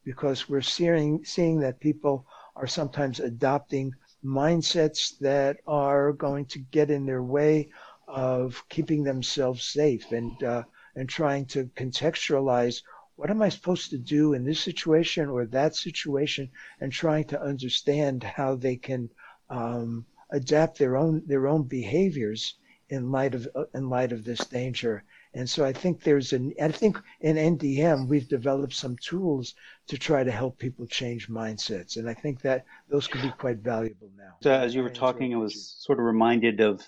because 0.05 0.49
we're 0.49 0.61
seeing 0.61 1.25
seeing 1.25 1.61
that 1.61 1.81
people 1.81 2.27
are 2.57 2.67
sometimes 2.67 3.21
adopting 3.21 3.93
mindsets 4.25 5.19
that 5.19 5.59
are 5.67 6.13
going 6.13 6.45
to 6.45 6.59
get 6.59 6.91
in 6.91 7.07
their 7.07 7.23
way 7.23 7.69
of 8.09 8.65
keeping 8.69 9.05
themselves 9.05 9.63
safe 9.65 10.11
and 10.13 10.43
uh, 10.43 10.63
and 10.97 11.09
trying 11.09 11.45
to 11.45 11.65
contextualize 11.77 12.83
what 13.17 13.31
am 13.31 13.43
I 13.43 13.49
supposed 13.49 13.91
to 13.91 13.99
do 13.99 14.33
in 14.33 14.45
this 14.45 14.61
situation 14.61 15.29
or 15.29 15.45
that 15.47 15.77
situation 15.77 16.51
and 16.81 16.93
trying 16.93 17.25
to 17.25 17.41
understand 17.41 18.23
how 18.23 18.55
they 18.55 18.77
can 18.77 19.11
um, 19.51 20.07
adapt 20.31 20.79
their 20.79 20.97
own 20.97 21.23
their 21.27 21.47
own 21.47 21.63
behaviors 21.65 22.55
in 22.89 23.11
light 23.11 23.35
of 23.35 23.49
uh, 23.55 23.65
in 23.75 23.89
light 23.89 24.13
of 24.13 24.25
this 24.25 24.45
danger 24.47 25.05
and 25.39 25.49
so 25.49 25.65
I 25.65 25.73
think 25.73 26.03
there's 26.03 26.33
an, 26.33 26.53
I 26.61 26.67
think 26.67 27.01
in 27.21 27.37
NDM, 27.37 28.09
we've 28.09 28.27
developed 28.27 28.75
some 28.75 28.97
tools 28.97 29.55
to 29.87 29.97
try 29.97 30.25
to 30.25 30.33
help 30.33 30.59
people 30.59 30.85
change 30.87 31.29
mindsets. 31.29 31.97
And 31.97 32.11
I 32.11 32.15
think 32.15 32.41
that 32.43 32.65
those 32.89 33.07
could 33.07 33.23
be 33.23 33.31
quite 33.31 33.59
valuable 33.59 34.11
now. 34.17 34.35
So 34.43 34.51
as 34.51 34.75
you 34.75 34.83
were 34.83 34.91
talking, 34.91 35.33
I 35.33 35.37
was 35.37 35.77
sort 35.79 36.01
of 36.01 36.07
reminded 36.07 36.61
of 36.61 36.83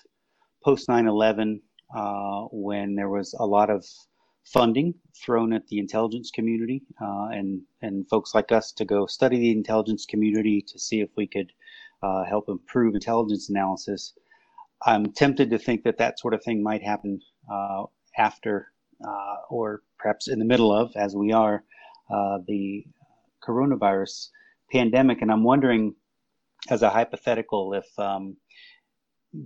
post 0.64 0.88
9 0.88 1.07
11 1.07 1.62
uh, 1.94 2.40
when 2.51 2.96
there 2.96 3.09
was 3.09 3.34
a 3.38 3.46
lot 3.46 3.70
of 3.70 3.86
funding 4.44 4.94
thrown 5.24 5.53
at 5.53 5.68
the 5.68 5.78
intelligence 5.78 6.32
community 6.32 6.82
uh, 7.01 7.28
and, 7.30 7.62
and 7.82 8.09
folks 8.09 8.34
like 8.34 8.51
us 8.51 8.72
to 8.72 8.84
go 8.84 9.07
study 9.07 9.38
the 9.38 9.53
intelligence 9.53 10.07
community 10.07 10.61
to 10.66 10.76
see 10.76 11.01
if 11.01 11.11
we 11.16 11.28
could 11.28 11.53
uh, 12.03 12.24
help 12.24 12.48
improve 12.48 12.96
intelligence 12.96 13.48
analysis. 13.48 14.12
I'm 14.84 15.12
tempted 15.12 15.51
to 15.51 15.59
think 15.59 15.84
that 15.84 15.98
that 15.98 16.18
sort 16.18 16.34
of 16.34 16.42
thing 16.42 16.64
might 16.64 16.82
happen 16.82 17.20
uh, 17.48 17.84
after 18.20 18.70
uh, 19.06 19.36
or 19.48 19.82
perhaps 19.98 20.28
in 20.28 20.38
the 20.38 20.44
middle 20.44 20.72
of, 20.72 20.92
as 20.94 21.16
we 21.16 21.32
are, 21.32 21.64
uh, 22.14 22.38
the 22.46 22.84
coronavirus 23.42 24.28
pandemic. 24.70 25.22
And 25.22 25.32
I'm 25.32 25.42
wondering, 25.42 25.94
as 26.68 26.82
a 26.82 26.90
hypothetical, 26.90 27.72
if 27.72 27.86
um, 27.98 28.36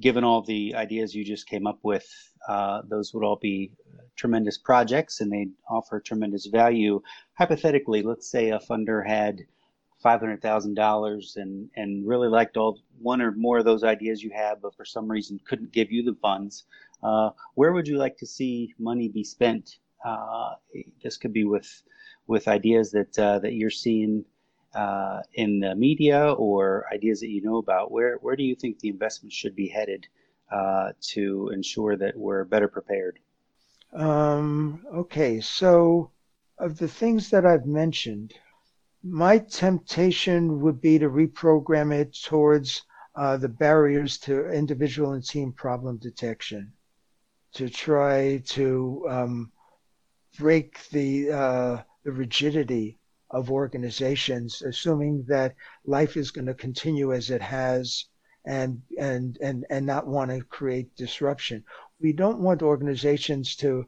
given 0.00 0.24
all 0.24 0.42
the 0.42 0.74
ideas 0.74 1.14
you 1.14 1.24
just 1.24 1.48
came 1.48 1.66
up 1.66 1.78
with, 1.82 2.06
uh, 2.48 2.82
those 2.88 3.14
would 3.14 3.24
all 3.24 3.38
be 3.40 3.70
tremendous 4.16 4.58
projects 4.58 5.20
and 5.20 5.30
they'd 5.30 5.52
offer 5.68 6.00
tremendous 6.00 6.46
value. 6.46 7.00
Hypothetically, 7.38 8.02
let's 8.02 8.28
say 8.28 8.50
a 8.50 8.58
funder 8.58 9.06
had 9.06 9.40
$500,000 10.04 11.36
and, 11.36 11.70
and 11.76 12.06
really 12.06 12.28
liked 12.28 12.56
all 12.56 12.80
one 13.00 13.22
or 13.22 13.32
more 13.32 13.58
of 13.58 13.64
those 13.64 13.84
ideas 13.84 14.22
you 14.22 14.30
have, 14.34 14.60
but 14.60 14.74
for 14.74 14.84
some 14.84 15.10
reason 15.10 15.40
couldn't 15.46 15.72
give 15.72 15.90
you 15.90 16.02
the 16.02 16.16
funds. 16.20 16.64
Uh, 17.04 17.30
where 17.54 17.74
would 17.74 17.86
you 17.86 17.98
like 17.98 18.16
to 18.16 18.26
see 18.26 18.74
money 18.78 19.08
be 19.08 19.22
spent? 19.22 19.78
Uh, 20.04 20.54
this 21.02 21.18
could 21.18 21.34
be 21.34 21.44
with 21.44 21.82
with 22.26 22.48
ideas 22.48 22.90
that 22.92 23.18
uh, 23.18 23.38
that 23.40 23.52
you're 23.52 23.68
seeing 23.68 24.24
uh, 24.74 25.20
in 25.34 25.60
the 25.60 25.74
media 25.74 26.32
or 26.32 26.86
ideas 26.92 27.20
that 27.20 27.28
you 27.28 27.42
know 27.42 27.58
about. 27.58 27.92
Where 27.92 28.16
where 28.22 28.36
do 28.36 28.42
you 28.42 28.54
think 28.56 28.78
the 28.78 28.88
investment 28.88 29.32
should 29.34 29.54
be 29.54 29.68
headed 29.68 30.06
uh, 30.50 30.92
to 31.12 31.50
ensure 31.52 31.96
that 31.96 32.16
we're 32.16 32.44
better 32.44 32.68
prepared? 32.68 33.18
Um, 33.92 34.84
okay, 34.94 35.40
so 35.40 36.10
of 36.58 36.78
the 36.78 36.88
things 36.88 37.28
that 37.30 37.44
I've 37.44 37.66
mentioned, 37.66 38.32
my 39.02 39.38
temptation 39.38 40.62
would 40.62 40.80
be 40.80 40.98
to 40.98 41.10
reprogram 41.10 41.92
it 41.92 42.16
towards 42.24 42.82
uh, 43.14 43.36
the 43.36 43.48
barriers 43.48 44.16
to 44.18 44.50
individual 44.50 45.12
and 45.12 45.24
team 45.24 45.52
problem 45.52 45.98
detection 45.98 46.72
to 47.54 47.68
try 47.68 48.42
to 48.46 49.06
um, 49.08 49.52
break 50.38 50.88
the 50.90 51.30
uh, 51.30 51.82
the 52.04 52.12
rigidity 52.12 52.98
of 53.30 53.50
organizations, 53.50 54.62
assuming 54.62 55.24
that 55.28 55.54
life 55.86 56.16
is 56.16 56.30
going 56.30 56.46
to 56.46 56.54
continue 56.54 57.12
as 57.12 57.30
it 57.30 57.40
has, 57.42 58.06
and 58.44 58.82
and 58.98 59.38
and 59.40 59.64
and 59.70 59.86
not 59.86 60.06
want 60.06 60.30
to 60.30 60.42
create 60.44 60.94
disruption. 60.96 61.64
We 62.00 62.12
don't 62.12 62.40
want 62.40 62.62
organizations 62.62 63.56
to 63.56 63.86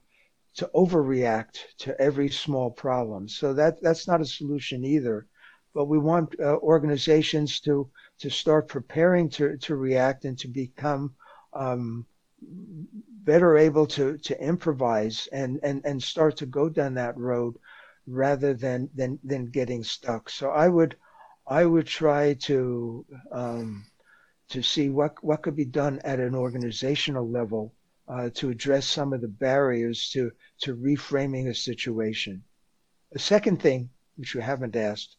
to 0.55 0.71
overreact 0.75 1.59
to 1.79 2.01
every 2.01 2.31
small 2.31 2.71
problem. 2.71 3.29
So 3.29 3.53
that 3.55 3.83
that's 3.83 4.09
not 4.09 4.21
a 4.21 4.27
solution 4.27 4.85
either. 4.85 5.27
But 5.75 5.87
we 5.87 5.99
want 5.99 6.35
uh, 6.41 6.57
organizations 6.57 7.61
to 7.61 7.91
to 8.21 8.31
start 8.31 8.69
preparing 8.69 9.29
to 9.31 9.57
to 9.59 9.77
react 9.77 10.25
and 10.25 10.39
to 10.39 10.49
become 10.49 11.15
um, 11.53 12.07
better 13.27 13.59
able 13.59 13.87
to 13.87 14.17
to 14.19 14.41
improvise 14.41 15.29
and 15.33 15.61
and 15.63 15.85
and 15.85 16.03
start 16.03 16.37
to 16.37 16.47
go 16.47 16.69
down 16.69 16.95
that 16.95 17.19
road 17.19 17.55
rather 18.07 18.55
than 18.55 18.89
than 18.95 19.19
than 19.25 19.47
getting 19.47 19.83
stuck. 19.83 20.31
So 20.31 20.51
I 20.51 20.69
would 20.69 20.97
I 21.47 21.65
would 21.65 21.87
try 21.87 22.35
to 22.49 23.05
um, 23.33 23.85
to 24.49 24.63
see 24.63 24.89
what 24.89 25.23
what 25.23 25.43
could 25.43 25.57
be 25.57 25.65
done 25.65 26.01
at 26.05 26.21
an 26.21 26.35
organizational 26.35 27.29
level 27.29 27.75
uh, 28.09 28.31
to 28.35 28.51
address 28.51 28.87
some 28.87 29.13
of 29.13 29.21
the 29.21 29.29
barriers 29.29 30.09
to 30.11 30.31
to 30.61 30.77
reframing 30.77 31.49
a 31.49 31.55
situation. 31.55 32.45
The 33.13 33.19
second 33.19 33.61
thing, 33.61 33.91
which 34.17 34.35
you 34.35 34.41
haven't 34.41 34.77
asked, 34.77 35.17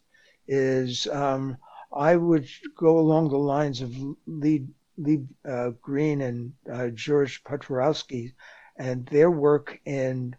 is 0.48 1.08
um, 1.08 1.58
I 1.94 2.16
would 2.16 2.48
go 2.76 3.00
along 3.00 3.30
the 3.30 3.38
lines 3.38 3.82
of 3.82 3.94
Lee 4.26 4.68
Lee 4.98 5.26
uh, 5.48 5.72
Green 5.82 6.22
and 6.22 6.54
uh, 6.72 6.88
George 6.90 7.44
Piotrowski 7.44 8.34
and 8.78 9.06
their 9.08 9.32
work 9.32 9.80
in 9.86 10.36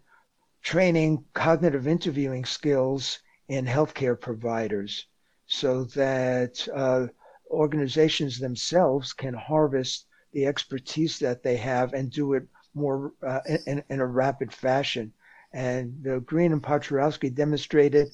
training 0.61 1.23
cognitive 1.33 1.87
interviewing 1.87 2.45
skills 2.45 3.19
in 3.47 3.65
healthcare 3.65 4.19
providers 4.19 5.07
so 5.47 5.85
that 5.85 6.67
uh, 6.75 7.07
organizations 7.49 8.37
themselves 8.37 9.13
can 9.13 9.33
harvest 9.33 10.05
the 10.33 10.45
expertise 10.45 11.17
that 11.19 11.41
they 11.41 11.57
have 11.57 11.93
and 11.93 12.11
do 12.11 12.33
it 12.33 12.43
more 12.75 13.13
uh, 13.25 13.39
in, 13.65 13.83
in, 13.89 13.99
a 13.99 14.05
rapid 14.05 14.53
fashion. 14.53 15.11
And 15.53 16.05
uh, 16.07 16.19
Green 16.19 16.53
and 16.53 16.61
Piotrowski 16.61 17.33
demonstrated 17.33 18.09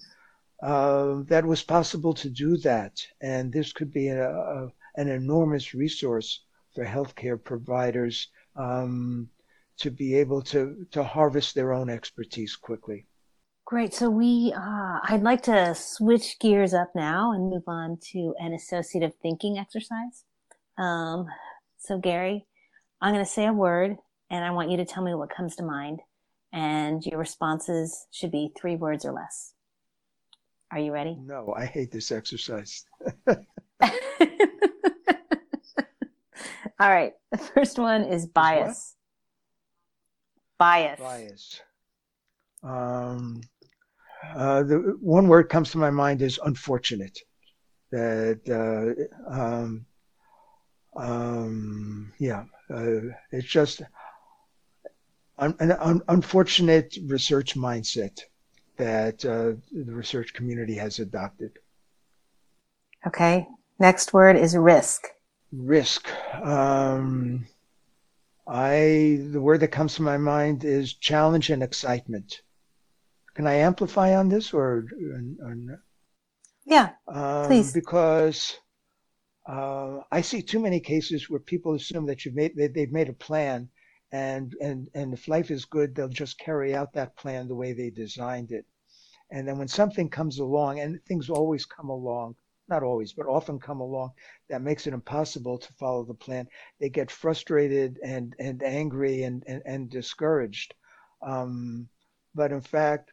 uh, 0.64 1.24
that 1.28 1.44
it 1.44 1.48
was 1.48 1.62
possible 1.62 2.14
to 2.14 2.30
do 2.30 2.56
that. 2.58 3.06
And 3.20 3.52
this 3.52 3.74
could 3.74 3.92
be 3.92 4.08
a, 4.08 4.30
a, 4.30 4.72
an 4.98 5.10
enormous 5.10 5.74
resource 5.74 6.42
for 6.74 6.86
healthcare 6.86 7.42
providers 7.42 8.30
um, 8.56 9.30
to 9.78 9.92
be 9.92 10.16
able 10.16 10.42
to, 10.42 10.86
to 10.92 11.04
harvest 11.04 11.56
their 11.56 11.74
own 11.74 11.90
expertise 11.90 12.56
quickly. 12.56 13.06
Great. 13.66 13.94
So 13.94 14.10
we, 14.10 14.54
uh, 14.56 15.00
I'd 15.04 15.24
like 15.24 15.42
to 15.44 15.74
switch 15.74 16.38
gears 16.40 16.74
up 16.74 16.92
now 16.96 17.32
and 17.32 17.50
move 17.50 17.64
on 17.68 17.98
to 18.12 18.36
an 18.40 18.54
associative 18.54 19.14
thinking 19.22 19.58
exercise. 19.58 20.24
Um, 20.78 21.26
so 21.80 21.98
Gary, 21.98 22.46
I'm 23.02 23.14
going 23.14 23.26
to 23.26 23.32
say 23.32 23.48
a 23.48 23.54
word 23.54 23.98
and 24.30 24.46
I 24.46 24.52
want 24.52 24.70
you 24.70 24.78
to 24.78 24.86
tell 24.86 25.04
me 25.04 25.16
what 25.16 25.36
comes 25.36 25.56
to 25.56 25.64
mind 25.64 26.02
and 26.54 27.04
your 27.06 27.20
responses 27.20 28.06
should 28.12 28.32
be 28.32 28.52
three 28.56 28.76
words 28.76 29.04
or 29.04 29.12
less. 29.12 29.54
Are 30.72 30.80
you 30.80 30.92
ready? 30.92 31.18
No, 31.20 31.54
I 31.58 31.66
hate 31.66 31.92
this 31.92 32.12
exercise. 32.12 32.86
All 36.80 36.90
right. 36.90 37.14
The 37.32 37.38
first 37.38 37.80
one 37.80 38.04
is 38.04 38.26
bias. 38.26 38.96
Bias. 40.58 41.00
Bias. 41.00 41.62
Um, 42.64 43.42
uh, 44.34 44.64
the 44.64 44.98
one 45.00 45.28
word 45.28 45.50
comes 45.50 45.72
to 45.72 45.78
my 45.78 45.90
mind 45.90 46.22
is 46.22 46.40
unfortunate. 46.44 47.18
That 47.92 48.42
uh, 48.50 49.34
um, 49.34 49.86
um, 50.96 52.14
yeah, 52.20 52.44
uh, 52.74 53.12
it's 53.32 53.48
just 53.48 53.82
un- 55.38 55.56
an 55.60 55.72
un- 55.74 56.02
unfortunate 56.08 56.98
research 57.06 57.56
mindset 57.56 58.20
that 58.78 59.24
uh, 59.24 59.54
the 59.72 59.94
research 59.94 60.34
community 60.34 60.76
has 60.76 61.00
adopted. 61.00 61.52
Okay. 63.08 63.48
Next 63.80 64.14
word 64.14 64.36
is 64.36 64.58
risk 64.58 65.04
risk. 65.58 66.10
Um, 66.42 67.48
I 68.48 69.20
the 69.32 69.42
word 69.42 69.62
that 69.62 69.70
comes 69.70 69.96
to 69.96 70.02
my 70.02 70.18
mind 70.18 70.64
is 70.64 70.94
challenge 70.94 71.50
and 71.50 71.64
excitement. 71.64 72.42
Can 73.34 73.48
I 73.48 73.56
amplify 73.56 74.16
on 74.16 74.30
this 74.30 74.54
or? 74.54 74.86
or 75.42 75.82
yeah, 76.66 76.94
um, 77.08 77.48
please. 77.48 77.74
Because 77.74 78.58
uh, 79.48 80.00
I 80.12 80.22
see 80.22 80.42
too 80.42 80.60
many 80.60 80.80
cases 80.80 81.30
where 81.30 81.40
people 81.40 81.76
assume 81.76 82.06
that 82.08 82.26
you've 82.26 82.36
made 82.36 82.56
they, 82.56 82.68
they've 82.68 82.92
made 82.92 83.10
a 83.10 83.14
plan, 83.14 83.70
and 84.12 84.56
and 84.62 84.90
and 84.94 85.14
if 85.14 85.28
life 85.28 85.52
is 85.52 85.66
good, 85.66 85.96
they'll 85.96 86.08
just 86.08 86.40
carry 86.40 86.76
out 86.76 86.94
that 86.94 87.16
plan 87.18 87.48
the 87.48 87.56
way 87.56 87.74
they 87.74 87.90
designed 87.90 88.52
it. 88.52 88.66
And 89.32 89.48
then 89.48 89.58
when 89.58 89.68
something 89.68 90.10
comes 90.10 90.40
along, 90.40 90.80
and 90.80 91.04
things 91.06 91.30
always 91.30 91.66
come 91.66 91.90
along, 91.90 92.36
not 92.68 92.84
always, 92.84 93.14
but 93.14 93.28
often 93.28 93.60
come 93.60 93.80
along 93.80 94.12
that 94.50 94.62
makes 94.62 94.88
it 94.88 94.94
impossible 94.94 95.58
to 95.58 95.74
follow 95.74 96.04
the 96.04 96.14
plan. 96.14 96.48
They 96.80 96.90
get 96.90 97.12
frustrated 97.12 98.00
and, 98.04 98.36
and 98.40 98.64
angry 98.64 99.24
and, 99.24 99.44
and, 99.48 99.62
and 99.66 99.90
discouraged. 99.90 100.74
Um, 101.22 101.88
but 102.34 102.52
in 102.52 102.62
fact, 102.62 103.12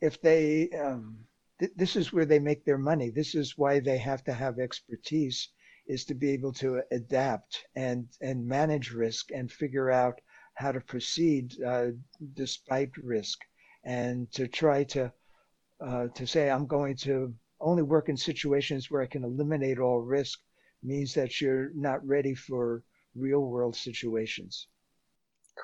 if 0.00 0.20
they, 0.20 0.70
um, 0.70 1.18
th- 1.58 1.72
this 1.76 1.96
is 1.96 2.12
where 2.12 2.26
they 2.26 2.38
make 2.38 2.64
their 2.64 2.78
money. 2.78 3.10
This 3.10 3.34
is 3.34 3.58
why 3.58 3.80
they 3.80 3.98
have 3.98 4.22
to 4.24 4.32
have 4.32 4.58
expertise 4.58 5.48
is 5.86 6.04
to 6.04 6.14
be 6.14 6.30
able 6.30 6.52
to 6.52 6.82
adapt 6.92 7.64
and, 7.74 8.06
and 8.20 8.46
manage 8.46 8.92
risk 8.92 9.30
and 9.32 9.50
figure 9.50 9.90
out 9.90 10.20
how 10.54 10.72
to 10.72 10.80
proceed 10.80 11.54
uh, 11.62 11.88
despite 12.34 12.90
risk 13.02 13.38
and 13.84 14.30
to 14.32 14.46
try 14.46 14.84
to, 14.84 15.12
uh, 15.84 16.08
to 16.08 16.26
say, 16.26 16.50
I'm 16.50 16.66
going 16.66 16.96
to 16.98 17.34
only 17.60 17.82
work 17.82 18.08
in 18.08 18.16
situations 18.16 18.90
where 18.90 19.02
I 19.02 19.06
can 19.06 19.24
eliminate 19.24 19.78
all 19.78 20.00
risk 20.00 20.38
means 20.82 21.14
that 21.14 21.40
you're 21.40 21.70
not 21.74 22.06
ready 22.06 22.34
for 22.34 22.82
real 23.14 23.40
world 23.40 23.74
situations. 23.74 24.68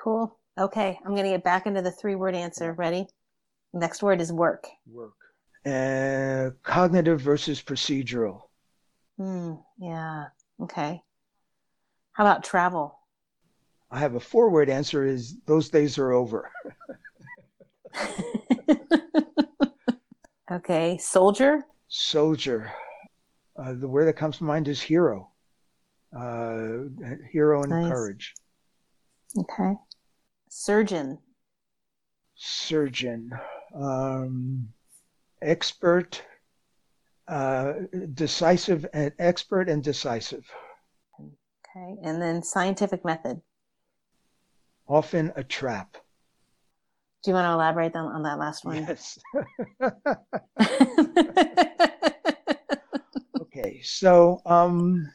Cool. 0.03 0.37
Okay. 0.57 0.99
I'm 1.05 1.11
going 1.11 1.23
to 1.23 1.31
get 1.31 1.43
back 1.43 1.67
into 1.67 1.81
the 1.81 1.91
three 1.91 2.15
word 2.15 2.35
answer. 2.35 2.73
Ready? 2.73 3.07
Next 3.73 4.03
word 4.03 4.21
is 4.21 4.31
work. 4.31 4.67
Work. 4.89 5.13
Uh, 5.65 6.51
cognitive 6.63 7.21
versus 7.21 7.61
procedural. 7.61 8.41
Hmm. 9.17 9.53
Yeah. 9.79 10.25
Okay. 10.61 11.01
How 12.13 12.25
about 12.25 12.43
travel? 12.43 12.99
I 13.91 13.99
have 13.99 14.15
a 14.15 14.19
four 14.19 14.49
word 14.49 14.69
answer 14.69 15.05
is 15.05 15.37
those 15.45 15.69
days 15.69 15.97
are 15.97 16.11
over. 16.11 16.51
okay. 20.51 20.97
Soldier? 20.97 21.63
Soldier. 21.87 22.71
Uh, 23.57 23.73
the 23.73 23.87
word 23.87 24.05
that 24.05 24.13
comes 24.13 24.37
to 24.37 24.43
mind 24.43 24.67
is 24.67 24.81
hero. 24.81 25.31
Uh, 26.15 26.89
hero 27.31 27.61
and 27.61 27.69
nice. 27.69 27.91
courage. 27.91 28.33
Okay. 29.37 29.73
Surgeon. 30.49 31.17
Surgeon. 32.35 33.31
Um, 33.73 34.69
expert. 35.41 36.21
Uh, 37.27 37.73
decisive 38.13 38.85
and 38.93 39.11
expert 39.17 39.67
and 39.67 39.83
decisive. 39.83 40.45
Okay. 41.19 41.95
And 42.03 42.21
then 42.21 42.43
scientific 42.43 43.03
method. 43.03 43.41
Often 44.87 45.33
a 45.35 45.43
trap. 45.43 45.97
Do 47.25 47.31
you 47.31 47.35
want 47.35 47.47
to 47.47 47.53
elaborate 47.53 47.95
on, 47.95 48.05
on 48.05 48.21
that 48.21 48.37
last 48.37 48.65
one? 48.65 48.85
Yes. 48.85 49.17
okay, 53.41 53.81
so 53.81 54.43
um, 54.45 55.11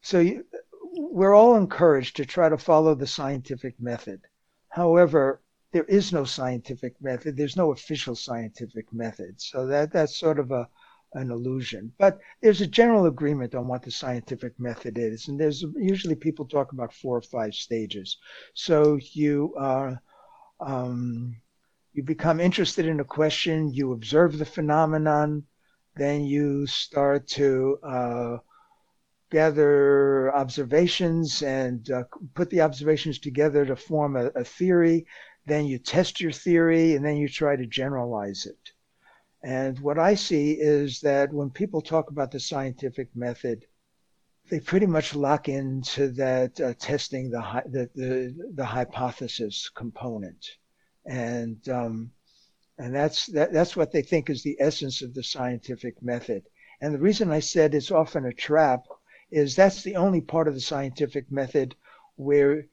so 0.00 0.20
you, 0.20 0.46
we're 0.94 1.34
all 1.34 1.56
encouraged 1.56 2.16
to 2.16 2.24
try 2.24 2.48
to 2.48 2.56
follow 2.56 2.94
the 2.94 3.06
scientific 3.06 3.78
method. 3.78 4.22
However, 4.70 5.42
there 5.72 5.84
is 5.84 6.10
no 6.10 6.24
scientific 6.24 6.94
method. 7.02 7.36
There's 7.36 7.56
no 7.56 7.72
official 7.72 8.14
scientific 8.14 8.90
method. 8.94 9.42
So 9.42 9.66
that 9.66 9.92
that's 9.92 10.18
sort 10.18 10.38
of 10.38 10.52
a 10.52 10.66
an 11.12 11.30
illusion. 11.30 11.92
But 11.98 12.18
there's 12.40 12.62
a 12.62 12.66
general 12.66 13.04
agreement 13.04 13.54
on 13.54 13.68
what 13.68 13.82
the 13.82 13.90
scientific 13.90 14.58
method 14.58 14.96
is, 14.96 15.28
and 15.28 15.38
there's 15.38 15.66
usually 15.76 16.14
people 16.14 16.46
talk 16.46 16.72
about 16.72 16.94
four 16.94 17.18
or 17.18 17.20
five 17.20 17.52
stages. 17.52 18.16
So 18.54 18.98
you 19.12 19.54
uh, 19.58 19.96
um, 20.64 21.36
you 21.92 22.02
become 22.02 22.40
interested 22.40 22.86
in 22.86 23.00
a 23.00 23.04
question, 23.04 23.72
you 23.72 23.92
observe 23.92 24.38
the 24.38 24.44
phenomenon, 24.44 25.44
then 25.96 26.24
you 26.24 26.66
start 26.66 27.28
to 27.28 27.78
uh, 27.82 28.36
gather 29.30 30.34
observations 30.34 31.42
and 31.42 31.90
uh, 31.90 32.04
put 32.34 32.48
the 32.50 32.60
observations 32.60 33.18
together 33.18 33.66
to 33.66 33.76
form 33.76 34.16
a, 34.16 34.26
a 34.28 34.44
theory. 34.44 35.06
Then 35.46 35.66
you 35.66 35.78
test 35.78 36.20
your 36.20 36.32
theory 36.32 36.94
and 36.94 37.04
then 37.04 37.16
you 37.16 37.28
try 37.28 37.56
to 37.56 37.66
generalize 37.66 38.46
it. 38.46 38.72
And 39.42 39.78
what 39.80 39.98
I 39.98 40.14
see 40.14 40.52
is 40.52 41.00
that 41.00 41.32
when 41.32 41.50
people 41.50 41.80
talk 41.80 42.10
about 42.10 42.30
the 42.30 42.40
scientific 42.40 43.08
method, 43.14 43.66
they 44.52 44.60
pretty 44.60 44.84
much 44.84 45.14
lock 45.14 45.48
into 45.48 46.08
that 46.08 46.60
uh, 46.60 46.74
testing 46.78 47.30
the, 47.30 47.40
the, 47.70 47.88
the, 47.94 48.50
the, 48.54 48.64
hypothesis 48.66 49.70
component. 49.74 50.46
And, 51.06 51.66
um, 51.70 52.10
and 52.76 52.94
that's, 52.94 53.24
that, 53.28 53.54
that's 53.54 53.74
what 53.74 53.92
they 53.92 54.02
think 54.02 54.28
is 54.28 54.42
the 54.42 54.58
essence 54.60 55.00
of 55.00 55.14
the 55.14 55.22
scientific 55.22 56.02
method. 56.02 56.42
And 56.82 56.92
the 56.92 56.98
reason 56.98 57.30
I 57.30 57.40
said 57.40 57.74
it's 57.74 57.90
often 57.90 58.26
a 58.26 58.32
trap 58.34 58.84
is 59.30 59.56
that's 59.56 59.84
the 59.84 59.96
only 59.96 60.20
part 60.20 60.48
of 60.48 60.54
the 60.54 60.60
scientific 60.60 61.32
method 61.32 61.74
where 62.16 62.66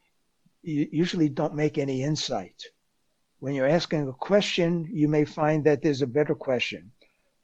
you 0.62 0.86
usually 0.92 1.30
don't 1.30 1.56
make 1.56 1.78
any 1.78 2.04
insight. 2.04 2.62
When 3.40 3.56
you're 3.56 3.70
asking 3.70 4.06
a 4.06 4.12
question, 4.12 4.86
you 4.92 5.08
may 5.08 5.24
find 5.24 5.64
that 5.64 5.82
there's 5.82 6.02
a 6.02 6.08
better 6.08 6.36
question. 6.36 6.92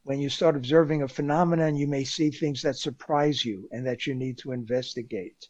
When 0.05 0.19
you 0.19 0.29
start 0.29 0.55
observing 0.55 1.01
a 1.01 1.07
phenomenon, 1.07 1.75
you 1.75 1.87
may 1.87 2.03
see 2.03 2.29
things 2.29 2.61
that 2.61 2.75
surprise 2.75 3.43
you 3.43 3.67
and 3.71 3.87
that 3.87 4.05
you 4.05 4.13
need 4.13 4.37
to 4.37 4.51
investigate. 4.51 5.49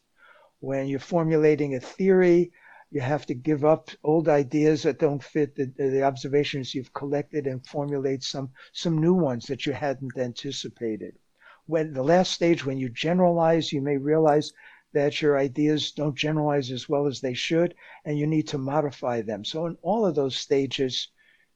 When 0.61 0.87
you're 0.87 0.97
formulating 0.97 1.75
a 1.75 1.81
theory, 1.81 2.53
you 2.89 3.01
have 3.01 3.25
to 3.25 3.33
give 3.33 3.65
up 3.65 3.89
old 4.01 4.29
ideas 4.29 4.83
that 4.83 4.97
don't 4.97 5.21
fit 5.21 5.57
the, 5.57 5.65
the 5.77 6.03
observations 6.03 6.73
you've 6.73 6.93
collected 6.93 7.47
and 7.47 7.67
formulate 7.67 8.23
some, 8.23 8.51
some 8.71 8.97
new 8.97 9.13
ones 9.13 9.45
that 9.47 9.65
you 9.65 9.73
hadn't 9.73 10.17
anticipated. 10.17 11.17
When 11.65 11.91
the 11.91 12.03
last 12.03 12.31
stage, 12.31 12.65
when 12.65 12.77
you 12.77 12.87
generalize, 12.87 13.73
you 13.73 13.81
may 13.81 13.97
realize 13.97 14.53
that 14.93 15.21
your 15.21 15.37
ideas 15.37 15.91
don't 15.91 16.15
generalize 16.15 16.71
as 16.71 16.87
well 16.87 17.07
as 17.07 17.19
they 17.19 17.33
should, 17.33 17.75
and 18.05 18.17
you 18.17 18.25
need 18.25 18.47
to 18.47 18.57
modify 18.57 19.21
them. 19.21 19.43
So, 19.43 19.65
in 19.65 19.77
all 19.81 20.05
of 20.05 20.15
those 20.15 20.37
stages, 20.37 21.09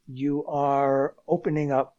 you 0.06 0.46
are 0.48 1.16
opening 1.30 1.72
up 1.72 1.96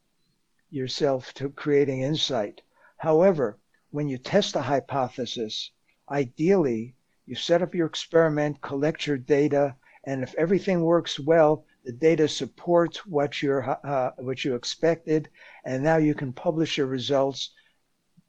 yourself 0.71 1.33
to 1.35 1.51
creating 1.51 2.03
insight. 2.03 2.63
However, 2.97 3.59
when 3.91 4.09
you 4.09 4.19
test 4.19 4.57
a 4.57 4.63
hypothesis, 4.63 5.71
ideally, 6.09 6.95
you 7.27 7.35
set 7.35 7.63
up 7.63 7.75
your 7.75 7.87
experiment, 7.87 8.61
collect 8.63 9.07
your 9.07 9.19
data, 9.19 9.77
and 10.05 10.23
if 10.23 10.35
everything 10.37 10.83
works 10.83 11.21
well, 11.21 11.65
the 11.85 11.93
data 11.93 12.29
supports 12.29 13.07
what 13.07 13.43
you 13.43 13.53
uh, 13.53 14.13
what 14.17 14.45
you 14.45 14.55
expected, 14.55 15.29
and 15.65 15.83
now 15.83 15.97
you 15.97 16.15
can 16.15 16.33
publish 16.33 16.79
your 16.79 16.87
results. 16.87 17.51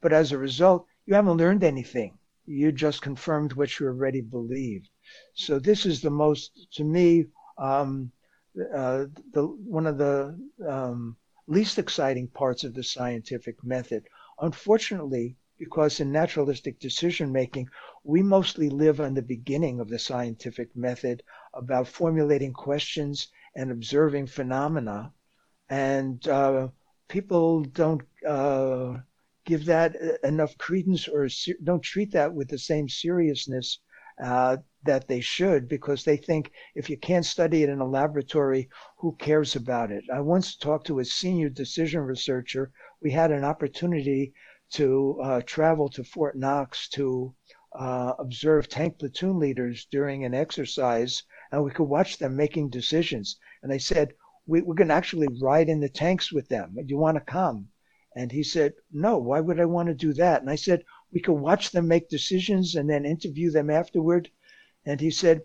But 0.00 0.12
as 0.12 0.32
a 0.32 0.38
result, 0.38 0.86
you 1.06 1.14
haven't 1.14 1.36
learned 1.36 1.64
anything 1.64 2.18
you 2.46 2.72
just 2.72 3.02
confirmed 3.02 3.52
what 3.52 3.78
you 3.78 3.86
already 3.86 4.20
believed. 4.20 4.88
So 5.34 5.58
this 5.58 5.86
is 5.86 6.00
the 6.00 6.10
most, 6.10 6.68
to 6.74 6.84
me, 6.84 7.26
um, 7.58 8.10
uh, 8.74 9.06
the 9.32 9.46
one 9.46 9.86
of 9.86 9.98
the 9.98 10.38
um, 10.68 11.16
least 11.46 11.78
exciting 11.78 12.28
parts 12.28 12.64
of 12.64 12.74
the 12.74 12.82
scientific 12.82 13.62
method. 13.64 14.04
Unfortunately, 14.40 15.36
because 15.58 16.00
in 16.00 16.10
naturalistic 16.10 16.78
decision 16.80 17.32
making, 17.32 17.68
we 18.04 18.22
mostly 18.22 18.68
live 18.68 19.00
on 19.00 19.14
the 19.14 19.22
beginning 19.22 19.80
of 19.80 19.88
the 19.88 19.98
scientific 19.98 20.74
method 20.76 21.22
about 21.54 21.86
formulating 21.86 22.52
questions 22.52 23.28
and 23.54 23.70
observing 23.70 24.26
phenomena, 24.26 25.12
and 25.68 26.26
uh, 26.28 26.68
people 27.08 27.62
don't. 27.62 28.02
Uh, 28.26 28.98
give 29.44 29.64
that 29.64 29.96
enough 30.22 30.56
credence 30.58 31.08
or 31.08 31.28
don't 31.64 31.82
treat 31.82 32.12
that 32.12 32.32
with 32.32 32.48
the 32.48 32.58
same 32.58 32.88
seriousness 32.88 33.80
uh, 34.22 34.56
that 34.84 35.08
they 35.08 35.20
should 35.20 35.68
because 35.68 36.04
they 36.04 36.16
think 36.16 36.52
if 36.74 36.88
you 36.88 36.96
can't 36.96 37.24
study 37.24 37.62
it 37.62 37.68
in 37.68 37.80
a 37.80 37.86
laboratory, 37.88 38.68
who 38.98 39.16
cares 39.16 39.56
about 39.56 39.90
it? 39.90 40.04
I 40.12 40.20
once 40.20 40.56
talked 40.56 40.86
to 40.86 40.98
a 40.98 41.04
senior 41.04 41.48
decision 41.48 42.00
researcher. 42.00 42.72
We 43.00 43.10
had 43.10 43.30
an 43.30 43.44
opportunity 43.44 44.32
to 44.72 45.20
uh, 45.22 45.40
travel 45.44 45.88
to 45.90 46.04
Fort 46.04 46.36
Knox 46.36 46.88
to 46.90 47.34
uh, 47.78 48.14
observe 48.18 48.68
tank 48.68 48.98
platoon 48.98 49.38
leaders 49.38 49.86
during 49.90 50.24
an 50.24 50.34
exercise, 50.34 51.22
and 51.50 51.64
we 51.64 51.70
could 51.70 51.84
watch 51.84 52.18
them 52.18 52.36
making 52.36 52.70
decisions. 52.70 53.38
And 53.62 53.72
I 53.72 53.78
said, 53.78 54.12
we, 54.46 54.60
are 54.60 54.74
going 54.74 54.88
to 54.88 54.94
actually 54.94 55.28
ride 55.40 55.68
in 55.68 55.80
the 55.80 55.88
tanks 55.88 56.32
with 56.32 56.48
them. 56.48 56.74
Do 56.74 56.84
you 56.86 56.98
want 56.98 57.16
to 57.16 57.20
come? 57.20 57.68
And 58.14 58.30
he 58.30 58.42
said, 58.42 58.74
No, 58.92 59.18
why 59.18 59.40
would 59.40 59.58
I 59.60 59.64
want 59.64 59.88
to 59.88 59.94
do 59.94 60.12
that? 60.14 60.42
And 60.42 60.50
I 60.50 60.56
said, 60.56 60.84
We 61.12 61.20
could 61.20 61.34
watch 61.34 61.70
them 61.70 61.88
make 61.88 62.08
decisions 62.08 62.74
and 62.74 62.88
then 62.88 63.04
interview 63.04 63.50
them 63.50 63.68
afterward. 63.68 64.30
And 64.86 65.00
he 65.00 65.10
said, 65.10 65.42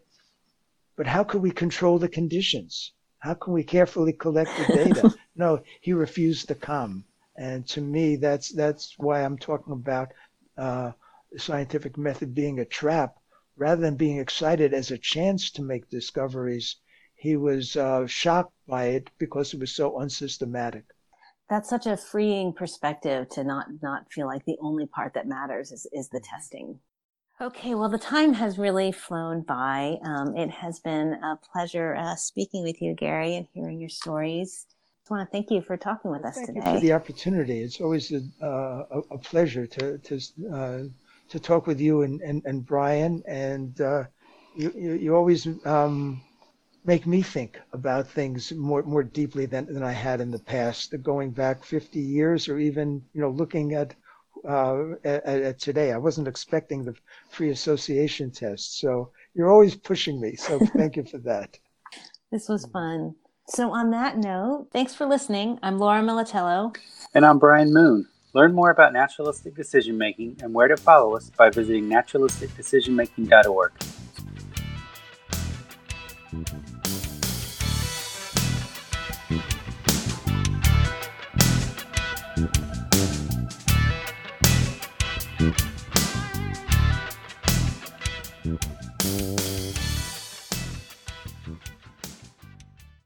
But 0.96 1.08
how 1.08 1.24
could 1.24 1.42
we 1.42 1.52
control 1.52 2.00
the 2.00 2.08
conditions? 2.08 2.94
How 3.20 3.34
can 3.34 3.54
we 3.54 3.64
carefully 3.64 4.14
collect 4.14 4.56
the 4.56 4.66
data? 4.66 5.16
no, 5.36 5.62
he 5.82 5.92
refused 5.94 6.48
to 6.48 6.56
come. 6.56 7.06
And 7.36 7.68
to 7.68 7.82
me, 7.82 8.16
that's 8.16 8.50
that's 8.50 8.98
why 8.98 9.24
I'm 9.24 9.38
talking 9.38 9.74
about 9.74 10.14
uh, 10.58 10.94
the 11.32 11.40
scientific 11.40 11.98
method 11.98 12.34
being 12.34 12.60
a 12.60 12.66
trap 12.66 13.18
rather 13.58 13.82
than 13.82 13.96
being 13.96 14.20
excited 14.20 14.74
as 14.74 14.92
a 14.92 14.98
chance 14.98 15.52
to 15.52 15.62
make 15.62 15.90
discoveries. 15.90 16.78
He 17.16 17.36
was 17.36 17.76
uh, 17.76 18.08
shocked 18.08 18.54
by 18.68 18.86
it 18.86 19.10
because 19.18 19.54
it 19.54 19.60
was 19.60 19.76
so 19.76 20.00
unsystematic 20.00 20.86
that's 21.50 21.70
such 21.70 21.86
a 21.86 21.98
freeing 21.98 22.54
perspective 22.54 23.30
to 23.30 23.44
not 23.44 23.68
not 23.82 24.12
feel 24.12 24.28
like 24.28 24.46
the 24.46 24.58
only 24.62 24.86
part 24.86 25.14
that 25.14 25.28
matters 25.28 25.72
is 25.72 25.88
is 25.92 26.10
the 26.10 26.20
testing 26.20 26.80
okay 27.42 27.74
well 27.76 27.90
the 27.90 27.98
time 27.98 28.34
has 28.34 28.58
really 28.58 28.92
flown 28.92 29.42
by 29.42 29.98
um, 30.04 30.36
it 30.36 30.50
has 30.50 30.80
been 30.80 31.14
a 31.14 31.40
pleasure 31.52 31.96
uh, 31.96 32.16
speaking 32.16 32.64
with 32.64 32.82
you 32.82 32.94
gary 32.94 33.36
and 33.36 33.48
hearing 33.54 33.80
your 33.80 33.90
stories 33.90 34.66
I 35.10 35.14
want 35.14 35.30
to 35.30 35.32
thank 35.32 35.52
you 35.52 35.62
for 35.62 35.78
talking 35.78 36.12
with 36.12 36.26
us 36.26 36.36
thank 36.36 36.48
today. 36.48 36.60
You 36.66 36.76
for 36.76 36.80
the 36.82 36.94
opportunity. 36.94 37.62
It's 37.62 37.80
always 37.80 38.12
a, 38.12 38.22
uh, 38.46 39.02
a 39.12 39.18
pleasure 39.18 39.66
to 39.66 39.98
to 40.00 40.20
uh, 40.54 40.80
to 41.30 41.40
talk 41.40 41.66
with 41.66 41.80
you 41.80 42.02
and 42.02 42.22
and, 42.22 42.42
and 42.46 42.66
Brian. 42.66 43.24
And 43.26 43.80
uh, 43.80 44.04
you, 44.56 44.74
you, 44.76 44.94
you 44.94 45.16
always 45.16 45.48
um, 45.66 46.22
make 46.88 47.06
me 47.06 47.22
think 47.22 47.60
about 47.74 48.08
things 48.08 48.54
more 48.54 48.82
more 48.84 49.04
deeply 49.04 49.46
than, 49.46 49.72
than 49.72 49.84
I 49.84 49.92
had 49.92 50.22
in 50.22 50.32
the 50.32 50.40
past, 50.40 50.96
going 51.04 51.32
back 51.32 51.64
50 51.64 52.00
years 52.00 52.48
or 52.48 52.58
even 52.58 53.04
you 53.14 53.22
know 53.22 53.30
looking 53.30 53.74
at, 53.74 53.94
uh, 54.48 54.94
at, 55.04 55.26
at 55.26 55.60
today. 55.60 55.92
I 55.92 55.98
wasn't 55.98 56.30
expecting 56.30 56.84
the 56.84 56.96
free 57.30 57.50
association 57.50 58.32
test, 58.32 58.80
so 58.80 59.12
you're 59.36 59.52
always 59.52 59.76
pushing 59.76 60.20
me. 60.20 60.36
So 60.36 60.60
thank 60.78 60.96
you 60.96 61.04
for 61.04 61.20
that. 61.20 61.60
This 62.32 62.50
was 62.50 62.66
fun. 62.66 63.16
So 63.50 63.72
on 63.72 63.92
that 63.92 64.18
note, 64.18 64.70
thanks 64.74 64.96
for 64.96 65.06
listening. 65.06 65.60
I'm 65.62 65.78
Laura 65.78 66.02
Militello. 66.02 66.76
And 67.14 67.26
I'm 67.26 67.38
Brian 67.40 67.74
Moon. 67.74 68.08
Learn 68.34 68.54
more 68.54 68.72
about 68.72 68.92
naturalistic 68.92 69.56
decision 69.56 69.98
making 69.98 70.38
and 70.44 70.54
where 70.54 70.68
to 70.68 70.76
follow 70.76 71.16
us 71.16 71.30
by 71.30 71.50
visiting 71.50 71.90
naturalisticdecisionmaking.org. 71.90 73.72